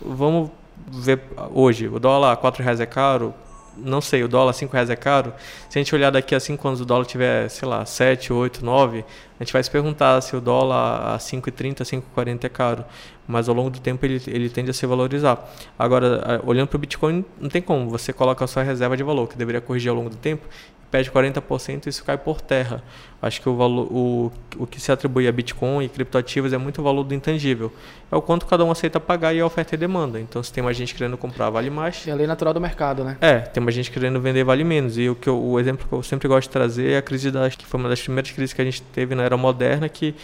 Vamos 0.02 0.52
ver 0.92 1.22
hoje, 1.54 1.88
o 1.88 2.00
dólar 2.00 2.34
a 2.34 2.36
4 2.36 2.64
reais 2.64 2.80
é 2.80 2.86
caro, 2.86 3.34
não 3.78 4.02
sei, 4.02 4.24
o 4.24 4.28
dólar 4.28 4.52
a 4.52 4.54
5 4.54 4.74
reais 4.74 4.90
é 4.90 4.96
caro. 4.96 5.34
Se 5.70 5.80
a 5.80 5.82
gente 5.82 5.94
olhar 5.96 6.12
daqui 6.12 6.36
a 6.36 6.40
5 6.40 6.68
anos 6.68 6.82
o 6.82 6.86
dólar 6.86 7.06
tiver, 7.06 7.50
sei 7.50 7.68
lá, 7.68 7.86
7, 7.86 8.34
8, 8.34 8.64
9, 8.64 9.06
a 9.40 9.44
gente 9.44 9.54
vai 9.54 9.64
se 9.64 9.72
perguntar 9.72 10.20
se 10.22 10.36
o 10.36 10.42
dólar 10.42 11.16
a 11.16 11.18
5,30, 11.18 11.82
5,40 11.82 12.44
é 12.44 12.50
caro. 12.50 12.86
Mas 13.28 13.48
ao 13.48 13.56
longo 13.56 13.70
do 13.70 13.80
tempo 13.80 14.06
ele, 14.06 14.22
ele 14.28 14.50
tende 14.50 14.72
a 14.72 14.74
se 14.74 14.86
valorizar. 14.86 15.48
Agora, 15.78 16.42
olhando 16.44 16.68
para 16.68 16.78
o 16.78 16.80
Bitcoin, 16.80 17.24
não 17.40 17.48
tem 17.50 17.62
como. 17.62 17.90
Você 17.90 18.12
coloca 18.12 18.44
a 18.44 18.48
sua 18.48 18.64
reserva 18.64 18.98
de 18.98 19.04
valor, 19.04 19.28
que 19.28 19.38
deveria 19.38 19.62
corrigir 19.62 19.90
ao 19.90 19.96
longo 19.96 20.10
do 20.10 20.18
tempo, 20.18 20.48
perde 20.90 21.12
40% 21.12 21.86
e 21.86 21.90
isso 21.90 22.04
cai 22.04 22.18
por 22.18 22.42
terra. 22.42 22.84
Acho 23.22 23.42
que 23.42 23.50
o, 23.50 23.56
valor, 23.56 23.88
o, 23.92 24.32
o 24.58 24.66
que 24.66 24.80
se 24.80 24.92
atribui 24.92 25.28
a 25.28 25.32
Bitcoin 25.32 25.84
e 25.84 25.90
criptoativos 25.90 26.54
é 26.54 26.58
muito 26.58 26.80
o 26.80 26.84
valor 26.84 27.04
do 27.04 27.14
intangível. 27.14 27.72
É 28.12 28.16
o 28.16 28.22
quanto 28.22 28.46
cada 28.46 28.64
um 28.64 28.72
aceita 28.72 29.00
pagar 29.00 29.34
e 29.34 29.40
a 29.40 29.46
oferta 29.46 29.76
e 29.76 29.78
demanda. 29.78 30.20
Então, 30.20 30.42
se 30.42 30.52
tem 30.52 30.64
mais 30.64 30.78
gente 30.78 30.96
querendo 30.96 31.18
comprar, 31.18 31.50
vale 31.50 31.70
mais. 31.70 32.08
É 32.08 32.12
a 32.12 32.16
lei 32.16 32.26
natural 32.26 32.54
do 32.54 32.62
mercado, 32.62 33.04
né? 33.04 33.18
É, 33.22 33.40
tem 33.40 33.62
mais 33.62 33.76
gente 33.76 33.92
querendo 33.92 34.20
vender, 34.22 34.44
vale 34.44 34.64
menos. 34.64 34.98
E 34.98 35.10
o, 35.10 35.16
que 35.16 35.28
eu, 35.28 35.42
o 35.42 35.60
exemplo 35.60 35.88
que 35.88 35.94
eu 35.94 36.02
sempre 36.02 36.28
gosto 36.28 36.48
de 36.48 36.54
trazer 36.54 36.92
é 36.92 36.98
a 36.98 37.02
crise 37.02 37.30
da... 37.30 37.50
que 37.50 37.66
foi 37.66 37.80
uma 37.80 37.90
das 37.90 38.02
primeiras 38.02 38.32
crises 38.32 38.54
que 38.54 38.62
a 38.62 38.66
gente 38.66 38.82
teve 38.82 39.14
na 39.16 39.24
era 39.24 39.36
moderna, 39.36 39.90
que 39.90 40.16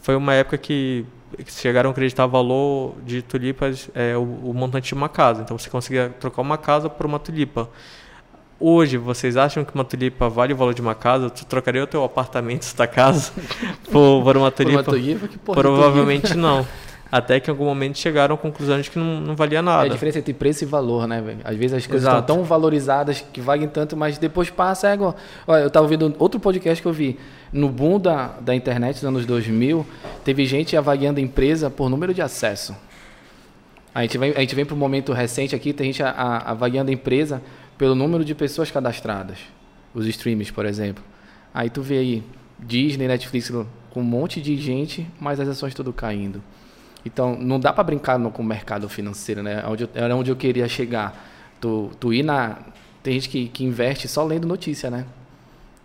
foi 0.00 0.16
uma 0.16 0.32
época 0.34 0.56
que 0.56 1.04
que 1.36 1.52
chegaram 1.52 1.90
a 1.90 1.92
acreditar 1.92 2.26
valor 2.26 2.94
de 3.04 3.20
tulipas 3.20 3.90
é 3.94 4.16
o, 4.16 4.22
o 4.22 4.54
montante 4.54 4.88
de 4.88 4.94
uma 4.94 5.08
casa. 5.08 5.42
Então 5.42 5.58
você 5.58 5.68
conseguia 5.68 6.08
trocar 6.18 6.42
uma 6.42 6.56
casa 6.56 6.88
por 6.88 7.04
uma 7.04 7.18
tulipa. 7.18 7.68
Hoje, 8.60 8.96
vocês 8.96 9.36
acham 9.36 9.64
que 9.64 9.72
uma 9.72 9.84
tulipa 9.84 10.28
vale 10.28 10.52
o 10.52 10.56
valor 10.56 10.74
de 10.74 10.80
uma 10.80 10.94
casa? 10.94 11.30
Tu 11.30 11.46
trocaria 11.46 11.84
o 11.84 11.86
teu 11.86 12.02
apartamento 12.02 12.74
da 12.74 12.88
casa 12.88 13.30
por, 13.90 14.22
por 14.24 14.36
uma 14.36 14.50
Por 14.50 14.56
tulipa? 14.56 14.78
uma 14.78 14.84
tulipa, 14.84 15.28
que 15.28 15.38
porra 15.38 15.60
Provavelmente 15.60 16.34
não. 16.36 16.66
Até 17.10 17.40
que 17.40 17.48
em 17.48 17.52
algum 17.52 17.64
momento 17.64 17.96
chegaram 17.96 18.34
à 18.34 18.38
conclusão 18.38 18.80
de 18.80 18.90
que 18.90 18.98
não, 18.98 19.20
não 19.20 19.36
valia 19.36 19.60
tulipa? 19.60 19.70
É 19.70 19.74
a 19.74 19.82
nada. 19.82 19.90
diferença 19.90 20.18
entre 20.18 20.34
preço 20.34 20.64
e 20.64 20.66
valor, 20.66 21.06
né, 21.06 21.20
velho? 21.20 21.38
Às 21.44 21.56
vezes 21.56 21.76
as 21.76 21.86
coisas 21.86 22.02
Exato. 22.02 22.20
estão 22.20 22.36
tão 22.36 22.44
valorizadas 22.44 23.24
que 23.32 23.40
valem 23.40 23.68
tanto, 23.68 23.96
mas 23.96 24.18
depois 24.18 24.50
passa, 24.50 24.90
é 24.90 24.94
igual. 24.94 25.16
Olha, 25.46 25.62
eu 25.62 25.70
tava 25.70 25.84
ouvindo 25.84 26.12
outro 26.18 26.40
podcast 26.40 26.82
que 26.82 26.88
eu 26.88 26.92
vi. 26.92 27.16
No 27.52 27.68
boom 27.68 28.00
da, 28.00 28.34
da 28.40 28.54
internet 28.56 28.96
dos 28.96 29.04
anos 29.04 29.24
2000, 29.24 29.86
teve 30.24 30.44
gente 30.44 30.76
avaliando 30.76 31.20
a 31.20 31.22
empresa 31.22 31.70
por 31.70 31.88
número 31.88 32.12
de 32.12 32.20
acesso. 32.20 32.74
A 33.94 34.02
gente 34.02 34.18
vem, 34.18 34.32
a 34.36 34.40
gente 34.40 34.54
vem 34.54 34.66
para 34.66 34.74
um 34.74 34.78
momento 34.78 35.12
recente 35.12 35.54
aqui, 35.54 35.72
tem 35.72 35.86
gente 35.86 36.02
a, 36.02 36.10
a, 36.10 36.50
avaliando 36.50 36.90
a 36.90 36.94
empresa 36.94 37.40
pelo 37.78 37.94
número 37.94 38.24
de 38.24 38.34
pessoas 38.34 38.70
cadastradas. 38.70 39.38
Os 39.94 40.06
streams, 40.06 40.52
por 40.52 40.66
exemplo. 40.66 41.02
Aí 41.54 41.70
tu 41.70 41.80
vê 41.80 41.98
aí 41.98 42.22
Disney, 42.58 43.08
Netflix 43.08 43.50
com 43.90 44.00
um 44.00 44.04
monte 44.04 44.42
de 44.42 44.56
gente, 44.56 45.06
mas 45.18 45.40
as 45.40 45.48
ações 45.48 45.72
tudo 45.74 45.92
caindo. 45.92 46.42
Então, 47.06 47.36
não 47.40 47.58
dá 47.58 47.72
para 47.72 47.84
brincar 47.84 48.18
no, 48.18 48.30
com 48.30 48.42
o 48.42 48.44
mercado 48.44 48.88
financeiro, 48.88 49.42
né? 49.42 49.64
Onde 49.66 49.84
eu- 49.84 49.88
era 49.94 50.14
onde 50.14 50.30
eu 50.30 50.36
queria 50.36 50.68
chegar. 50.68 51.26
Tu, 51.60 51.90
tu 51.98 52.12
ir 52.12 52.22
na... 52.22 52.58
Tem 53.02 53.14
gente 53.14 53.28
que, 53.28 53.48
que 53.48 53.64
investe 53.64 54.06
só 54.08 54.24
lendo 54.24 54.46
notícia, 54.46 54.90
né? 54.90 55.06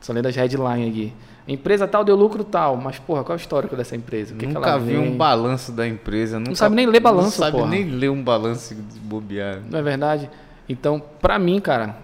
Só 0.01 0.11
lendo 0.11 0.25
as 0.27 0.35
headlines 0.35 0.89
aqui. 0.89 1.13
Empresa 1.47 1.87
tal 1.87 2.03
deu 2.03 2.15
lucro 2.15 2.43
tal, 2.43 2.75
mas 2.77 2.99
porra, 2.99 3.23
qual 3.23 3.35
é 3.35 3.39
o 3.39 3.41
histórico 3.41 3.75
dessa 3.75 3.95
empresa? 3.95 4.33
O 4.33 4.37
que 4.37 4.47
que 4.47 4.53
nunca 4.53 4.69
ela 4.69 4.79
vi 4.79 4.97
um 4.97 5.15
balanço 5.15 5.71
da 5.71 5.87
empresa. 5.87 6.39
Nunca, 6.39 6.55
sabe 6.55 6.75
nem 6.75 6.85
ler 6.87 6.99
balanço, 6.99 7.25
Não 7.25 7.31
sabe 7.47 7.57
porra. 7.57 7.69
nem 7.69 7.85
ler 7.85 8.09
um 8.09 8.23
balanço 8.23 8.73
de 8.75 8.99
bobear. 8.99 9.61
Não 9.69 9.79
é 9.79 9.81
verdade? 9.81 10.29
Então, 10.67 11.01
pra 11.21 11.37
mim, 11.37 11.59
cara, 11.59 11.97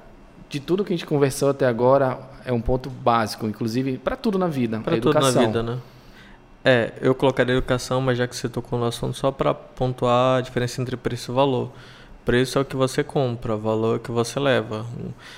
de 0.49 0.59
tudo 0.59 0.83
que 0.83 0.93
a 0.93 0.95
gente 0.97 1.05
conversou 1.05 1.49
até 1.49 1.65
agora, 1.65 2.19
é 2.45 2.51
um 2.51 2.61
ponto 2.61 2.89
básico, 2.89 3.45
inclusive 3.47 3.97
pra 3.97 4.15
tudo 4.15 4.37
na 4.37 4.47
vida, 4.47 4.79
Para 4.79 4.95
tudo 4.97 5.09
educação. 5.17 5.41
na 5.41 5.47
vida, 5.47 5.63
né? 5.63 5.77
É, 6.63 6.91
eu 7.01 7.15
colocaria 7.15 7.53
educação, 7.55 8.01
mas 8.01 8.17
já 8.17 8.27
que 8.27 8.35
você 8.35 8.49
tocou 8.49 8.77
no 8.77 8.85
assunto, 8.85 9.15
só 9.15 9.31
para 9.31 9.53
pontuar 9.53 10.39
a 10.39 10.41
diferença 10.41 10.81
entre 10.81 10.97
preço 10.97 11.31
e 11.31 11.35
valor. 11.35 11.71
Preço 12.25 12.59
é 12.59 12.61
o 12.61 12.65
que 12.65 12.75
você 12.75 13.01
compra, 13.03 13.55
valor 13.55 13.93
é 13.93 13.97
o 13.97 13.99
que 13.99 14.11
você 14.11 14.39
leva. 14.39 14.85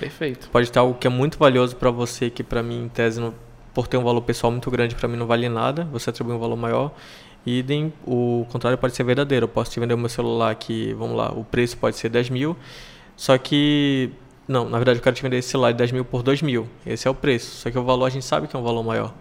Perfeito. 0.00 0.48
Pode 0.50 0.70
ter 0.70 0.78
algo 0.80 0.94
que 0.98 1.06
é 1.06 1.10
muito 1.10 1.38
valioso 1.38 1.76
para 1.76 1.90
você, 1.90 2.28
que 2.28 2.42
para 2.42 2.62
mim, 2.62 2.84
em 2.84 2.88
tese, 2.88 3.20
não- 3.20 3.32
por 3.72 3.86
ter 3.86 3.96
um 3.96 4.02
valor 4.04 4.20
pessoal 4.22 4.50
muito 4.50 4.70
grande, 4.70 4.94
para 4.96 5.08
mim 5.08 5.16
não 5.16 5.26
vale 5.26 5.48
nada. 5.48 5.84
Você 5.92 6.10
atribui 6.10 6.34
um 6.34 6.38
valor 6.38 6.56
maior. 6.56 6.90
Idem, 7.46 7.92
o 8.06 8.44
contrário 8.50 8.76
pode 8.76 8.94
ser 8.94 9.04
verdadeiro. 9.04 9.44
Eu 9.44 9.48
posso 9.48 9.70
te 9.70 9.80
vender 9.80 9.94
o 9.94 9.98
meu 9.98 10.08
celular 10.08 10.54
que, 10.56 10.92
vamos 10.94 11.16
lá, 11.16 11.32
o 11.32 11.44
preço 11.44 11.76
pode 11.78 11.96
ser 11.96 12.08
10 12.08 12.28
mil, 12.28 12.56
só 13.16 13.36
que. 13.38 14.10
Não, 14.46 14.68
na 14.68 14.76
verdade 14.78 14.98
eu 14.98 15.02
quero 15.02 15.14
te 15.14 15.22
vender 15.22 15.38
esse 15.38 15.48
celular 15.48 15.72
de 15.72 15.78
10 15.78 15.92
mil 15.92 16.04
por 16.04 16.22
2 16.22 16.42
mil. 16.42 16.68
Esse 16.84 17.06
é 17.06 17.10
o 17.10 17.14
preço. 17.14 17.56
Só 17.56 17.70
que 17.70 17.78
o 17.78 17.84
valor 17.84 18.06
a 18.06 18.10
gente 18.10 18.24
sabe 18.24 18.48
que 18.48 18.56
é 18.56 18.58
um 18.58 18.62
valor 18.62 18.82
maior. 18.82 19.14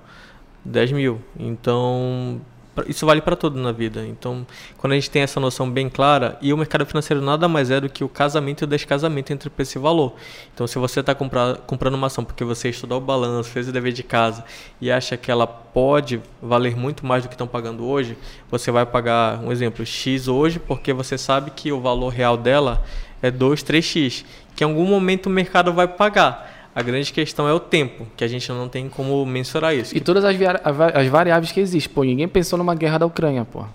10 0.66 0.92
mil. 0.92 1.22
Então, 1.40 2.42
isso 2.88 3.06
vale 3.06 3.22
para 3.22 3.36
tudo 3.36 3.60
na 3.60 3.72
vida. 3.72 4.06
Então, 4.06 4.46
quando 4.78 4.94
a 4.94 4.96
gente 4.96 5.10
tem 5.10 5.22
essa 5.22 5.40
noção 5.40 5.70
bem 5.70 5.90
clara, 5.90 6.38
e 6.42 6.54
o 6.54 6.58
mercado 6.58 6.86
financeiro 6.86 7.22
nada 7.22 7.48
mais 7.48 7.70
é 7.70 7.82
do 7.82 7.90
que 7.90 8.04
o 8.04 8.10
casamento 8.10 8.62
e 8.62 8.66
o 8.66 8.68
descasamento 8.68 9.34
entre 9.34 9.50
preço 9.50 9.78
e 9.78 9.82
valor. 9.82 10.14
Então, 10.54 10.66
se 10.66 10.78
você 10.80 11.02
está 11.02 11.14
comprando 11.14 11.96
uma 11.96 12.08
ação 12.08 12.24
porque 12.24 12.44
você 12.44 12.70
estudou 12.70 12.98
o 12.98 13.02
balanço, 13.02 13.50
fez 13.50 13.68
o 13.68 13.72
dever 13.72 13.92
de 13.92 14.04
casa 14.04 14.44
e 14.80 14.90
acha 14.90 15.18
que 15.18 15.30
ela 15.30 15.46
pode 15.46 16.22
valer 16.42 16.76
muito 16.76 17.06
mais 17.06 17.24
do 17.24 17.30
que 17.30 17.36
estão 17.36 17.48
pagando 17.48 17.86
hoje, 17.86 18.18
você 18.50 18.72
vai 18.72 18.86
pagar, 18.86 19.40
um 19.40 19.52
exemplo, 19.52 19.86
X 19.86 20.28
hoje, 20.28 20.58
porque 20.58 20.94
você 20.94 21.18
sabe 21.18 21.52
que 21.52 21.72
o 21.72 21.82
valor 21.82 22.10
real 22.10 22.38
dela 22.38 22.84
é 23.22 23.30
2, 23.30 23.64
3x, 23.64 24.26
que 24.56 24.64
em 24.64 24.68
algum 24.68 24.86
momento 24.86 25.28
o 25.28 25.30
mercado 25.30 25.72
vai 25.74 25.88
pagar. 25.88 26.70
A 26.74 26.82
grande 26.82 27.12
questão 27.12 27.48
é 27.50 27.54
o 27.54 27.60
tempo, 27.60 28.08
que 28.16 28.24
a 28.24 28.28
gente 28.28 28.50
não 28.50 28.70
tem 28.70 28.88
como 28.88 29.26
mensurar 29.26 29.76
isso. 29.76 29.96
E 29.96 30.00
todas 30.00 30.24
as, 30.24 30.36
as 30.94 31.08
variáveis 31.08 31.52
que 31.52 31.60
existem. 31.60 31.94
Pô, 31.94 32.04
ninguém 32.04 32.28
pensou 32.28 32.58
numa 32.58 32.74
guerra 32.74 33.00
da 33.00 33.06
Ucrânia, 33.06 33.44
pô. 33.44 33.66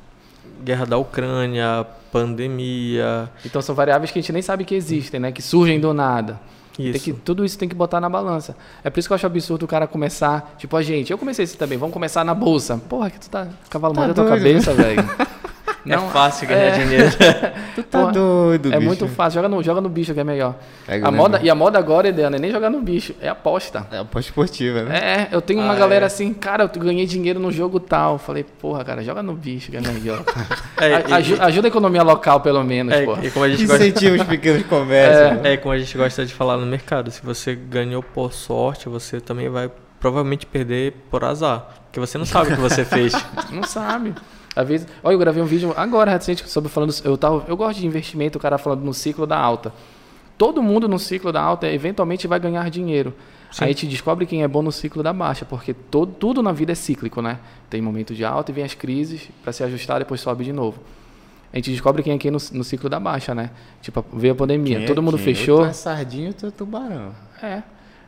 Guerra 0.65 0.87
da 0.87 0.97
Ucrânia, 0.97 1.87
pandemia. 2.11 3.31
Então 3.45 3.61
são 3.61 3.75
variáveis 3.75 4.11
que 4.11 4.19
a 4.19 4.23
gente 4.23 4.33
nem 4.33 4.41
sabe 4.41 4.65
que 4.65 4.75
existem, 4.75 5.21
né? 5.21 5.31
Que 5.31 5.43
surgem 5.43 5.79
do 5.79 5.93
nada. 5.93 6.41
Tem 6.75 6.91
Isso. 6.91 7.05
que, 7.05 7.13
tudo 7.13 7.45
isso 7.45 7.59
tem 7.59 7.69
que 7.69 7.75
botar 7.75 8.01
na 8.01 8.09
balança. 8.09 8.55
É 8.85 8.91
por 8.91 8.99
isso 8.99 9.09
que 9.09 9.13
eu 9.13 9.15
acho 9.15 9.27
absurdo 9.27 9.65
o 9.65 9.69
cara 9.69 9.87
começar, 9.87 10.55
tipo 10.59 10.77
a 10.77 10.83
gente. 10.83 11.11
Eu 11.11 11.17
comecei 11.17 11.45
isso 11.45 11.57
também, 11.57 11.79
vamos 11.79 11.93
começar 11.93 12.23
na 12.23 12.35
bolsa. 12.35 12.77
Porra, 12.77 13.09
que 13.09 13.19
tu 13.19 13.31
tá 13.31 13.49
cavalo 13.71 13.95
Tá 13.95 14.01
mais 14.01 14.15
da 14.15 14.23
tua 14.23 14.37
cabeça, 14.37 14.75
velho. 14.75 15.03
é 15.94 15.99
fácil 15.99 16.49
ganhar 16.49 16.61
é. 16.62 16.70
dinheiro. 16.70 17.07
Tu 17.77 17.83
tá 17.83 18.01
Porra, 18.01 18.12
doido, 18.12 18.68
É 18.72 18.77
bicho. 18.79 18.87
muito 18.87 19.07
fácil, 19.09 19.37
joga 19.42 19.49
no, 19.55 19.62
joga 19.62 19.81
no 19.83 19.88
bicho 19.88 20.14
que 20.14 20.20
é 20.20 20.25
melhor. 20.25 20.55
Pega 20.87 21.07
A 21.09 21.11
moda, 21.12 21.40
e 21.42 21.51
a 21.51 21.55
moda 21.55 21.79
agora, 21.79 22.09
Ediano, 22.09 22.37
é 22.37 22.38
nem 22.38 22.51
jogar 22.51 22.70
no 22.70 22.81
bicho, 22.81 23.14
é 23.20 23.29
aposta. 23.29 23.87
É 23.92 23.99
aposta 23.99 24.31
esportiva, 24.31 24.83
né? 24.83 24.99
É, 24.99 25.29
eu 25.31 25.42
tenho 25.42 25.61
uma 25.61 25.75
Ah, 25.75 25.77
galera 25.77 26.05
é. 26.05 26.07
assim, 26.07 26.33
cara, 26.33 26.64
eu 26.75 26.81
ganhei 26.81 27.05
dinheiro 27.07 27.38
no 27.38 27.53
jogo 27.53 27.79
tal. 27.79 28.16
Falei, 28.18 28.44
porra, 28.44 28.83
cara, 28.85 29.03
joga 29.05 29.22
no 29.22 29.35
bicho 29.35 29.70
que 29.70 29.77
é 29.77 29.81
melhor. 29.81 30.22
É, 30.79 30.94
A- 30.96 31.01
e- 31.09 31.12
aju- 31.14 31.42
ajuda 31.42 31.68
a 31.68 31.70
economia 31.70 32.03
local, 32.03 32.40
pelo 32.40 32.62
menos, 32.62 32.92
é, 32.94 33.03
porra. 33.05 33.25
e 33.25 33.31
como 33.31 33.44
a 33.46 33.49
gente 33.49 33.64
gosta, 33.66 33.87
Incentiva 33.87 34.16
os 34.16 34.22
pequenos 34.25 34.62
comércios. 34.68 35.42
né? 35.42 35.53
é 35.55 35.57
como 35.57 35.72
a 35.75 35.79
gente 35.79 35.96
gosta 35.96 36.25
de 36.27 36.35
falar 36.35 36.57
no 36.59 36.66
mercado, 36.66 37.11
se 37.11 37.22
você 37.25 37.55
ganhou 37.55 38.03
por 38.03 38.33
sorte, 38.33 38.87
você 38.88 39.18
também 39.20 39.49
vai 39.49 39.70
provavelmente 39.99 40.44
perder 40.44 40.92
por 41.11 41.25
azar, 41.25 41.66
porque 41.87 41.99
você 41.99 42.18
não 42.18 42.27
sabe 42.27 42.53
o 42.53 42.57
que 42.57 42.61
você 42.61 42.85
fez. 42.85 43.12
Não 43.51 43.62
sabe. 43.62 44.14
Às 44.57 44.66
vezes, 44.66 44.88
olha, 45.05 45.14
eu 45.14 45.19
gravei 45.19 45.42
um 45.42 45.47
vídeo 45.47 45.75
agora 45.77 46.11
recente 46.11 46.49
sobre 46.49 46.71
falando, 46.71 46.95
eu 47.05 47.19
tava, 47.19 47.45
eu 47.47 47.55
gosto 47.55 47.79
de 47.79 47.87
investimento, 47.87 48.38
o 48.38 48.40
cara 48.40 48.57
falando 48.57 48.83
no 48.83 48.95
ciclo 48.95 49.27
da 49.27 49.38
alta. 49.38 49.71
Todo 50.38 50.62
mundo 50.62 50.88
no 50.88 50.99
ciclo 50.99 51.31
da 51.31 51.42
alta 51.42 51.66
eventualmente 51.66 52.27
vai 52.27 52.40
ganhar 52.40 52.71
dinheiro. 52.71 53.12
Sim. 53.53 53.64
Aí 53.64 53.71
a 53.71 53.73
gente 53.73 53.87
descobre 53.87 54.25
quem 54.25 54.42
é 54.42 54.49
bom 54.49 54.62
no 54.62 54.73
ciclo 54.73 55.03
da 55.03 55.12
baixa, 55.12 55.45
porque 55.45 55.75
todo, 55.75 56.12
tudo 56.12 56.42
na 56.42 56.53
vida 56.53 56.73
é 56.73 56.75
cíclico, 56.75 57.21
né? 57.21 57.38
Tem 57.69 57.83
momento 57.83 58.14
de 58.14 58.25
alta 58.25 58.51
e 58.51 58.55
vem 58.55 58.64
as 58.64 58.73
crises 58.73 59.29
para 59.42 59.53
se 59.53 59.62
ajustar, 59.62 59.99
depois 59.99 60.23
sobe 60.23 60.42
de 60.42 60.53
novo. 60.55 60.81
a 61.53 61.57
gente 61.57 61.71
descobre 61.71 62.03
quem 62.03 62.14
é 62.14 62.19
quem 62.19 62.31
no, 62.31 62.38
no 62.53 62.64
ciclo 62.64 62.88
da 62.88 62.99
baixa, 62.99 63.35
né? 63.35 63.51
Tipo, 63.83 64.05
veio 64.14 64.33
a 64.33 64.37
pandemia, 64.37 64.79
Quem 64.79 64.87
todo 64.87 64.99
é 64.99 65.05
mundo 65.05 65.19
fechou. 65.19 65.66
Tô 65.66 65.73
sardinha, 65.75 66.31
eu 66.31 66.35
tô 66.35 66.51
tubarão. 66.51 67.14
É. 67.42 67.62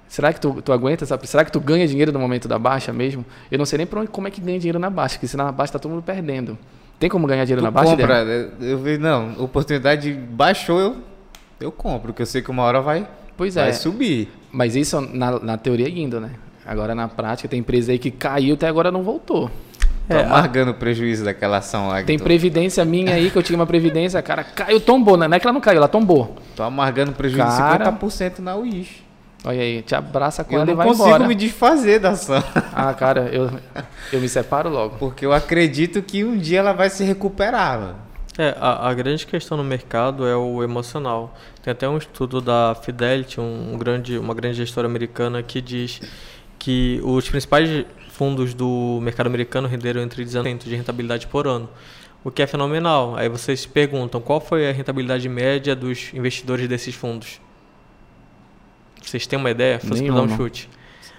Será 0.08 0.32
que 0.32 0.40
tu, 0.40 0.62
tu 0.62 0.72
aguenta? 0.72 1.04
Sabe? 1.04 1.26
Será 1.26 1.44
que 1.44 1.52
tu 1.52 1.60
ganha 1.60 1.86
dinheiro 1.86 2.10
no 2.12 2.18
momento 2.18 2.48
da 2.48 2.58
baixa 2.58 2.92
mesmo? 2.92 3.24
Eu 3.50 3.58
não 3.58 3.66
sei 3.66 3.76
nem 3.78 3.88
onde, 3.96 4.08
como 4.08 4.26
é 4.26 4.30
que 4.30 4.40
ganha 4.40 4.58
dinheiro 4.58 4.78
na 4.78 4.88
baixa, 4.88 5.16
porque 5.16 5.26
se 5.28 5.36
na 5.36 5.52
baixa 5.52 5.74
tá 5.74 5.78
todo 5.78 5.90
mundo 5.92 6.02
perdendo. 6.02 6.56
Tem 6.98 7.08
como 7.08 7.26
ganhar 7.26 7.44
dinheiro 7.44 7.60
Tu 7.62 7.64
na 7.64 7.70
baixa? 7.70 7.90
compra, 7.90 8.22
Adriano? 8.22 8.52
eu 8.60 8.78
vi, 8.78 8.98
não, 8.98 9.34
oportunidade 9.38 10.12
baixou, 10.12 10.80
eu, 10.80 10.96
eu 11.60 11.70
compro, 11.70 12.08
porque 12.08 12.22
eu 12.22 12.26
sei 12.26 12.42
que 12.42 12.50
uma 12.50 12.62
hora 12.62 12.80
vai, 12.80 13.06
Pois 13.36 13.54
vai 13.54 13.68
é. 13.68 13.72
subir. 13.72 14.28
Mas 14.50 14.74
isso 14.74 15.00
na, 15.00 15.38
na 15.38 15.56
teoria 15.56 15.88
indo, 15.88 16.18
né? 16.20 16.30
Agora 16.66 16.94
na 16.94 17.06
prática 17.06 17.48
tem 17.48 17.60
empresa 17.60 17.92
aí 17.92 17.98
que 17.98 18.10
caiu 18.10 18.54
até 18.54 18.66
agora 18.66 18.90
não 18.90 19.02
voltou. 19.02 19.50
Tô 20.08 20.16
amargando 20.18 20.70
o 20.70 20.74
prejuízo 20.74 21.22
daquela 21.24 21.58
ação 21.58 21.88
lá. 21.88 22.02
Tem 22.02 22.16
tô, 22.16 22.24
previdência 22.24 22.82
minha 22.84 23.14
aí, 23.14 23.30
que 23.30 23.36
eu 23.36 23.42
tinha 23.42 23.56
uma 23.58 23.66
previdência, 23.66 24.20
cara, 24.22 24.42
caiu, 24.42 24.80
tombou, 24.80 25.18
né? 25.18 25.28
Não 25.28 25.36
é 25.36 25.38
que 25.40 25.46
ela 25.46 25.52
não 25.52 25.60
caiu, 25.60 25.76
ela 25.76 25.86
tombou. 25.88 26.34
tô 26.56 26.62
amargando 26.62 27.12
prejuízo 27.12 27.46
Cara. 27.46 27.84
de 27.90 27.98
50% 27.98 28.38
na 28.38 28.56
UIS. 28.56 28.88
Olha 29.44 29.60
aí, 29.60 29.82
te 29.82 29.94
abraça 29.94 30.42
com 30.42 30.54
Eu 30.54 30.60
ela 30.60 30.66
e 30.66 30.70
não 30.70 30.76
vai 30.76 30.86
consigo 30.88 31.06
embora. 31.08 31.26
me 31.28 31.34
desfazer 31.34 32.00
da 32.00 32.10
ação. 32.10 32.42
Ah, 32.74 32.92
cara, 32.94 33.28
eu, 33.32 33.50
eu 34.12 34.20
me 34.20 34.28
separo 34.28 34.68
logo. 34.68 34.96
Porque 34.98 35.24
eu 35.26 35.32
acredito 35.32 36.02
que 36.02 36.24
um 36.24 36.36
dia 36.36 36.58
ela 36.60 36.72
vai 36.72 36.90
se 36.90 37.02
recuperar. 37.04 37.80
mano. 37.80 37.96
É, 38.36 38.54
a, 38.60 38.88
a 38.88 38.94
grande 38.94 39.26
questão 39.26 39.56
no 39.56 39.64
mercado 39.64 40.24
é 40.26 40.36
o 40.36 40.62
emocional. 40.62 41.36
Tem 41.62 41.72
até 41.72 41.88
um 41.88 41.98
estudo 41.98 42.40
da 42.40 42.76
Fidelity, 42.80 43.40
um, 43.40 43.76
grande, 43.76 44.16
uma 44.16 44.32
grande 44.34 44.56
gestora 44.58 44.86
americana, 44.86 45.42
que 45.42 45.60
diz 45.60 46.00
que 46.58 47.00
os 47.02 47.28
principais 47.28 47.84
fundos 48.10 48.54
do 48.54 48.98
mercado 49.02 49.26
americano 49.26 49.66
renderam 49.68 50.00
entre 50.00 50.24
19% 50.24 50.64
de 50.64 50.74
rentabilidade 50.76 51.26
por 51.26 51.46
ano, 51.48 51.68
o 52.24 52.30
que 52.30 52.42
é 52.42 52.46
fenomenal. 52.46 53.16
Aí 53.16 53.28
vocês 53.28 53.60
se 53.60 53.68
perguntam 53.68 54.20
qual 54.20 54.40
foi 54.40 54.68
a 54.68 54.72
rentabilidade 54.72 55.28
média 55.28 55.74
dos 55.74 56.12
investidores 56.14 56.68
desses 56.68 56.94
fundos? 56.94 57.40
Vocês 59.02 59.26
têm 59.26 59.38
uma 59.38 59.50
ideia? 59.50 59.78
Fosse 59.78 60.02
para 60.04 60.14
dar 60.14 60.22
um 60.22 60.36
chute. 60.36 60.68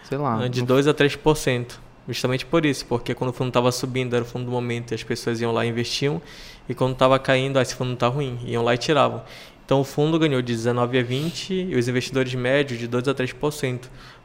Sei 0.04 0.18
lá. 0.18 0.48
de 0.48 0.62
2 0.64 0.88
a 0.88 0.94
3%. 0.94 1.66
Justamente 2.08 2.44
por 2.46 2.66
isso, 2.66 2.86
porque 2.88 3.14
quando 3.14 3.30
o 3.30 3.34
fundo 3.34 3.50
estava 3.50 3.72
subindo 3.72 4.16
era 4.16 4.24
o 4.24 4.28
fundo 4.28 4.46
do 4.46 4.52
momento 4.52 4.92
e 4.92 4.96
as 4.96 5.04
pessoas 5.04 5.40
iam 5.42 5.52
lá 5.52 5.64
e 5.64 5.70
investiam, 5.70 6.20
e 6.68 6.74
quando 6.74 6.94
estava 6.94 7.20
caindo, 7.20 7.60
ah, 7.60 7.62
esse 7.62 7.76
fundo 7.76 7.94
está 7.94 8.08
ruim, 8.08 8.40
iam 8.46 8.64
lá 8.64 8.74
e 8.74 8.78
tiravam. 8.80 9.22
Então 9.64 9.80
o 9.82 9.84
fundo 9.84 10.18
ganhou 10.18 10.42
de 10.42 10.52
19 10.52 10.98
a 10.98 11.04
20 11.04 11.54
e 11.54 11.76
os 11.76 11.88
investidores 11.88 12.34
médios 12.34 12.80
de 12.80 12.88
2 12.88 13.08
a 13.10 13.14
3%, 13.14 13.82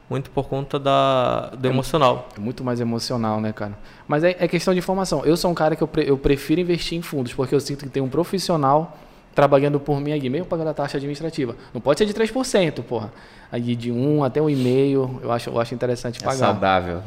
muito 0.09 0.31
por 0.31 0.47
conta 0.47 0.79
da, 0.79 1.51
do 1.51 1.67
emocional. 1.67 2.27
É 2.35 2.39
muito 2.39 2.63
mais 2.63 2.79
emocional, 2.81 3.39
né, 3.39 3.53
cara? 3.53 3.77
Mas 4.07 4.23
é, 4.23 4.35
é 4.39 4.47
questão 4.47 4.73
de 4.73 4.79
informação. 4.79 5.23
Eu 5.23 5.37
sou 5.37 5.51
um 5.51 5.53
cara 5.55 5.75
que 5.75 5.83
eu, 5.83 5.87
pre- 5.87 6.09
eu 6.09 6.17
prefiro 6.17 6.59
investir 6.61 6.97
em 6.97 7.03
fundos, 7.03 7.33
porque 7.33 7.53
eu 7.53 7.59
sinto 7.59 7.83
que 7.85 7.91
tem 7.91 8.01
um 8.01 8.09
profissional 8.09 8.97
trabalhando 9.35 9.79
por 9.79 9.99
mim 9.99 10.13
aqui, 10.13 10.29
mesmo 10.29 10.47
pagando 10.47 10.69
a 10.69 10.73
taxa 10.73 10.97
administrativa. 10.97 11.55
Não 11.73 11.81
pode 11.81 11.99
ser 11.99 12.05
de 12.05 12.13
3%, 12.13 12.81
porra. 12.83 13.11
Aí 13.51 13.75
de 13.75 13.91
1 13.91 14.23
até 14.23 14.39
1,5%, 14.39 15.19
eu 15.21 15.31
acho, 15.31 15.49
eu 15.49 15.59
acho 15.59 15.75
interessante 15.75 16.19
É 16.21 16.25
pagar. 16.25 16.37
saudável. 16.37 17.03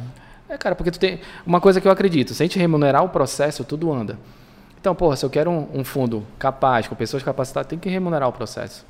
É, 0.49 0.57
cara, 0.57 0.75
porque 0.75 0.91
tu 0.91 0.99
tem. 0.99 1.21
Uma 1.47 1.61
coisa 1.61 1.81
que 1.81 1.89
eu 1.89 1.93
acredito, 1.93 2.35
se 2.35 2.43
a 2.43 2.47
gente 2.47 2.59
remunerar 2.59 3.03
o 3.05 3.09
processo, 3.09 3.65
tudo 3.65 3.93
anda. 3.93 4.19
Então, 4.81 4.95
porra, 4.95 5.17
se 5.17 5.25
eu 5.25 5.31
quero 5.31 5.51
um, 5.51 5.69
um 5.75 5.85
fundo 5.85 6.25
capaz, 6.39 6.87
com 6.87 6.95
pessoas 6.95 7.23
capacitadas, 7.23 7.69
tem 7.69 7.79
que 7.79 7.89
remunerar 7.89 8.29
o 8.29 8.33
processo. 8.33 8.87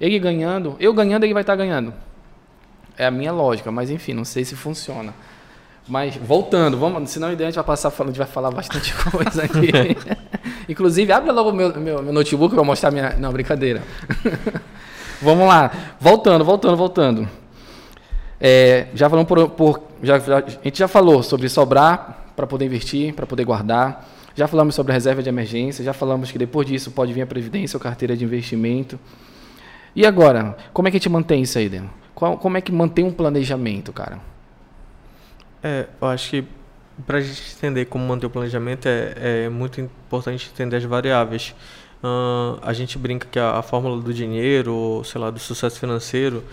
Ele 0.00 0.18
ganhando, 0.18 0.76
eu 0.78 0.94
ganhando, 0.94 1.24
ele 1.24 1.34
vai 1.34 1.42
estar 1.42 1.56
ganhando. 1.56 1.92
É 2.96 3.06
a 3.06 3.10
minha 3.10 3.32
lógica, 3.32 3.70
mas 3.72 3.90
enfim, 3.90 4.12
não 4.14 4.24
sei 4.24 4.44
se 4.44 4.54
funciona. 4.54 5.12
Mas 5.88 6.16
voltando, 6.16 6.76
vamos, 6.78 7.10
senão 7.10 7.28
a 7.28 7.32
ideia 7.32 7.48
a 7.48 7.50
gente 7.50 7.56
vai 7.56 7.64
passar 7.64 7.90
falando, 7.90 8.10
a 8.10 8.12
gente 8.12 8.24
vai 8.24 8.32
falar 8.32 8.50
bastante 8.50 8.94
coisa 9.10 9.42
aqui. 9.42 9.70
Inclusive, 10.68 11.10
abre 11.12 11.30
logo 11.32 11.52
meu, 11.52 11.72
meu, 11.80 12.02
meu 12.02 12.12
notebook 12.12 12.54
para 12.54 12.64
mostrar 12.64 12.90
minha. 12.90 13.14
Não, 13.18 13.32
brincadeira. 13.32 13.82
vamos 15.22 15.46
lá. 15.48 15.70
Voltando, 16.00 16.44
voltando, 16.44 16.76
voltando. 16.76 17.28
É, 18.40 18.88
já 18.94 19.08
falamos 19.08 19.28
por, 19.28 19.48
por- 19.50 19.82
já, 20.02 20.18
já- 20.18 20.38
a 20.38 20.48
gente 20.62 20.78
já 20.78 20.86
falou 20.86 21.22
sobre 21.22 21.48
sobrar 21.48 22.32
para 22.36 22.46
poder 22.46 22.66
investir, 22.66 23.14
para 23.14 23.26
poder 23.26 23.44
guardar. 23.44 24.06
Já 24.34 24.46
falamos 24.46 24.74
sobre 24.74 24.92
reserva 24.92 25.20
de 25.22 25.28
emergência, 25.28 25.84
já 25.84 25.92
falamos 25.92 26.30
que 26.30 26.38
depois 26.38 26.66
disso 26.68 26.92
pode 26.92 27.12
vir 27.12 27.22
a 27.22 27.26
previdência 27.26 27.76
ou 27.76 27.80
carteira 27.80 28.16
de 28.16 28.24
investimento. 28.24 28.98
E 29.96 30.06
agora, 30.06 30.56
como 30.72 30.86
é 30.86 30.90
que 30.92 30.96
a 30.96 31.00
gente 31.00 31.08
mantém 31.08 31.42
isso 31.42 31.58
aí? 31.58 31.82
Qual- 32.14 32.36
Como 32.36 32.56
é 32.56 32.60
que 32.60 32.70
mantém 32.70 33.04
um 33.04 33.10
planejamento, 33.10 33.92
cara? 33.92 34.20
É, 35.62 35.86
eu 36.00 36.06
acho 36.08 36.30
que 36.30 36.44
para 37.06 37.18
a 37.18 37.20
gente 37.20 37.40
entender 37.56 37.84
como 37.86 38.06
manter 38.06 38.26
o 38.26 38.30
planejamento 38.30 38.86
é, 38.86 39.44
é 39.44 39.48
muito 39.48 39.80
importante 39.80 40.50
entender 40.52 40.76
as 40.76 40.84
variáveis. 40.84 41.54
Ahn, 42.02 42.58
a 42.62 42.72
gente 42.72 42.98
brinca 42.98 43.26
que 43.30 43.38
a, 43.38 43.58
a 43.58 43.62
fórmula 43.62 44.00
do 44.00 44.12
dinheiro, 44.14 44.72
ou, 44.74 45.04
sei 45.04 45.20
lá, 45.20 45.30
do 45.30 45.38
sucesso 45.38 45.78
financeiro, 45.78 46.44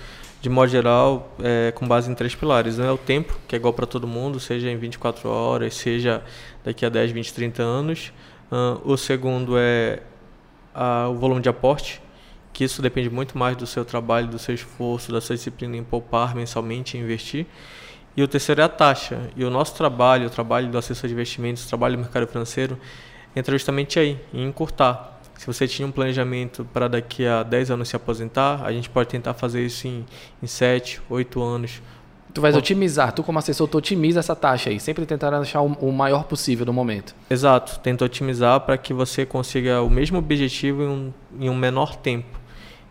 de 0.42 0.50
modo 0.50 0.70
geral, 0.70 1.36
é 1.44 1.72
com 1.72 1.88
base 1.88 2.10
em 2.12 2.16
três 2.16 2.36
pilares. 2.36 2.78
Um 2.80 2.84
é 2.84 2.92
o 2.92 2.98
tempo, 2.98 3.38
que 3.48 3.56
é 3.56 3.58
igual 3.58 3.74
para 3.74 3.86
todo 3.86 4.08
mundo, 4.08 4.40
seja 4.40 4.70
em 4.70 4.78
24 4.78 5.28
horas, 5.30 5.76
seja 5.76 6.24
daqui 6.64 6.86
a 6.86 6.90
10, 6.90 7.12
20, 7.12 7.34
30 7.34 7.64
anos. 7.64 8.12
Ahn, 8.52 8.80
o 8.84 8.96
segundo 8.98 9.58
é 9.58 10.02
a- 10.74 11.08
o 11.10 11.16
volume 11.16 11.42
de 11.42 11.50
aporte, 11.50 12.02
que 12.54 12.64
isso 12.64 12.82
depende 12.82 13.10
muito 13.10 13.38
mais 13.38 13.56
do 13.58 13.66
seu 13.68 13.84
trabalho, 13.84 14.28
do 14.28 14.40
seu 14.40 14.54
esforço, 14.56 15.12
da 15.12 15.20
sua 15.20 15.36
disciplina 15.36 15.76
em 15.78 15.84
poupar 15.84 16.36
mensalmente 16.36 16.98
e 16.98 17.00
investir. 17.02 17.46
E 18.18 18.24
o 18.24 18.28
terceiro 18.28 18.62
é 18.62 18.64
a 18.64 18.70
taxa. 18.70 19.20
E 19.36 19.44
o 19.44 19.50
nosso 19.50 19.76
trabalho, 19.76 20.28
o 20.28 20.30
trabalho 20.30 20.70
do 20.70 20.78
assessor 20.78 21.08
de 21.08 21.14
investimentos, 21.14 21.66
o 21.66 21.68
trabalho 21.68 21.98
do 21.98 22.02
mercado 22.02 22.28
financeiro, 22.28 22.78
entra 23.36 23.52
justamente 23.52 24.00
aí, 24.00 24.20
em 24.34 24.46
encurtar. 24.46 25.20
Se 25.38 25.46
você 25.46 25.68
tinha 25.68 25.86
um 25.86 25.92
planejamento 25.92 26.66
para 26.74 26.88
daqui 26.88 27.28
a 27.28 27.44
10 27.44 27.72
anos 27.72 27.90
se 27.90 27.96
aposentar, 27.96 28.64
a 28.64 28.72
gente 28.72 28.90
pode 28.90 29.10
tentar 29.10 29.34
fazer 29.34 29.66
isso 29.66 29.88
em, 29.88 30.06
em 30.42 30.48
7, 30.48 31.02
8 31.10 31.44
anos. 31.44 31.82
Tu 32.34 32.42
vais 32.42 32.56
otimizar, 32.56 33.14
tu 33.14 33.24
como 33.24 33.40
assessor, 33.40 33.68
tu 33.68 33.78
otimiza 33.78 34.20
essa 34.20 34.36
taxa 34.36 34.70
aí, 34.70 34.80
sempre 34.80 35.06
tentar 35.06 35.34
achar 35.34 35.62
o, 35.62 35.68
o 35.68 35.92
maior 35.92 36.24
possível 36.26 36.66
no 36.66 36.74
momento. 36.74 37.16
Exato, 37.30 37.80
tenta 37.80 38.04
otimizar 38.04 38.60
para 38.62 38.78
que 38.78 38.94
você 38.94 39.26
consiga 39.26 39.82
o 39.82 39.90
mesmo 39.90 40.18
objetivo 40.18 40.84
em 40.84 40.88
um, 40.88 41.14
em 41.40 41.50
um 41.50 41.56
menor 41.56 41.96
tempo. 41.96 42.45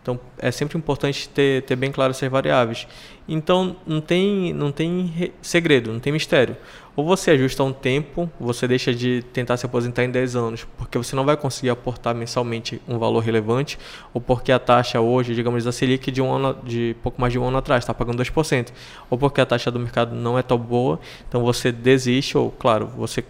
Então 0.05 0.21
é 0.39 0.51
sempre 0.51 0.77
importante 0.77 1.27
ter, 1.31 1.63
ter 1.63 1.75
bem 1.77 1.91
claro 1.91 2.11
essas 2.11 2.31
variáveis. 2.31 2.87
Então 3.27 3.75
não 3.87 4.03
tem, 4.03 4.53
não 4.53 4.71
tem 4.71 5.07
re- 5.07 5.33
segredo, 5.41 5.91
não 5.91 5.99
tem 5.99 6.13
mistério. 6.13 6.59
Ou 6.95 7.07
você 7.07 7.31
ajusta 7.31 7.65
um 7.65 7.73
tempo, 7.73 8.31
você 8.39 8.69
deixa 8.69 8.95
de 8.95 9.25
tentar 9.33 9.57
se 9.57 9.65
aposentar 9.65 10.05
em 10.05 10.11
10 10.11 10.37
anos, 10.37 10.67
porque 10.77 10.99
você 10.99 11.17
não 11.17 11.25
vai 11.25 11.39
conseguir 11.39 11.71
aportar 11.71 12.15
mensalmente 12.15 12.83
um 12.87 12.99
valor 12.99 13.21
relevante, 13.21 13.79
ou 14.13 14.21
porque 14.21 14.53
a 14.53 14.59
taxa 14.59 15.01
hoje, 15.01 15.35
digamos, 15.35 15.65
da 15.65 15.73
Selic 15.73 16.11
de 16.13 16.21
um 16.21 16.31
ano, 16.31 16.55
de 16.63 16.95
pouco 17.03 17.19
mais 17.19 17.33
de 17.33 17.39
um 17.39 17.45
ano 17.49 17.57
atrás, 17.57 17.83
está 17.83 17.95
pagando 17.95 18.19
2%, 18.23 18.73
ou 19.09 19.17
porque 19.17 19.41
a 19.41 19.47
taxa 19.47 19.71
do 19.71 19.81
mercado 19.81 20.15
não 20.15 20.39
é 20.39 20.43
tão 20.43 20.59
boa, 20.59 21.01
então 21.27 21.43
você 21.43 21.73
desiste, 21.73 22.37
ou 22.37 22.51
claro, 22.51 22.87
você 22.89 23.25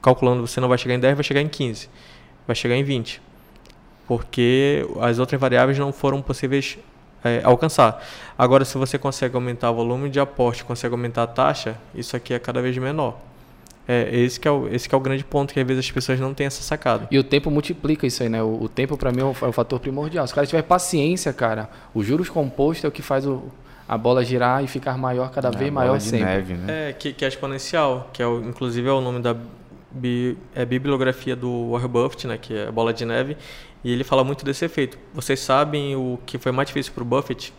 calculando, 0.00 0.46
você 0.46 0.60
não 0.60 0.68
vai 0.68 0.78
chegar 0.78 0.94
em 0.94 1.00
10, 1.00 1.14
vai 1.14 1.24
chegar 1.24 1.40
em 1.42 1.48
15, 1.48 1.90
vai 2.46 2.54
chegar 2.54 2.76
em 2.76 2.84
20 2.84 3.20
porque 4.06 4.86
as 5.00 5.18
outras 5.18 5.40
variáveis 5.40 5.78
não 5.78 5.92
foram 5.92 6.20
possíveis 6.20 6.78
é, 7.24 7.40
alcançar. 7.44 8.04
Agora, 8.36 8.64
se 8.64 8.76
você 8.76 8.98
consegue 8.98 9.34
aumentar 9.34 9.70
o 9.70 9.74
volume 9.74 10.10
de 10.10 10.20
aporte, 10.20 10.64
consegue 10.64 10.94
aumentar 10.94 11.22
a 11.22 11.26
taxa, 11.26 11.76
isso 11.94 12.14
aqui 12.16 12.34
é 12.34 12.38
cada 12.38 12.60
vez 12.60 12.76
menor. 12.76 13.16
É 13.86 14.16
esse 14.16 14.40
que 14.40 14.48
é 14.48 14.50
o, 14.50 14.66
esse 14.68 14.88
que 14.88 14.94
é 14.94 14.98
o 14.98 15.00
grande 15.00 15.22
ponto 15.22 15.52
que 15.52 15.60
às 15.60 15.66
vezes 15.66 15.84
as 15.84 15.90
pessoas 15.90 16.18
não 16.18 16.32
têm 16.32 16.46
essa 16.46 16.62
sacada. 16.62 17.06
E 17.10 17.18
o 17.18 17.24
tempo 17.24 17.50
multiplica 17.50 18.06
isso 18.06 18.22
aí, 18.22 18.30
né? 18.30 18.42
O, 18.42 18.62
o 18.62 18.68
tempo 18.68 18.96
para 18.96 19.12
mim 19.12 19.20
é 19.20 19.24
o, 19.24 19.36
é 19.42 19.46
o 19.46 19.52
fator 19.52 19.78
primordial. 19.78 20.26
Se 20.26 20.32
o 20.32 20.34
cara 20.34 20.46
tiver 20.46 20.62
paciência, 20.62 21.32
cara, 21.34 21.68
os 21.92 22.06
juros 22.06 22.30
compostos 22.30 22.84
é 22.84 22.88
o 22.88 22.90
que 22.90 23.02
faz 23.02 23.26
o, 23.26 23.42
a 23.86 23.98
bola 23.98 24.24
girar 24.24 24.64
e 24.64 24.66
ficar 24.66 24.96
maior 24.96 25.30
cada 25.30 25.50
vez 25.50 25.68
É, 25.68 25.70
maior 25.70 25.88
bola 25.88 25.98
de 25.98 26.04
sempre. 26.04 26.24
neve, 26.24 26.54
né? 26.54 26.90
É, 26.90 26.92
que, 26.94 27.12
que 27.12 27.26
é 27.26 27.28
exponencial, 27.28 28.08
que 28.10 28.22
é 28.22 28.26
o, 28.26 28.40
inclusive 28.40 28.88
é 28.88 28.92
o 28.92 29.02
nome 29.02 29.20
da 29.20 29.36
bi, 29.90 30.38
é 30.54 30.64
bibliografia 30.64 31.36
do 31.36 31.72
Warren 31.72 31.88
Buffett, 31.88 32.26
né, 32.26 32.38
que 32.40 32.54
é 32.54 32.68
a 32.68 32.72
bola 32.72 32.92
de 32.92 33.04
neve, 33.04 33.36
e 33.84 33.92
ele 33.92 34.02
fala 34.04 34.24
muito 34.24 34.44
desse 34.44 34.64
efeito. 34.64 34.98
Vocês 35.12 35.38
sabem 35.40 35.94
o 35.94 36.18
que 36.24 36.38
foi 36.38 36.50
mais 36.52 36.66
difícil 36.68 36.92
para 36.92 37.02
o 37.02 37.06
Buffett? 37.06 37.52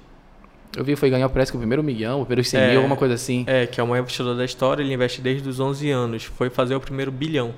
Eu 0.75 0.83
vi 0.83 0.95
foi 0.97 1.09
ganhar 1.09 1.29
parece 1.29 1.51
que 1.51 1.55
o 1.57 1.59
primeiro 1.59 1.81
milhão, 1.83 2.21
o 2.21 2.25
primeiro 2.25 2.43
100 2.49 2.59
É. 2.59 2.67
mil, 2.71 2.77
alguma 2.79 2.97
coisa 2.97 3.13
assim. 3.13 3.45
É, 3.47 3.65
que 3.65 3.79
é 3.79 3.83
o 3.83 3.87
maior 3.87 4.01
investidor 4.01 4.35
da 4.35 4.43
história, 4.43 4.83
ele 4.83 4.93
investe 4.93 5.21
desde 5.21 5.47
os 5.47 5.59
11 5.59 5.89
anos. 5.89 6.23
Foi 6.25 6.49
fazer 6.49 6.75
o 6.75 6.81
primeiro 6.81 7.11
bilhão, 7.13 7.53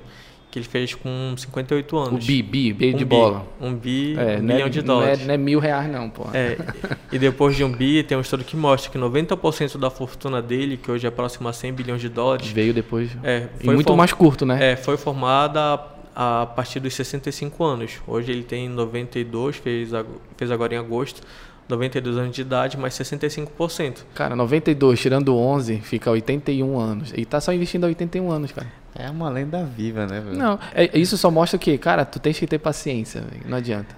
que 0.52 0.58
ele 0.60 0.66
fez 0.66 0.94
com 0.94 1.34
58 1.36 1.96
o 1.96 1.98
anos. 1.98 2.24
bi, 2.24 2.42
bi, 2.42 2.72
bi 2.72 2.94
um 2.94 2.96
de 2.96 3.04
bi, 3.04 3.04
bola. 3.04 3.44
Um 3.60 3.74
bi, 3.74 4.14
É, 4.16 4.36
um 4.36 4.42
não, 4.42 4.46
bilhão 4.54 4.66
é, 4.66 4.68
de 4.70 4.82
não, 4.82 4.94
é, 4.94 5.00
dólares. 5.06 5.26
não 5.26 5.34
é 5.34 5.36
mil 5.36 5.58
reais 5.58 5.90
não, 5.90 6.08
pô. 6.08 6.26
É, 6.32 6.56
e 7.10 7.18
depois 7.18 7.56
de 7.56 7.64
um 7.64 7.72
bi, 7.72 8.04
tem 8.04 8.16
um 8.16 8.20
estudo 8.20 8.44
que 8.44 8.56
mostra 8.56 8.88
que 8.92 8.96
90% 8.98 9.78
da 9.78 9.90
fortuna 9.90 10.40
dele, 10.40 10.76
que 10.76 10.88
hoje 10.88 11.04
é 11.04 11.10
próximo 11.10 11.48
a 11.48 11.52
100 11.52 11.72
bilhões 11.72 12.00
de 12.00 12.08
dólares, 12.08 12.46
Veio 12.48 12.72
depois. 12.72 13.10
é, 13.24 13.48
e 13.60 13.64
foi 13.64 13.74
muito 13.74 13.88
form- 13.88 13.98
mais 13.98 14.12
curto, 14.12 14.46
né? 14.46 14.72
é, 14.72 14.76
foi 14.76 14.96
formada 14.96 15.76
a, 16.14 16.46
partir 16.46 16.80
dos 16.80 16.94
65 16.94 17.64
anos. 17.64 17.92
Hoje 18.06 18.32
ele 18.32 18.42
tem 18.42 18.68
92, 18.68 19.56
fez, 19.56 19.90
fez 20.36 20.50
agora 20.50 20.74
em 20.74 20.78
agosto, 20.78 21.22
92 21.68 22.16
anos 22.16 22.34
de 22.34 22.40
idade, 22.42 22.76
mais 22.78 22.94
65%. 22.94 23.98
Cara, 24.14 24.34
92 24.34 24.98
tirando 25.00 25.36
11 25.36 25.80
fica 25.80 26.10
81 26.10 26.78
anos. 26.78 27.12
E 27.16 27.24
tá 27.24 27.40
só 27.40 27.52
investindo 27.52 27.84
há 27.84 27.88
81 27.88 28.30
anos, 28.30 28.52
cara. 28.52 28.66
É 28.94 29.08
uma 29.10 29.28
lenda 29.28 29.64
viva, 29.64 30.06
né? 30.06 30.20
velho? 30.20 30.36
Não, 30.36 30.58
é- 30.74 30.98
isso 30.98 31.16
só 31.16 31.30
mostra 31.30 31.58
que, 31.58 31.76
cara, 31.78 32.04
tu 32.04 32.18
tens 32.18 32.38
que 32.38 32.46
ter 32.46 32.58
paciência, 32.58 33.20
velho, 33.20 33.42
não 33.46 33.58
adianta. 33.58 33.94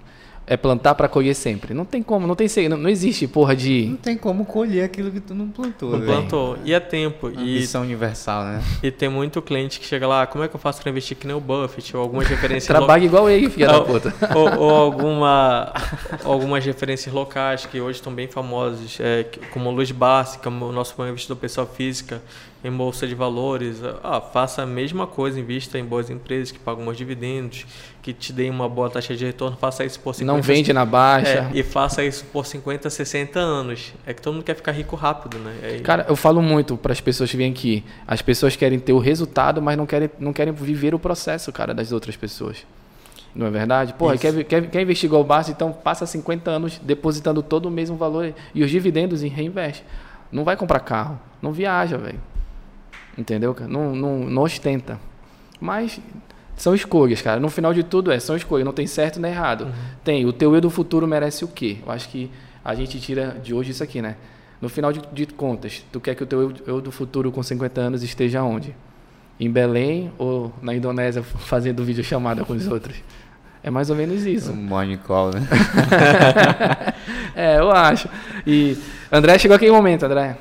É 0.52 0.56
plantar 0.56 0.96
pra 0.96 1.06
colher 1.08 1.32
sempre. 1.32 1.72
Não 1.72 1.84
tem 1.84 2.02
como, 2.02 2.26
não 2.26 2.34
tem 2.34 2.48
se- 2.48 2.68
não, 2.68 2.76
não 2.76 2.90
existe 2.90 3.28
porra 3.28 3.54
de 3.54 3.86
Não 3.86 3.96
tem 3.96 4.16
como 4.16 4.44
colher 4.44 4.82
aquilo 4.82 5.08
que 5.12 5.20
tu 5.20 5.32
não 5.32 5.46
plantou, 5.48 5.92
Não 5.92 6.00
velho. 6.00 6.10
plantou. 6.12 6.58
E 6.64 6.72
é 6.74 6.80
tempo. 6.80 7.30
E, 7.30 7.36
missão 7.60 7.82
universal, 7.82 8.42
né? 8.42 8.60
e 8.82 8.90
tem 8.90 9.08
muito 9.08 9.40
cliente 9.40 9.78
que 9.78 9.86
chega 9.86 10.08
lá, 10.08 10.26
como 10.26 10.42
é 10.42 10.48
que 10.48 10.56
eu 10.56 10.58
faço 10.58 10.82
pra 10.82 10.90
investir 10.90 11.16
que 11.16 11.24
nem 11.24 11.36
o 11.36 11.40
Buffett? 11.40 11.96
Ou 11.96 12.02
algumas 12.02 12.26
referências 12.26 12.66
trabalho 12.66 13.04
igual 13.04 13.30
ele, 13.30 13.48
filha 13.48 13.68
da 13.68 13.80
puta. 13.80 14.12
ou, 14.34 14.58
ou 14.58 14.70
alguma, 14.70 15.72
algumas 16.24 16.64
referências 16.64 17.14
locais 17.14 17.64
que 17.66 17.80
hoje 17.80 18.00
estão 18.00 18.12
bem 18.12 18.26
famosas, 18.26 18.98
é, 18.98 19.24
como 19.52 19.70
o 19.70 19.72
Luiz 19.72 19.92
Bassi, 19.92 20.40
que 20.40 20.48
é 20.48 20.50
o 20.50 20.72
nosso 20.72 20.94
bom 20.96 21.06
investidor 21.06 21.36
pessoal 21.36 21.64
física, 21.64 22.20
em 22.62 22.70
bolsa 22.70 23.06
de 23.06 23.14
valores. 23.14 23.80
Ah, 24.02 24.20
faça 24.20 24.62
a 24.62 24.66
mesma 24.66 25.06
coisa, 25.06 25.40
invista 25.40 25.78
em 25.78 25.84
boas 25.84 26.10
empresas 26.10 26.50
que 26.50 26.58
pagam 26.58 26.84
bons 26.84 26.96
dividendos, 26.96 27.66
que 28.02 28.12
te 28.12 28.32
deem 28.32 28.50
uma 28.50 28.68
boa 28.68 28.90
taxa 28.90 29.14
de 29.16 29.24
retorno, 29.24 29.56
faça 29.56 29.84
isso 29.84 29.98
por 30.00 30.14
50 30.14 30.32
Não 30.36 30.42
vende 30.42 30.72
na 30.72 30.84
baixa. 30.84 31.28
é, 31.28 31.50
e 31.54 31.62
faça 31.62 32.04
isso 32.04 32.24
por 32.32 32.44
50, 32.46 32.88
60 32.90 33.38
anos. 33.38 33.92
É 34.06 34.12
que 34.12 34.20
todo 34.20 34.34
mundo 34.34 34.44
quer 34.44 34.54
ficar 34.54 34.72
rico 34.72 34.94
rápido, 34.96 35.38
né? 35.38 35.54
É- 35.62 35.78
Cara, 35.80 36.04
eu 36.08 36.16
falo 36.16 36.42
muito 36.42 36.76
para 36.76 36.92
as 36.92 37.00
pessoas 37.00 37.30
que 37.30 37.36
vêm 37.36 37.50
aqui. 37.50 37.84
As 38.06 38.20
pessoas 38.22 38.56
querem 38.56 38.78
ter 38.78 38.92
o 38.92 38.98
resultado, 38.98 39.60
mas 39.62 39.76
não 39.76 39.86
querem, 39.86 40.10
não 40.18 40.32
querem 40.32 40.52
viver 40.52 40.94
o 40.94 40.98
processo, 40.98 41.50
cara, 41.52 41.72
das 41.74 41.92
outras 41.92 42.16
pessoas. 42.16 42.58
Não 43.34 43.46
é 43.46 43.50
verdade? 43.50 43.94
Porra, 43.94 44.18
quer, 44.18 44.44
quer, 44.44 44.68
quer 44.68 44.82
investir 44.82 45.06
igual 45.06 45.22
o 45.22 45.24
Barça, 45.24 45.52
então 45.52 45.72
passa 45.72 46.04
50 46.04 46.50
anos 46.50 46.80
depositando 46.82 47.42
todo 47.42 47.66
o 47.66 47.70
mesmo 47.70 47.96
valor 47.96 48.34
e 48.52 48.62
os 48.64 48.70
dividendos 48.70 49.22
e 49.22 49.28
reinveste. 49.28 49.84
Não 50.32 50.42
vai 50.42 50.56
comprar 50.56 50.80
carro, 50.80 51.18
não 51.40 51.52
viaja, 51.52 51.96
velho. 51.96 52.20
Entendeu? 53.20 53.54
cara? 53.54 53.70
Não, 53.70 53.94
não, 53.94 54.18
não 54.20 54.42
ostenta. 54.42 54.98
Mas 55.60 56.00
são 56.56 56.74
escolhas, 56.74 57.20
cara. 57.20 57.38
No 57.38 57.50
final 57.50 57.74
de 57.74 57.82
tudo 57.82 58.10
é, 58.10 58.18
são 58.18 58.34
escolhas. 58.34 58.64
Não 58.64 58.72
tem 58.72 58.86
certo 58.86 59.20
nem 59.20 59.30
errado. 59.30 59.68
Tem, 60.02 60.24
o 60.24 60.32
teu 60.32 60.54
eu 60.54 60.60
do 60.60 60.70
futuro 60.70 61.06
merece 61.06 61.44
o 61.44 61.48
quê? 61.48 61.76
Eu 61.84 61.92
acho 61.92 62.08
que 62.08 62.30
a 62.64 62.74
gente 62.74 62.98
tira 62.98 63.36
de 63.42 63.52
hoje 63.52 63.72
isso 63.72 63.82
aqui, 63.82 64.00
né? 64.00 64.16
No 64.58 64.70
final 64.70 64.90
de, 64.90 65.02
de 65.12 65.26
contas, 65.26 65.84
tu 65.92 66.00
quer 66.00 66.14
que 66.14 66.22
o 66.22 66.26
teu 66.26 66.40
eu, 66.40 66.54
eu 66.66 66.80
do 66.80 66.90
futuro 66.90 67.30
com 67.30 67.42
50 67.42 67.78
anos 67.78 68.02
esteja 68.02 68.42
onde? 68.42 68.74
Em 69.38 69.50
Belém 69.50 70.10
ou 70.16 70.50
na 70.62 70.74
Indonésia 70.74 71.22
fazendo 71.44 71.84
videochamada 71.84 72.42
com 72.42 72.54
os 72.54 72.66
outros? 72.66 72.96
É 73.62 73.70
mais 73.70 73.90
ou 73.90 73.96
menos 73.96 74.24
isso. 74.24 74.50
Um 74.52 74.56
morning 74.56 74.96
call, 74.96 75.30
né? 75.32 75.46
É, 77.36 77.58
eu 77.58 77.70
acho. 77.70 78.08
E 78.46 78.76
André 79.10 79.38
chegou 79.38 79.54
aquele 79.54 79.70
momento, 79.70 80.04
André. 80.04 80.36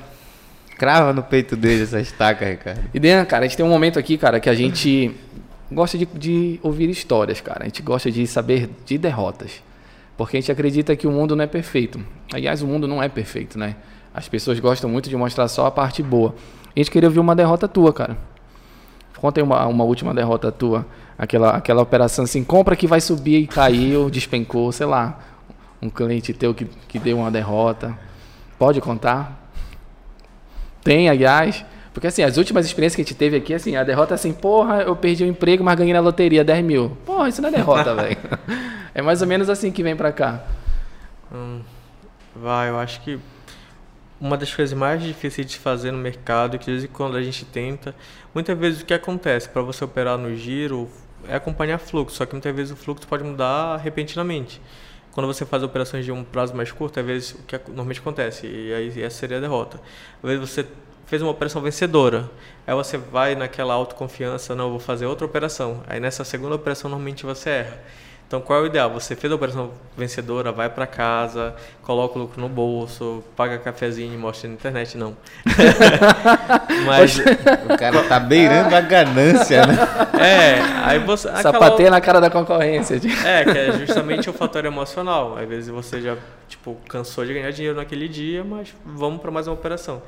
Crava 0.80 1.12
no 1.12 1.22
peito 1.22 1.56
dele 1.58 1.82
essa 1.82 2.00
estaca, 2.00 2.42
Ricardo. 2.42 2.80
E 2.94 2.98
Dan, 2.98 3.26
cara, 3.26 3.44
a 3.44 3.46
gente 3.46 3.54
tem 3.54 3.66
um 3.66 3.68
momento 3.68 3.98
aqui, 3.98 4.16
cara, 4.16 4.40
que 4.40 4.48
a 4.48 4.54
gente 4.54 5.14
gosta 5.70 5.98
de, 5.98 6.06
de 6.06 6.58
ouvir 6.62 6.88
histórias, 6.88 7.38
cara. 7.38 7.64
A 7.64 7.66
gente 7.66 7.82
gosta 7.82 8.10
de 8.10 8.26
saber 8.26 8.70
de 8.86 8.96
derrotas. 8.96 9.62
Porque 10.16 10.38
a 10.38 10.40
gente 10.40 10.50
acredita 10.50 10.96
que 10.96 11.06
o 11.06 11.10
mundo 11.10 11.36
não 11.36 11.44
é 11.44 11.46
perfeito. 11.46 12.02
Aliás, 12.32 12.62
o 12.62 12.66
mundo 12.66 12.88
não 12.88 13.02
é 13.02 13.10
perfeito, 13.10 13.58
né? 13.58 13.76
As 14.14 14.26
pessoas 14.26 14.58
gostam 14.58 14.88
muito 14.88 15.10
de 15.10 15.16
mostrar 15.16 15.48
só 15.48 15.66
a 15.66 15.70
parte 15.70 16.02
boa. 16.02 16.34
A 16.74 16.80
gente 16.80 16.90
queria 16.90 17.10
ouvir 17.10 17.20
uma 17.20 17.36
derrota 17.36 17.68
tua, 17.68 17.92
cara. 17.92 18.16
Conta 19.18 19.38
aí 19.38 19.44
uma, 19.44 19.66
uma 19.66 19.84
última 19.84 20.14
derrota 20.14 20.50
tua. 20.50 20.86
Aquela, 21.18 21.50
aquela 21.58 21.82
operação 21.82 22.24
assim, 22.24 22.42
compra 22.42 22.74
que 22.74 22.86
vai 22.86 23.02
subir 23.02 23.42
e 23.42 23.46
caiu, 23.46 24.08
despencou, 24.08 24.72
sei 24.72 24.86
lá. 24.86 25.20
Um 25.82 25.90
cliente 25.90 26.32
teu 26.32 26.54
que, 26.54 26.64
que 26.88 26.98
deu 26.98 27.18
uma 27.18 27.30
derrota. 27.30 27.94
Pode 28.58 28.80
contar? 28.80 29.39
Tem, 30.82 31.08
aliás. 31.08 31.64
Porque 31.92 32.06
assim, 32.06 32.22
as 32.22 32.36
últimas 32.36 32.66
experiências 32.66 32.96
que 32.96 33.02
a 33.02 33.04
gente 33.04 33.16
teve 33.16 33.36
aqui, 33.36 33.52
assim, 33.52 33.76
a 33.76 33.82
derrota 33.82 34.14
é 34.14 34.16
assim, 34.16 34.32
porra, 34.32 34.82
eu 34.82 34.94
perdi 34.94 35.24
o 35.24 35.26
emprego, 35.26 35.64
mas 35.64 35.76
ganhei 35.76 35.92
na 35.92 36.00
loteria 36.00 36.44
10 36.44 36.64
mil. 36.64 36.96
Porra, 37.04 37.28
isso 37.28 37.42
não 37.42 37.48
é 37.48 37.52
derrota, 37.52 37.94
velho. 37.96 38.16
É 38.94 39.02
mais 39.02 39.20
ou 39.20 39.28
menos 39.28 39.50
assim 39.50 39.72
que 39.72 39.82
vem 39.82 39.96
pra 39.96 40.12
cá. 40.12 40.44
Hum, 41.32 41.60
vai, 42.34 42.68
eu 42.68 42.78
acho 42.78 43.00
que 43.00 43.18
uma 44.20 44.36
das 44.36 44.54
coisas 44.54 44.76
mais 44.76 45.02
difíceis 45.02 45.46
de 45.46 45.58
fazer 45.58 45.90
no 45.90 45.98
mercado, 45.98 46.58
que 46.58 46.66
de 46.66 46.70
vez 46.72 46.84
em 46.84 46.88
quando 46.88 47.16
a 47.16 47.22
gente 47.22 47.44
tenta, 47.44 47.94
muitas 48.34 48.56
vezes 48.56 48.82
o 48.82 48.84
que 48.84 48.94
acontece 48.94 49.48
para 49.48 49.62
você 49.62 49.82
operar 49.84 50.18
no 50.18 50.34
giro 50.36 50.88
é 51.26 51.34
acompanhar 51.34 51.78
fluxo, 51.78 52.16
só 52.16 52.26
que 52.26 52.32
muitas 52.32 52.54
vezes 52.54 52.72
o 52.72 52.76
fluxo 52.76 53.06
pode 53.06 53.24
mudar 53.24 53.78
repentinamente. 53.78 54.60
Quando 55.12 55.26
você 55.26 55.44
faz 55.44 55.62
operações 55.62 56.04
de 56.04 56.12
um 56.12 56.22
prazo 56.22 56.54
mais 56.54 56.70
curto, 56.70 57.00
às 57.00 57.06
vezes 57.06 57.32
o 57.32 57.42
que 57.42 57.58
normalmente 57.68 58.00
acontece, 58.00 58.46
e 58.46 58.72
aí 58.72 59.02
essa 59.02 59.18
seria 59.18 59.38
a 59.38 59.40
derrota. 59.40 59.80
Às 60.22 60.30
vezes 60.30 60.48
você 60.48 60.66
fez 61.06 61.20
uma 61.20 61.32
operação 61.32 61.60
vencedora, 61.60 62.30
aí 62.64 62.74
você 62.74 62.96
vai 62.96 63.34
naquela 63.34 63.74
autoconfiança, 63.74 64.54
não, 64.54 64.70
vou 64.70 64.78
fazer 64.78 65.06
outra 65.06 65.26
operação. 65.26 65.82
Aí 65.88 65.98
nessa 65.98 66.22
segunda 66.22 66.54
operação 66.54 66.88
normalmente 66.88 67.26
você 67.26 67.50
erra. 67.50 67.80
Então, 68.30 68.40
qual 68.40 68.60
é 68.60 68.62
o 68.62 68.66
ideal? 68.66 68.88
Você 68.92 69.16
fez 69.16 69.32
a 69.32 69.34
operação 69.34 69.72
vencedora, 69.96 70.52
vai 70.52 70.70
para 70.70 70.86
casa, 70.86 71.52
coloca 71.82 72.16
o 72.16 72.22
lucro 72.22 72.40
no 72.40 72.48
bolso, 72.48 73.24
paga 73.34 73.58
cafezinho 73.58 74.14
e 74.14 74.16
mostra 74.16 74.46
na 74.48 74.54
internet, 74.54 74.96
não. 74.96 75.16
Mas, 76.86 77.18
O 77.18 77.76
cara 77.76 78.04
tá 78.04 78.20
beirando 78.20 78.72
a 78.76 78.80
ganância, 78.80 79.66
né? 79.66 79.74
é, 80.16 80.60
aí 80.84 81.00
você... 81.00 81.26
aquela- 81.26 81.42
Sapateia 81.54 81.90
na 81.90 82.00
cara 82.00 82.20
da 82.20 82.30
concorrência. 82.30 83.00
É, 83.26 83.42
que 83.42 83.58
é 83.58 83.72
justamente 83.72 84.30
o 84.30 84.32
fator 84.32 84.64
emocional. 84.64 85.36
Às 85.36 85.48
vezes 85.48 85.68
você 85.68 86.00
já, 86.00 86.16
tipo, 86.48 86.76
cansou 86.88 87.24
de 87.26 87.34
ganhar 87.34 87.50
dinheiro 87.50 87.78
naquele 87.78 88.06
dia, 88.06 88.44
mas 88.44 88.72
vamos 88.86 89.20
para 89.20 89.32
mais 89.32 89.48
uma 89.48 89.54
operação. 89.54 90.00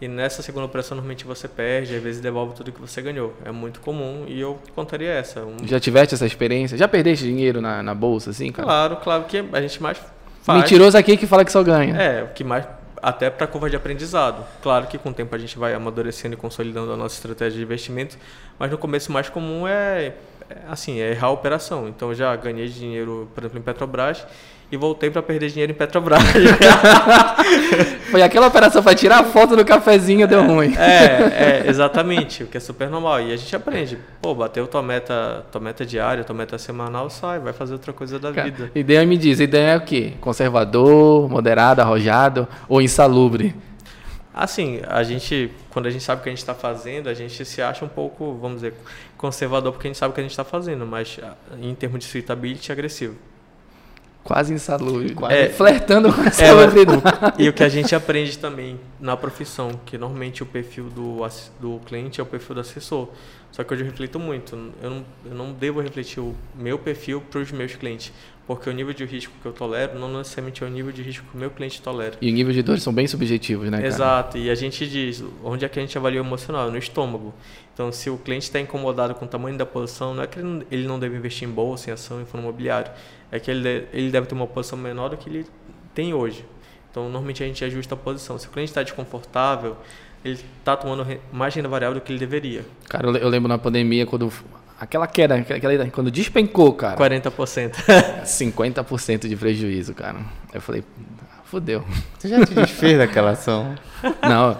E 0.00 0.06
nessa 0.06 0.42
segunda 0.42 0.64
operação, 0.64 0.94
normalmente 0.94 1.24
você 1.24 1.48
perde, 1.48 1.96
às 1.96 2.02
vezes 2.02 2.20
devolve 2.20 2.54
tudo 2.54 2.70
que 2.70 2.80
você 2.80 3.02
ganhou. 3.02 3.34
É 3.44 3.50
muito 3.50 3.80
comum 3.80 4.24
e 4.28 4.40
eu 4.40 4.58
contaria 4.74 5.10
essa. 5.10 5.40
Um- 5.44 5.56
Já 5.64 5.80
tiveste 5.80 6.14
essa 6.14 6.24
experiência? 6.24 6.78
Já 6.78 6.86
perdeste 6.86 7.24
dinheiro 7.24 7.60
na, 7.60 7.82
na 7.82 7.94
bolsa, 7.94 8.30
assim, 8.30 8.52
cara? 8.52 8.66
Claro, 8.66 8.96
claro 8.96 9.24
que 9.24 9.44
a 9.52 9.60
gente 9.60 9.82
mais 9.82 9.98
faz. 10.42 10.60
Mentiroso 10.60 10.96
aqui 10.96 11.16
que 11.16 11.26
fala 11.26 11.44
que 11.44 11.50
só 11.50 11.62
ganha. 11.64 11.96
É, 11.96 12.22
o 12.22 12.28
que 12.28 12.44
mais 12.44 12.64
até 13.02 13.30
para 13.30 13.46
curva 13.46 13.70
de 13.70 13.76
aprendizado. 13.76 14.44
Claro 14.62 14.86
que 14.86 14.98
com 14.98 15.10
o 15.10 15.14
tempo 15.14 15.34
a 15.34 15.38
gente 15.38 15.58
vai 15.58 15.74
amadurecendo 15.74 16.34
e 16.34 16.36
consolidando 16.36 16.92
a 16.92 16.96
nossa 16.96 17.14
estratégia 17.16 17.56
de 17.58 17.62
investimento, 17.62 18.16
mas 18.58 18.70
no 18.70 18.78
começo 18.78 19.10
o 19.10 19.12
mais 19.12 19.28
comum 19.28 19.66
é, 19.66 20.14
é, 20.50 20.56
assim, 20.68 21.00
é 21.00 21.10
errar 21.10 21.28
a 21.28 21.30
operação. 21.30 21.88
Então 21.88 22.08
eu 22.08 22.14
já 22.14 22.34
ganhei 22.36 22.68
dinheiro, 22.68 23.28
por 23.34 23.42
exemplo, 23.42 23.58
em 23.58 23.62
Petrobras 23.62 24.26
e 24.70 24.76
voltei 24.76 25.10
para 25.10 25.22
perder 25.22 25.48
dinheiro 25.50 25.72
em 25.72 25.74
Petrobras. 25.74 26.22
Foi 28.10 28.22
aquela 28.22 28.46
operação 28.46 28.82
pra 28.82 28.94
tirar 28.94 29.20
a 29.20 29.24
foto 29.24 29.56
do 29.56 29.64
cafezinho, 29.64 30.26
deu 30.28 30.44
ruim. 30.46 30.74
é, 30.76 31.62
é, 31.64 31.68
exatamente, 31.68 32.44
o 32.44 32.46
que 32.46 32.56
é 32.56 32.60
super 32.60 32.88
normal. 32.88 33.20
E 33.20 33.32
a 33.32 33.36
gente 33.36 33.54
aprende. 33.54 33.98
Pô, 34.20 34.34
bateu 34.34 34.66
tua 34.66 34.82
meta, 34.82 35.44
tua 35.50 35.60
meta 35.60 35.84
diária, 35.86 36.22
tua 36.24 36.36
meta 36.36 36.58
semanal, 36.58 37.08
sai, 37.08 37.38
vai 37.38 37.52
fazer 37.52 37.72
outra 37.72 37.92
coisa 37.92 38.18
da 38.18 38.32
Cara, 38.32 38.50
vida. 38.50 38.70
Ideia 38.74 39.04
me 39.06 39.16
diz, 39.16 39.40
ideia 39.40 39.72
é 39.72 39.76
o 39.76 39.80
quê? 39.80 40.14
Conservador, 40.20 41.28
moderado, 41.28 41.80
arrojado 41.80 42.46
ou 42.68 42.82
insalubre? 42.82 43.54
Assim, 44.34 44.80
a 44.86 45.02
gente, 45.02 45.50
quando 45.70 45.86
a 45.86 45.90
gente 45.90 46.04
sabe 46.04 46.20
o 46.20 46.22
que 46.22 46.28
a 46.28 46.32
gente 46.32 46.38
está 46.38 46.54
fazendo, 46.54 47.08
a 47.08 47.14
gente 47.14 47.44
se 47.44 47.60
acha 47.60 47.84
um 47.84 47.88
pouco, 47.88 48.34
vamos 48.40 48.58
dizer, 48.58 48.74
conservador 49.16 49.72
porque 49.72 49.88
a 49.88 49.90
gente 49.90 49.98
sabe 49.98 50.12
o 50.12 50.14
que 50.14 50.20
a 50.20 50.22
gente 50.22 50.30
está 50.30 50.44
fazendo, 50.44 50.86
mas 50.86 51.18
em 51.60 51.74
termos 51.74 51.98
de 51.98 52.04
suitability, 52.04 52.70
agressivo. 52.70 53.16
Quase 54.28 54.52
insalubre. 54.52 55.14
Quase. 55.14 55.34
É. 55.34 55.48
Flertando 55.48 56.12
com 56.12 56.20
a 56.20 56.26
É, 56.26 56.30
salubridade. 56.30 56.98
o- 57.38 57.40
e 57.42 57.48
o 57.48 57.52
que 57.54 57.64
a 57.64 57.68
gente 57.70 57.94
aprende 57.94 58.36
também 58.36 58.78
na 59.00 59.16
profissão, 59.16 59.80
que 59.86 59.96
normalmente 59.96 60.42
o 60.42 60.46
perfil 60.46 60.84
do, 60.90 61.20
do 61.58 61.80
cliente 61.86 62.20
é 62.20 62.22
o 62.22 62.26
perfil 62.26 62.54
do 62.56 62.60
assessor. 62.60 63.08
Só 63.50 63.64
que 63.64 63.72
hoje 63.72 63.82
eu 63.84 63.86
reflito 63.86 64.18
muito. 64.18 64.54
Eu 64.82 64.90
não, 64.90 65.04
eu 65.24 65.34
não 65.34 65.52
devo 65.54 65.80
refletir 65.80 66.20
o 66.20 66.34
meu 66.54 66.78
perfil 66.78 67.22
para 67.30 67.40
os 67.40 67.50
meus 67.50 67.74
clientes, 67.74 68.12
porque 68.48 68.70
o 68.70 68.72
nível 68.72 68.94
de 68.94 69.04
risco 69.04 69.30
que 69.42 69.46
eu 69.46 69.52
tolero 69.52 69.98
não 69.98 70.10
necessariamente 70.16 70.64
é 70.64 70.66
o 70.66 70.70
nível 70.70 70.90
de 70.90 71.02
risco 71.02 71.26
que 71.30 71.36
o 71.36 71.38
meu 71.38 71.50
cliente 71.50 71.82
tolera. 71.82 72.16
E 72.18 72.30
o 72.30 72.34
nível 72.34 72.50
de 72.50 72.62
dores 72.62 72.82
são 72.82 72.94
bem 72.94 73.06
subjetivos, 73.06 73.66
né, 73.70 73.76
cara? 73.76 73.86
Exato, 73.86 74.38
e 74.38 74.48
a 74.48 74.54
gente 74.54 74.88
diz, 74.88 75.22
onde 75.44 75.66
é 75.66 75.68
que 75.68 75.78
a 75.78 75.82
gente 75.82 75.98
avalia 75.98 76.22
o 76.22 76.24
emocional? 76.24 76.70
No 76.70 76.78
estômago. 76.78 77.34
Então, 77.74 77.92
se 77.92 78.08
o 78.08 78.16
cliente 78.16 78.44
está 78.44 78.58
incomodado 78.58 79.14
com 79.14 79.26
o 79.26 79.28
tamanho 79.28 79.58
da 79.58 79.66
posição, 79.66 80.14
não 80.14 80.22
é 80.22 80.26
que 80.26 80.38
ele 80.70 80.88
não- 80.88 80.98
deve 80.98 81.14
investir 81.14 81.46
em 81.46 81.52
bolsa, 81.52 81.90
em 81.90 81.92
ação, 81.92 82.22
em 82.22 82.24
fundo 82.24 82.40
imobiliário. 82.42 82.90
É 83.30 83.38
que 83.38 83.50
ele, 83.50 83.86
ele 83.92 84.10
deve 84.10 84.26
ter 84.26 84.34
uma 84.34 84.46
posição 84.46 84.78
menor 84.78 85.10
do 85.10 85.18
que 85.18 85.28
ele 85.28 85.44
tem 85.94 86.14
hoje. 86.14 86.42
Então, 86.90 87.02
normalmente 87.04 87.44
a 87.44 87.46
gente 87.46 87.62
ajusta 87.62 87.94
a 87.94 87.98
posição. 87.98 88.38
Se 88.38 88.46
o 88.46 88.50
cliente 88.50 88.70
está 88.70 88.82
desconfortável, 88.82 89.76
ele 90.24 90.40
está 90.58 90.74
tomando 90.74 91.06
mais 91.30 91.54
renda 91.54 91.68
variável 91.68 92.00
do 92.00 92.00
que 92.00 92.10
ele 92.10 92.18
deveria. 92.18 92.64
Cara, 92.88 93.08
eu 93.18 93.28
lembro 93.28 93.46
na 93.46 93.58
pandemia, 93.58 94.06
quando... 94.06 94.32
Aquela 94.80 95.06
queda, 95.08 95.34
aquela, 95.34 95.88
quando 95.90 96.10
despencou, 96.10 96.72
cara. 96.72 96.96
40%. 96.96 97.72
50% 98.24 99.26
de 99.28 99.34
prejuízo, 99.34 99.92
cara. 99.92 100.18
Eu 100.54 100.60
falei, 100.60 100.84
fodeu. 101.44 101.84
Você 102.16 102.28
já 102.28 102.44
te 102.44 102.54
desfez 102.54 102.96
daquela 102.98 103.32
ação? 103.32 103.74
Não. 104.22 104.56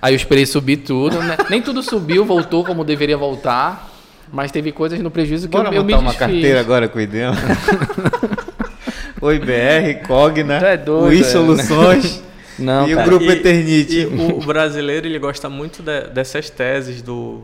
Aí 0.00 0.14
eu 0.14 0.16
esperei 0.16 0.46
subir 0.46 0.78
tudo. 0.78 1.20
né? 1.22 1.36
Nem 1.50 1.60
tudo 1.60 1.82
subiu, 1.82 2.24
voltou 2.24 2.64
como 2.64 2.82
deveria 2.82 3.16
voltar. 3.16 3.90
Mas 4.32 4.50
teve 4.50 4.72
coisas 4.72 4.98
no 5.00 5.10
prejuízo 5.10 5.48
que 5.48 5.52
Bora 5.52 5.68
eu, 5.68 5.74
eu 5.74 5.84
me 5.84 5.92
montar 5.92 6.02
uma 6.02 6.10
desfiz. 6.12 6.18
carteira 6.18 6.60
agora 6.60 6.88
com 6.88 6.98
o 6.98 7.00
IDEM? 7.00 7.30
Oi, 9.20 9.38
BR, 9.38 10.06
Cogna, 10.06 10.56
é 10.58 10.76
doido, 10.76 11.08
Ui 11.08 11.16
é, 11.16 11.56
né? 11.56 12.02
Não, 12.58 12.88
e 12.88 12.94
cara. 12.94 13.06
o 13.06 13.10
grupo 13.10 13.24
E- 13.26 13.30
Eternite. 13.30 14.00
E 14.00 14.06
o, 14.06 14.40
brasileiro 14.44 15.06
ele 15.06 15.18
gosta 15.18 15.48
muito 15.48 15.82
de- 15.82 16.08
dessas 16.08 16.50
teses 16.50 17.00
do, 17.02 17.42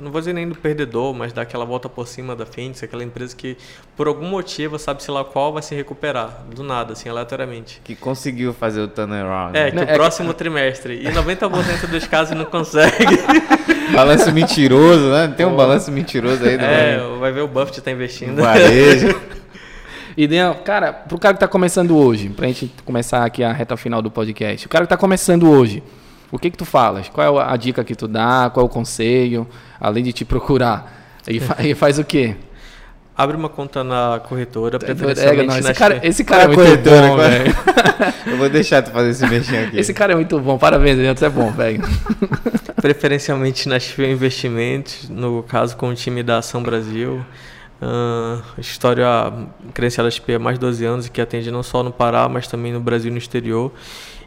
não 0.00 0.10
vou 0.10 0.20
dizer 0.20 0.32
nem 0.32 0.48
do 0.48 0.54
perdedor, 0.54 1.14
mas 1.14 1.32
daquela 1.32 1.64
volta 1.64 1.88
por 1.88 2.06
cima 2.08 2.34
da 2.34 2.44
Fênix, 2.44 2.82
aquela 2.82 3.04
empresa 3.04 3.34
que 3.36 3.56
por 3.96 4.06
algum 4.08 4.26
motivo, 4.26 4.78
sabe 4.78 5.02
se 5.02 5.10
lá 5.10 5.24
qual, 5.24 5.52
vai 5.52 5.62
se 5.62 5.74
recuperar 5.74 6.44
do 6.54 6.62
nada, 6.62 6.92
assim, 6.94 7.08
aleatoriamente. 7.08 7.80
Que 7.84 7.94
conseguiu 7.94 8.52
fazer 8.52 8.80
o 8.80 8.88
turnaround. 8.88 9.56
É, 9.56 9.70
que 9.70 9.76
Não, 9.76 9.82
o 9.82 9.84
é 9.84 9.88
que- 9.88 9.94
próximo 9.94 10.34
trimestre. 10.34 10.94
E 11.02 11.08
90% 11.12 11.86
dos 11.88 12.06
casos 12.06 12.36
não 12.36 12.44
consegue. 12.44 13.16
Balanço 13.94 14.32
mentiroso, 14.32 15.10
né? 15.10 15.32
Tem 15.36 15.46
um 15.46 15.54
balanço 15.54 15.92
mentiroso 15.92 16.42
aí 16.44 16.54
É, 16.56 16.98
vai 17.20 17.30
ver 17.30 17.42
o 17.42 17.48
Buffett 17.48 17.80
tá 17.80 17.90
investindo. 17.92 18.42
varejo. 18.42 19.14
E, 20.16 20.26
Dean, 20.26 20.54
cara, 20.64 20.92
pro 20.92 21.18
cara 21.18 21.34
que 21.34 21.40
tá 21.40 21.48
começando 21.48 21.96
hoje, 21.96 22.28
pra 22.30 22.46
gente 22.46 22.72
começar 22.84 23.24
aqui 23.24 23.44
a 23.44 23.52
reta 23.52 23.76
final 23.76 24.00
do 24.00 24.10
podcast, 24.10 24.66
o 24.66 24.68
cara 24.68 24.84
que 24.86 24.88
tá 24.88 24.96
começando 24.96 25.48
hoje, 25.48 25.82
o 26.32 26.38
que 26.38 26.50
que 26.50 26.56
tu 26.56 26.64
falas? 26.64 27.08
Qual 27.08 27.38
é 27.40 27.44
a 27.52 27.56
dica 27.56 27.84
que 27.84 27.94
tu 27.94 28.08
dá? 28.08 28.50
Qual 28.52 28.64
é 28.64 28.66
o 28.66 28.70
conselho? 28.72 29.46
Além 29.78 30.02
de 30.02 30.12
te 30.12 30.24
procurar. 30.24 31.20
E, 31.28 31.38
fa- 31.40 31.56
e 31.62 31.74
faz 31.74 31.98
o 31.98 32.04
quê? 32.04 32.34
Abre 33.18 33.36
uma 33.36 33.48
conta 33.48 33.82
na 33.84 34.20
corretora, 34.26 34.76
É, 34.76 34.78
preferencialmente 34.78 35.46
não, 35.46 35.54
na 35.54 35.70
esse, 35.70 35.74
cara, 35.74 36.00
esse 36.02 36.24
cara 36.24 36.42
é 36.42 36.46
Qual 36.48 36.56
muito 36.66 36.82
corretora? 36.90 37.08
bom, 37.08 37.20
é? 37.22 37.28
velho. 37.28 37.54
Eu 38.26 38.36
vou 38.38 38.48
deixar 38.48 38.82
tu 38.82 38.90
fazer 38.90 39.10
esse 39.10 39.26
mexer 39.26 39.56
aqui. 39.66 39.78
Esse 39.78 39.94
cara 39.94 40.12
é 40.12 40.16
muito 40.16 40.38
bom. 40.40 40.58
Parabéns, 40.58 40.96
Dean, 40.98 41.14
tu 41.14 41.24
é 41.24 41.28
bom, 41.30 41.50
velho. 41.50 41.82
Preferencialmente 42.80 43.68
na 43.68 43.78
XP 43.78 44.06
Investimentos, 44.10 45.08
no 45.08 45.42
caso 45.42 45.76
com 45.76 45.88
o 45.88 45.94
time 45.94 46.22
da 46.22 46.38
Ação 46.38 46.62
Brasil. 46.62 47.24
Ah, 47.80 48.40
história 48.58 49.06
credenciada 49.74 50.10
XP 50.10 50.34
há 50.34 50.38
mais 50.38 50.58
de 50.58 50.60
12 50.60 50.84
anos 50.84 51.06
e 51.06 51.10
que 51.10 51.20
atende 51.20 51.50
não 51.50 51.62
só 51.62 51.82
no 51.82 51.92
Pará, 51.92 52.28
mas 52.28 52.46
também 52.46 52.72
no 52.72 52.80
Brasil 52.80 53.10
e 53.10 53.12
no 53.12 53.18
exterior. 53.18 53.72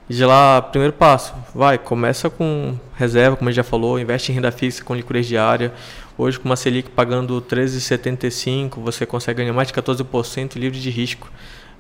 E 0.09 0.13
de 0.13 0.25
lá, 0.25 0.61
primeiro 0.61 0.93
passo, 0.93 1.33
vai, 1.53 1.77
começa 1.77 2.29
com 2.29 2.75
reserva, 2.95 3.37
como 3.37 3.47
a 3.47 3.51
gente 3.51 3.57
já 3.57 3.63
falou, 3.63 3.99
investe 3.99 4.31
em 4.31 4.35
renda 4.35 4.51
fixa 4.51 4.83
com 4.83 4.95
liquidez 4.95 5.27
diária. 5.27 5.71
Hoje, 6.17 6.39
com 6.39 6.49
uma 6.49 6.55
Selic 6.55 6.89
pagando 6.89 7.39
13,75, 7.41 8.81
você 8.81 9.05
consegue 9.05 9.41
ganhar 9.41 9.53
mais 9.53 9.67
de 9.67 9.73
14% 9.73 10.55
livre 10.55 10.79
de 10.79 10.89
risco. 10.89 11.31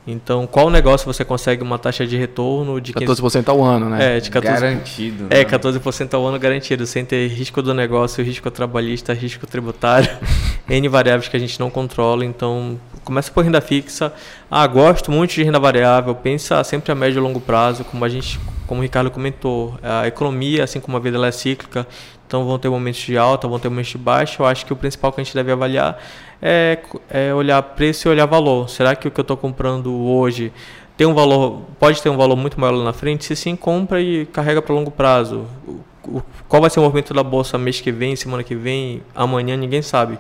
Então, 0.07 0.47
qual 0.47 0.69
negócio 0.69 1.05
você 1.05 1.23
consegue 1.23 1.61
uma 1.61 1.77
taxa 1.77 2.05
de 2.05 2.17
retorno 2.17 2.81
de 2.81 2.93
15%? 2.93 3.05
14% 3.05 3.49
ao 3.49 3.63
ano, 3.63 3.89
né? 3.89 4.17
É, 4.17 4.19
de 4.19 4.29
14%. 4.29 4.41
Garantido. 4.41 5.27
É, 5.29 5.39
né? 5.39 5.45
14% 5.45 6.13
ao 6.13 6.25
ano 6.25 6.39
garantido, 6.39 6.85
sem 6.85 7.05
ter 7.05 7.27
risco 7.27 7.61
do 7.61 7.73
negócio, 7.73 8.23
risco 8.23 8.49
trabalhista, 8.49 9.13
risco 9.13 9.45
tributário, 9.45 10.09
N 10.67 10.87
variáveis 10.87 11.27
que 11.27 11.37
a 11.37 11.39
gente 11.39 11.59
não 11.59 11.69
controla. 11.69 12.25
Então, 12.25 12.79
começa 13.03 13.31
por 13.31 13.43
renda 13.43 13.61
fixa. 13.61 14.11
Ah, 14.49 14.65
gosto 14.65 15.11
muito 15.11 15.33
de 15.33 15.43
renda 15.43 15.59
variável. 15.59 16.15
Pensa 16.15 16.63
sempre 16.63 16.91
a 16.91 16.95
médio 16.95 17.19
e 17.19 17.21
longo 17.21 17.39
prazo, 17.39 17.83
como 17.83 18.03
a 18.03 18.09
gente, 18.09 18.39
como 18.65 18.79
o 18.79 18.83
Ricardo 18.83 19.11
comentou. 19.11 19.77
A 19.83 20.07
economia, 20.07 20.63
assim 20.63 20.79
como 20.79 20.97
a 20.97 20.99
vida, 20.99 21.17
ela 21.17 21.27
é 21.27 21.31
cíclica. 21.31 21.85
Então, 22.25 22.45
vão 22.45 22.59
ter 22.59 22.69
momentos 22.69 23.01
de 23.01 23.17
alta, 23.17 23.47
vão 23.47 23.59
ter 23.59 23.69
momentos 23.69 23.91
de 23.91 23.97
baixa. 23.97 24.41
Eu 24.41 24.45
acho 24.45 24.65
que 24.65 24.71
o 24.71 24.75
principal 24.75 25.11
que 25.11 25.19
a 25.19 25.23
gente 25.23 25.33
deve 25.33 25.51
avaliar 25.51 25.99
é, 26.41 26.79
é 27.09 27.33
olhar 27.33 27.61
preço 27.61 28.07
e 28.07 28.11
olhar 28.11 28.25
valor. 28.25 28.69
Será 28.69 28.95
que 28.95 29.07
o 29.07 29.11
que 29.11 29.19
eu 29.19 29.23
estou 29.23 29.37
comprando 29.37 29.93
hoje 29.93 30.51
tem 30.97 31.07
um 31.07 31.13
valor, 31.13 31.61
pode 31.79 32.01
ter 32.01 32.09
um 32.09 32.17
valor 32.17 32.35
muito 32.35 32.59
maior 32.59 32.73
lá 32.73 32.83
na 32.83 32.93
frente? 32.93 33.25
Se 33.25 33.35
sim, 33.35 33.55
compra 33.55 34.01
e 34.01 34.25
carrega 34.25 34.61
para 34.61 34.73
longo 34.73 34.91
prazo. 34.91 35.45
Qual 36.47 36.61
vai 36.61 36.69
ser 36.69 36.79
o 36.79 36.83
movimento 36.83 37.13
da 37.13 37.23
bolsa 37.23 37.57
mês 37.57 37.79
que 37.81 37.91
vem, 37.91 38.15
semana 38.15 38.43
que 38.43 38.55
vem, 38.55 39.01
amanhã, 39.15 39.55
ninguém 39.55 39.81
sabe. 39.81 40.17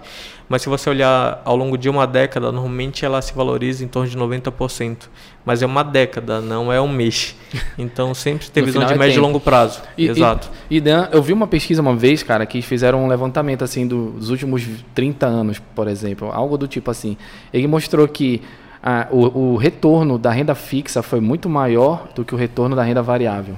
Mas 0.49 0.63
se 0.63 0.69
você 0.69 0.89
olhar 0.89 1.41
ao 1.45 1.55
longo 1.55 1.77
de 1.77 1.87
uma 1.87 2.07
década, 2.07 2.51
normalmente 2.51 3.05
ela 3.05 3.21
se 3.21 3.33
valoriza 3.33 3.85
em 3.85 3.87
torno 3.87 4.09
de 4.09 4.17
90%. 4.17 5.07
Mas 5.45 5.61
é 5.61 5.65
uma 5.65 5.83
década, 5.83 6.41
não 6.41 6.73
é 6.73 6.81
um 6.81 6.87
mês. 6.87 7.35
Então 7.77 8.13
sempre 8.15 8.49
tem 8.49 8.63
visão 8.63 8.83
de 8.83 8.93
é 8.93 8.97
médio 8.97 9.11
e 9.11 9.15
tempo. 9.15 9.27
longo 9.27 9.39
prazo. 9.39 9.81
E, 9.95 10.07
Exato. 10.07 10.49
E, 10.69 10.77
e 10.77 10.81
Dan, 10.81 11.07
eu 11.11 11.21
vi 11.21 11.33
uma 11.33 11.45
pesquisa 11.45 11.81
uma 11.81 11.95
vez, 11.95 12.23
cara, 12.23 12.45
que 12.47 12.63
fizeram 12.63 13.05
um 13.05 13.07
levantamento 13.07 13.63
assim 13.63 13.87
dos 13.87 14.31
últimos 14.31 14.67
30 14.95 15.27
anos, 15.27 15.61
por 15.75 15.87
exemplo, 15.87 16.31
algo 16.31 16.57
do 16.57 16.67
tipo 16.67 16.89
assim. 16.89 17.15
Ele 17.53 17.67
mostrou 17.67 18.07
que 18.07 18.41
ah, 18.81 19.07
o, 19.11 19.53
o 19.53 19.57
retorno 19.57 20.17
da 20.17 20.31
renda 20.31 20.55
fixa 20.55 21.03
foi 21.03 21.19
muito 21.19 21.47
maior 21.47 22.07
do 22.15 22.25
que 22.25 22.33
o 22.33 22.37
retorno 22.37 22.75
da 22.75 22.81
renda 22.81 23.03
variável. 23.03 23.55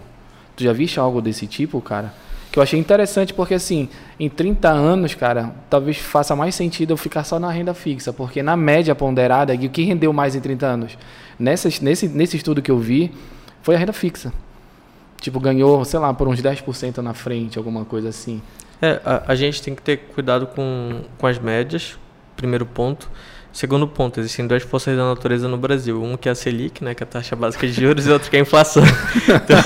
Tu 0.62 0.66
já 0.66 0.74
viste 0.74 1.00
algo 1.00 1.24
desse 1.24 1.48
tipo, 1.48 1.82
cara? 1.82 2.14
Que 2.52 2.60
eu 2.60 2.62
achei 2.62 2.80
interessante 2.80 3.34
porque 3.34 3.56
assim, 3.56 3.90
em 4.20 4.30
30 4.30 4.70
anos, 4.70 5.16
cara, 5.16 5.56
talvez 5.72 5.98
faça 5.98 6.36
mais 6.36 6.54
sentido 6.54 6.94
eu 6.94 6.98
ficar 6.98 7.24
só 7.24 7.40
na 7.40 7.50
renda 7.50 7.74
fixa, 7.74 8.14
porque 8.14 8.44
na 8.44 8.56
média 8.56 8.94
ponderada, 8.94 9.56
o 9.56 9.70
que 9.70 9.84
rendeu 9.84 10.14
mais 10.14 10.36
em 10.36 10.40
30 10.40 10.66
anos? 10.68 10.98
Nessas, 11.40 11.80
nesse, 11.80 12.08
nesse 12.08 12.38
estudo 12.38 12.62
que 12.62 12.70
eu 12.70 12.78
vi, 12.78 13.12
foi 13.64 13.74
a 13.74 13.78
renda 13.80 13.92
fixa. 13.92 14.32
Tipo, 15.20 15.40
ganhou, 15.40 15.84
sei 15.84 16.00
lá, 16.00 16.14
por 16.14 16.28
uns 16.28 16.40
10% 16.40 16.98
na 16.98 17.16
frente, 17.16 17.58
alguma 17.58 17.84
coisa 17.84 18.10
assim. 18.10 18.40
É, 18.80 19.02
a, 19.04 19.32
a 19.32 19.36
gente 19.36 19.64
tem 19.64 19.74
que 19.74 19.82
ter 19.82 19.98
cuidado 20.14 20.46
com, 20.46 21.02
com 21.18 21.26
as 21.26 21.40
médias, 21.40 21.98
primeiro 22.36 22.68
ponto. 22.68 23.10
Segundo 23.54 23.86
ponto, 23.86 24.20
existem 24.20 24.48
duas 24.48 24.64
forças 24.64 24.96
da 24.96 25.04
natureza 25.04 25.48
no 25.48 25.58
Brasil. 25.58 26.02
Um 26.02 26.16
que 26.16 26.30
é 26.30 26.32
a 26.32 26.36
Selic, 26.36 26.84
né, 26.84 26.96
que 26.96 27.04
é 27.04 27.06
a 27.06 27.08
taxa 27.08 27.36
básica 27.36 27.68
de 27.68 27.74
juros, 27.74 28.08
e 28.08 28.12
outro 28.12 28.30
que 28.30 28.36
é 28.38 28.40
a 28.40 28.42
inflação. 28.42 28.84
Então, 29.28 29.58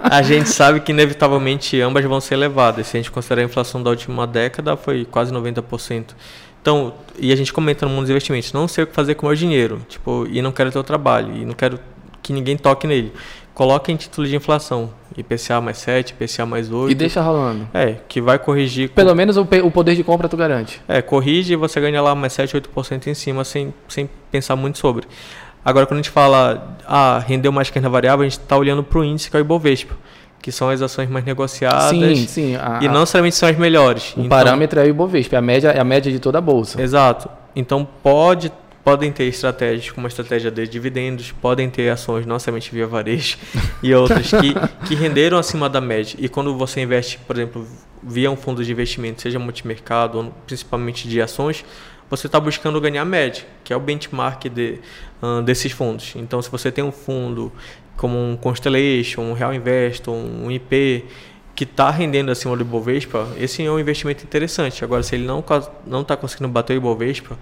a 0.00 0.22
gente 0.22 0.48
sabe 0.48 0.80
que 0.80 0.92
inevitavelmente 0.92 1.80
ambas 1.80 2.04
vão 2.04 2.20
ser 2.20 2.34
elevadas. 2.34 2.86
Se 2.88 2.96
a 2.96 3.00
gente 3.00 3.10
considerar 3.10 3.42
a 3.42 3.44
inflação 3.44 3.82
da 3.82 3.90
última 3.90 4.26
década, 4.26 4.76
foi 4.76 5.04
quase 5.04 5.32
90%. 5.32 6.14
Então, 6.60 6.94
e 7.18 7.32
a 7.32 7.36
gente 7.36 7.52
comenta 7.52 7.86
no 7.86 7.92
mundo 7.92 8.02
dos 8.02 8.10
investimentos, 8.10 8.52
não 8.52 8.66
sei 8.66 8.84
o 8.84 8.86
que 8.88 8.92
fazer 8.92 9.14
com 9.14 9.26
o 9.26 9.28
meu 9.28 9.36
dinheiro, 9.36 9.80
tipo, 9.88 10.26
e 10.28 10.42
não 10.42 10.50
quero 10.50 10.72
ter 10.72 10.78
o 10.78 10.82
trabalho, 10.82 11.32
e 11.36 11.44
não 11.44 11.54
quero 11.54 11.78
que 12.20 12.32
ninguém 12.32 12.56
toque 12.56 12.88
nele. 12.88 13.12
Coloca 13.56 13.90
em 13.90 13.96
título 13.96 14.26
de 14.28 14.36
inflação, 14.36 14.90
IPCA 15.16 15.62
mais 15.62 15.78
7, 15.78 16.10
IPCA 16.10 16.44
mais 16.44 16.70
8. 16.70 16.92
E 16.92 16.94
deixa 16.94 17.22
rolando. 17.22 17.66
É, 17.72 17.96
que 18.06 18.20
vai 18.20 18.38
corrigir. 18.38 18.90
Pelo 18.90 19.14
menos 19.14 19.38
o, 19.38 19.48
o 19.64 19.70
poder 19.70 19.96
de 19.96 20.04
compra 20.04 20.28
tu 20.28 20.36
garante. 20.36 20.78
É, 20.86 21.00
corrige 21.00 21.54
e 21.54 21.56
você 21.56 21.80
ganha 21.80 22.02
lá 22.02 22.14
mais 22.14 22.34
7, 22.34 22.54
8% 22.54 23.06
em 23.06 23.14
cima 23.14 23.44
sem, 23.44 23.72
sem 23.88 24.10
pensar 24.30 24.56
muito 24.56 24.76
sobre. 24.76 25.06
Agora, 25.64 25.86
quando 25.86 26.00
a 26.00 26.02
gente 26.02 26.10
fala, 26.10 26.76
ah, 26.86 27.18
rendeu 27.26 27.50
mais 27.50 27.70
que 27.70 27.78
a 27.78 27.80
renda 27.80 27.88
variável, 27.88 28.26
a 28.26 28.28
gente 28.28 28.38
está 28.38 28.58
olhando 28.58 28.84
para 28.84 28.98
o 28.98 29.04
índice 29.04 29.30
que 29.30 29.36
é 29.38 29.40
o 29.40 29.42
Ibovespa, 29.42 29.94
que 30.42 30.52
são 30.52 30.68
as 30.68 30.82
ações 30.82 31.08
mais 31.08 31.24
negociadas 31.24 31.88
sim, 31.88 32.26
sim. 32.26 32.56
a- 32.56 32.80
e 32.82 32.88
não 32.88 33.00
necessariamente 33.00 33.36
são 33.36 33.48
as 33.48 33.56
melhores. 33.56 34.10
o 34.14 34.20
Então- 34.20 34.28
parâmetro 34.28 34.78
é 34.80 34.82
o 34.82 34.86
Ibovespa, 34.88 35.38
a 35.38 35.40
média 35.40 35.68
é 35.70 35.80
a 35.80 35.84
média 35.84 36.12
de 36.12 36.18
toda 36.18 36.36
a 36.36 36.40
bolsa. 36.42 36.80
Exato. 36.82 37.30
Então, 37.56 37.88
pode, 38.02 38.52
podem 38.86 39.10
ter 39.10 39.24
estratégias 39.24 39.90
como 39.90 40.06
a 40.06 40.08
estratégia 40.08 40.48
de 40.48 40.64
dividendos, 40.68 41.32
podem 41.32 41.68
ter 41.68 41.90
ações, 41.90 42.24
não 42.24 42.38
somente 42.38 42.70
via 42.70 42.86
varejo, 42.86 43.36
e 43.82 43.92
outras 43.92 44.30
que, 44.30 44.54
que 44.86 44.94
renderam 44.94 45.38
acima 45.38 45.68
da 45.68 45.80
média. 45.80 46.16
E 46.20 46.28
quando 46.28 46.56
você 46.56 46.82
investe, 46.82 47.18
por 47.18 47.34
exemplo, 47.34 47.66
via 48.00 48.30
um 48.30 48.36
fundo 48.36 48.64
de 48.64 48.70
investimento, 48.70 49.22
seja 49.22 49.40
multimercado, 49.40 50.18
ou 50.18 50.32
principalmente 50.46 51.08
de 51.08 51.20
ações, 51.20 51.64
você 52.08 52.28
está 52.28 52.38
buscando 52.38 52.80
ganhar 52.80 53.04
média, 53.04 53.44
que 53.64 53.72
é 53.72 53.76
o 53.76 53.80
benchmark 53.80 54.44
de, 54.44 54.78
desses 55.44 55.72
fundos. 55.72 56.14
Então, 56.14 56.40
se 56.40 56.48
você 56.48 56.70
tem 56.70 56.84
um 56.84 56.92
fundo 56.92 57.52
como 57.96 58.16
um 58.16 58.36
Constellation, 58.36 59.20
um 59.22 59.32
Real 59.32 59.52
Invest, 59.52 60.08
um 60.08 60.48
IP, 60.48 61.04
que 61.56 61.64
está 61.64 61.90
rendendo 61.90 62.30
acima 62.30 62.56
do 62.56 62.62
Ibovespa, 62.62 63.26
esse 63.36 63.66
é 63.66 63.68
um 63.68 63.80
investimento 63.80 64.22
interessante. 64.22 64.84
Agora, 64.84 65.02
se 65.02 65.16
ele 65.16 65.26
não 65.26 65.40
está 66.02 66.16
conseguindo 66.16 66.48
bater 66.48 66.74
o 66.74 66.76
Ibovespa, 66.76 67.36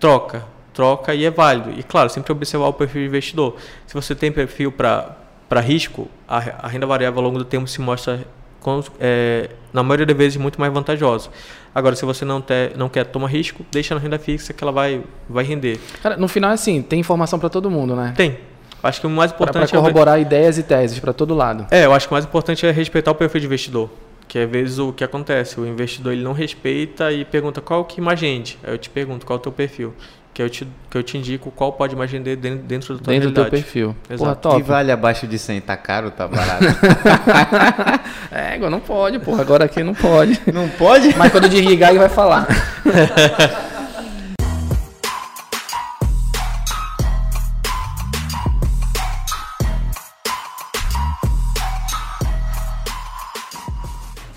troca, 0.00 0.46
troca 0.72 1.14
e 1.14 1.24
é 1.24 1.30
válido. 1.30 1.70
E 1.78 1.82
claro, 1.82 2.08
sempre 2.08 2.32
observar 2.32 2.66
o 2.68 2.72
perfil 2.72 3.02
do 3.02 3.06
investidor. 3.08 3.56
Se 3.86 3.94
você 3.94 4.14
tem 4.14 4.30
perfil 4.32 4.72
para 4.72 5.60
risco, 5.60 6.08
a, 6.28 6.38
a 6.66 6.68
renda 6.68 6.86
variável 6.86 7.18
ao 7.20 7.24
longo 7.24 7.38
do 7.38 7.44
tempo 7.44 7.66
se 7.66 7.80
mostra, 7.80 8.24
com- 8.60 8.82
é, 9.00 9.50
na 9.72 9.82
maioria 9.82 10.06
das 10.06 10.16
vezes, 10.16 10.36
muito 10.38 10.60
mais 10.60 10.72
vantajosa. 10.72 11.30
Agora, 11.74 11.94
se 11.96 12.04
você 12.04 12.24
não, 12.24 12.40
te, 12.40 12.72
não 12.76 12.88
quer 12.88 13.04
tomar 13.06 13.28
risco, 13.28 13.64
deixa 13.70 13.94
na 13.94 14.00
renda 14.00 14.18
fixa 14.18 14.52
que 14.52 14.62
ela 14.62 14.72
vai, 14.72 15.02
vai 15.28 15.44
render. 15.44 15.78
Cara, 16.02 16.16
no 16.16 16.28
final 16.28 16.50
é 16.50 16.54
assim, 16.54 16.82
tem 16.82 17.00
informação 17.00 17.38
pra 17.38 17.48
todo 17.48 17.70
mundo, 17.70 17.94
né? 17.96 18.12
Tem. 18.16 18.38
Acho 18.82 19.00
que 19.00 19.06
o 19.06 19.10
mais 19.10 19.30
Pra, 19.30 19.38
pra 19.46 19.50
importante 19.50 19.74
é 19.74 19.78
corroborar 19.78 20.20
ideias 20.20 20.58
e 20.58 20.62
teses 20.62 20.98
pra 20.98 21.12
todo 21.12 21.34
lado. 21.34 21.66
É, 21.70 21.84
eu 21.84 21.92
acho 21.92 22.08
que 22.08 22.12
o 22.12 22.16
mais 22.16 22.24
importante 22.24 22.66
é 22.66 22.70
respeitar 22.72 23.10
o 23.12 23.14
perfil 23.14 23.40
de 23.40 23.46
investidor. 23.46 23.88
Que 24.26 24.40
às 24.40 24.50
vezes 24.50 24.78
o 24.78 24.92
que 24.92 25.04
acontece, 25.04 25.60
o 25.60 25.66
investidor 25.66 26.12
ele 26.12 26.22
não 26.24 26.32
respeita 26.32 27.12
e 27.12 27.24
pergunta 27.24 27.60
qual 27.60 27.84
que 27.84 28.00
mais 28.00 28.20
rende. 28.20 28.58
Aí 28.64 28.72
eu 28.74 28.78
te 28.78 28.90
pergunto 28.90 29.24
qual 29.24 29.36
é 29.36 29.40
o 29.40 29.42
teu 29.42 29.52
perfil. 29.52 29.94
Que 30.34 30.42
eu 30.42 30.48
te, 30.48 30.66
que 30.90 30.96
eu 30.96 31.02
te 31.02 31.18
indico 31.18 31.50
qual 31.50 31.72
pode 31.74 31.94
mais 31.94 32.10
render 32.10 32.36
dentro, 32.36 32.62
dentro 32.64 32.94
da 32.96 33.04
tua 33.04 33.12
Dentro 33.12 33.28
do 33.28 33.34
teu 33.34 33.42
realidade. 33.44 33.62
perfil. 33.64 33.94
Exato. 34.08 34.48
Porra, 34.48 34.56
Que 34.56 34.62
vale 34.62 34.90
abaixo 34.90 35.26
de 35.26 35.38
100, 35.38 35.60
tá 35.60 35.76
caro, 35.76 36.10
tá 36.10 36.26
barato. 36.26 36.64
É, 38.30 38.54
agora 38.54 38.70
não 38.70 38.80
pode, 38.80 39.18
porra. 39.18 39.42
Agora 39.42 39.64
aqui 39.66 39.82
não 39.82 39.94
pode. 39.94 40.40
Não 40.50 40.66
pode? 40.70 41.14
Mas 41.18 41.30
quando 41.30 41.50
desligar, 41.50 41.90
ele 41.90 41.98
vai 41.98 42.08
falar. 42.08 42.46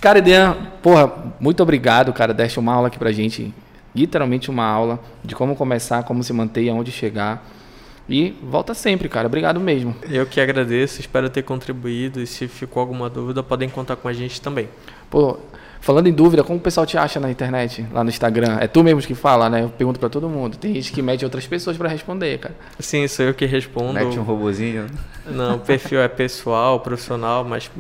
Cara, 0.02 0.20
Edian, 0.20 0.56
porra, 0.84 1.12
muito 1.40 1.64
obrigado, 1.64 2.14
cara. 2.14 2.34
Deste 2.34 2.60
uma 2.60 2.74
aula 2.74 2.88
aqui 2.90 3.00
pra 3.00 3.12
gente. 3.12 3.54
Literalmente 3.96 4.50
uma 4.50 4.66
aula 4.66 5.00
de 5.24 5.34
como 5.34 5.56
começar, 5.56 6.04
como 6.04 6.24
se 6.24 6.34
manter 6.34 6.64
e 6.64 6.70
aonde 6.70 6.92
chegar. 6.92 7.50
E 8.08 8.36
volta 8.44 8.74
sempre, 8.74 9.10
cara. 9.10 9.26
Obrigado 9.26 9.60
mesmo. 9.60 9.96
Eu 10.10 10.26
que 10.26 10.40
agradeço, 10.40 11.00
espero 11.00 11.30
ter 11.30 11.42
contribuído. 11.42 12.22
E 12.22 12.28
se 12.28 12.48
ficou 12.48 12.82
alguma 12.82 13.10
dúvida, 13.10 13.42
podem 13.42 13.68
contar 13.68 13.96
com 13.96 14.08
a 14.08 14.14
gente 14.14 14.40
também. 14.40 14.70
Pô, 15.10 15.40
falando 15.82 16.06
em 16.06 16.14
dúvida, 16.14 16.44
como 16.44 16.60
o 16.60 16.62
pessoal 16.62 16.86
te 16.86 17.00
acha 17.00 17.20
na 17.20 17.32
internet, 17.32 17.84
lá 17.92 18.04
no 18.04 18.10
Instagram? 18.10 18.58
É 18.60 18.68
tu 18.68 18.84
mesmo 18.84 19.02
que 19.02 19.16
fala, 19.16 19.50
né? 19.50 19.64
Eu 19.64 19.70
pergunto 19.70 20.00
pra 20.00 20.08
todo 20.10 20.30
mundo. 20.30 20.56
Tem 20.56 20.74
gente 20.76 20.92
que 20.92 21.02
mede 21.02 21.26
outras 21.26 21.48
pessoas 21.48 21.78
pra 21.78 21.90
responder, 21.90 22.38
cara. 22.38 22.56
Sim, 22.78 23.08
sou 23.08 23.26
eu 23.26 23.34
que 23.34 23.46
respondo. 23.46 23.94
Mete 23.94 24.20
um 24.20 24.24
robozinho. 24.24 24.86
Não, 25.26 25.56
o 25.56 25.60
perfil 25.60 26.00
é 26.02 26.08
pessoal, 26.08 26.80
profissional, 26.82 27.44
mas 27.44 27.72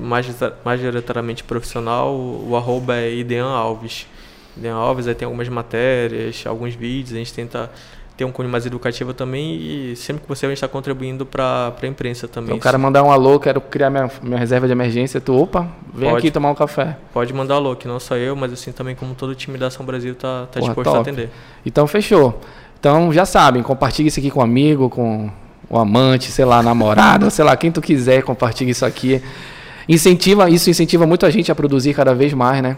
majoritariamente 0.63 1.43
profissional. 1.43 2.15
O 2.15 2.55
arroba 2.55 2.95
é 2.95 3.13
Idean 3.13 3.45
Alves. 3.45 4.07
Idean 4.57 4.75
Alves, 4.75 5.07
aí 5.07 5.15
tem 5.15 5.25
algumas 5.25 5.47
matérias, 5.49 6.43
alguns 6.45 6.73
vídeos, 6.73 7.13
a 7.13 7.17
gente 7.17 7.33
tenta 7.33 7.69
ter 8.17 8.23
um 8.23 8.31
cunho 8.31 8.47
mais 8.47 8.65
educativo 8.65 9.13
também 9.13 9.55
e 9.55 9.95
sempre 9.95 10.23
que 10.23 10.29
você 10.29 10.47
está 10.47 10.67
contribuindo 10.67 11.25
para 11.25 11.73
a 11.81 11.87
imprensa 11.87 12.27
também. 12.27 12.47
Então, 12.47 12.57
o 12.57 12.61
cara 12.61 12.77
mandar 12.77 13.03
um 13.03 13.11
alô, 13.11 13.39
quero 13.39 13.59
criar 13.59 13.89
minha, 13.89 14.09
minha 14.23 14.39
reserva 14.39 14.67
de 14.67 14.71
emergência, 14.71 15.19
tu, 15.19 15.35
opa, 15.35 15.67
vem 15.93 16.09
pode, 16.09 16.19
aqui 16.19 16.31
tomar 16.31 16.49
um 16.49 16.55
café. 16.55 16.97
Pode 17.13 17.33
mandar 17.33 17.55
alô, 17.55 17.75
que 17.75 17.87
não 17.87 17.99
só 17.99 18.15
eu, 18.15 18.35
mas 18.35 18.53
assim 18.53 18.71
também 18.71 18.95
como 18.95 19.13
todo 19.15 19.31
o 19.31 19.35
time 19.35 19.57
da 19.57 19.67
Ação 19.67 19.85
Brasil 19.85 20.13
está 20.13 20.45
tá 20.45 20.59
disposto 20.59 20.83
top. 20.83 20.97
a 20.97 21.01
atender. 21.01 21.29
Então, 21.65 21.85
fechou. 21.87 22.39
Então, 22.79 23.11
já 23.11 23.25
sabem, 23.25 23.61
compartilhe 23.61 24.07
isso 24.07 24.19
aqui 24.19 24.31
com 24.31 24.39
um 24.39 24.43
amigo, 24.43 24.89
com 24.89 25.29
o 25.69 25.77
amante, 25.77 26.31
sei 26.31 26.45
lá, 26.45 26.63
namorado, 26.63 27.29
sei 27.31 27.43
lá, 27.43 27.57
quem 27.57 27.71
tu 27.71 27.81
quiser, 27.81 28.23
compartilhe 28.23 28.71
isso 28.71 28.85
aqui. 28.85 29.21
Incentiva, 29.89 30.49
isso 30.49 30.69
incentiva 30.69 31.05
muito 31.05 31.25
a 31.25 31.29
gente 31.29 31.51
a 31.51 31.55
produzir 31.55 31.93
cada 31.93 32.15
vez 32.15 32.33
mais, 32.33 32.61
né? 32.61 32.77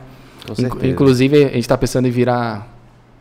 Inclusive, 0.84 1.38
a 1.38 1.48
gente 1.48 1.60
está 1.60 1.78
pensando 1.78 2.08
em 2.08 2.12
virar 2.12 2.68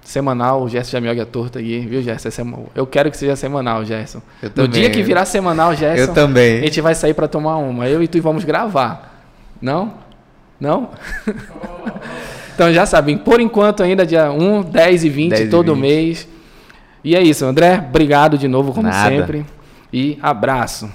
semanal, 0.07 0.63
o 0.63 0.69
Gerson 0.69 0.93
já 0.93 1.01
me 1.01 1.09
olha 1.09 1.27
torto 1.27 1.59
aí, 1.59 1.81
viu, 1.81 2.01
Gerson? 2.01 2.29
É 2.29 2.81
eu 2.81 2.87
quero 2.87 3.11
que 3.11 3.17
seja 3.17 3.35
semanal, 3.35 3.85
Gerson. 3.85 4.23
Eu 4.41 4.49
no 4.49 4.55
também, 4.55 4.71
dia 4.71 4.91
que 4.91 5.03
virar 5.03 5.25
semanal, 5.25 5.75
Gerson, 5.75 6.11
eu 6.11 6.15
também. 6.15 6.59
a 6.61 6.65
gente 6.65 6.81
vai 6.81 6.95
sair 6.95 7.15
para 7.15 7.27
tomar 7.27 7.57
uma. 7.57 7.89
Eu 7.89 8.03
e 8.03 8.09
tu 8.09 8.21
vamos 8.23 8.45
gravar. 8.45 9.25
Não? 9.61 9.95
Não? 10.61 10.91
então 12.55 12.73
já 12.73 12.87
sabem, 12.87 13.19
por 13.19 13.41
enquanto 13.41 13.83
ainda 13.83 14.07
dia 14.07 14.31
1, 14.31 14.63
10 14.63 15.05
e 15.05 15.09
20 15.09 15.31
10 15.31 15.51
todo 15.51 15.75
20. 15.75 15.81
mês. 15.81 16.29
E 17.03 17.15
é 17.15 17.23
isso, 17.23 17.45
André. 17.45 17.85
Obrigado 17.89 18.39
de 18.39 18.49
novo, 18.49 18.73
como 18.73 18.89
Nada. 18.89 19.09
sempre. 19.11 19.45
E 19.93 20.19
abraço. 20.23 20.91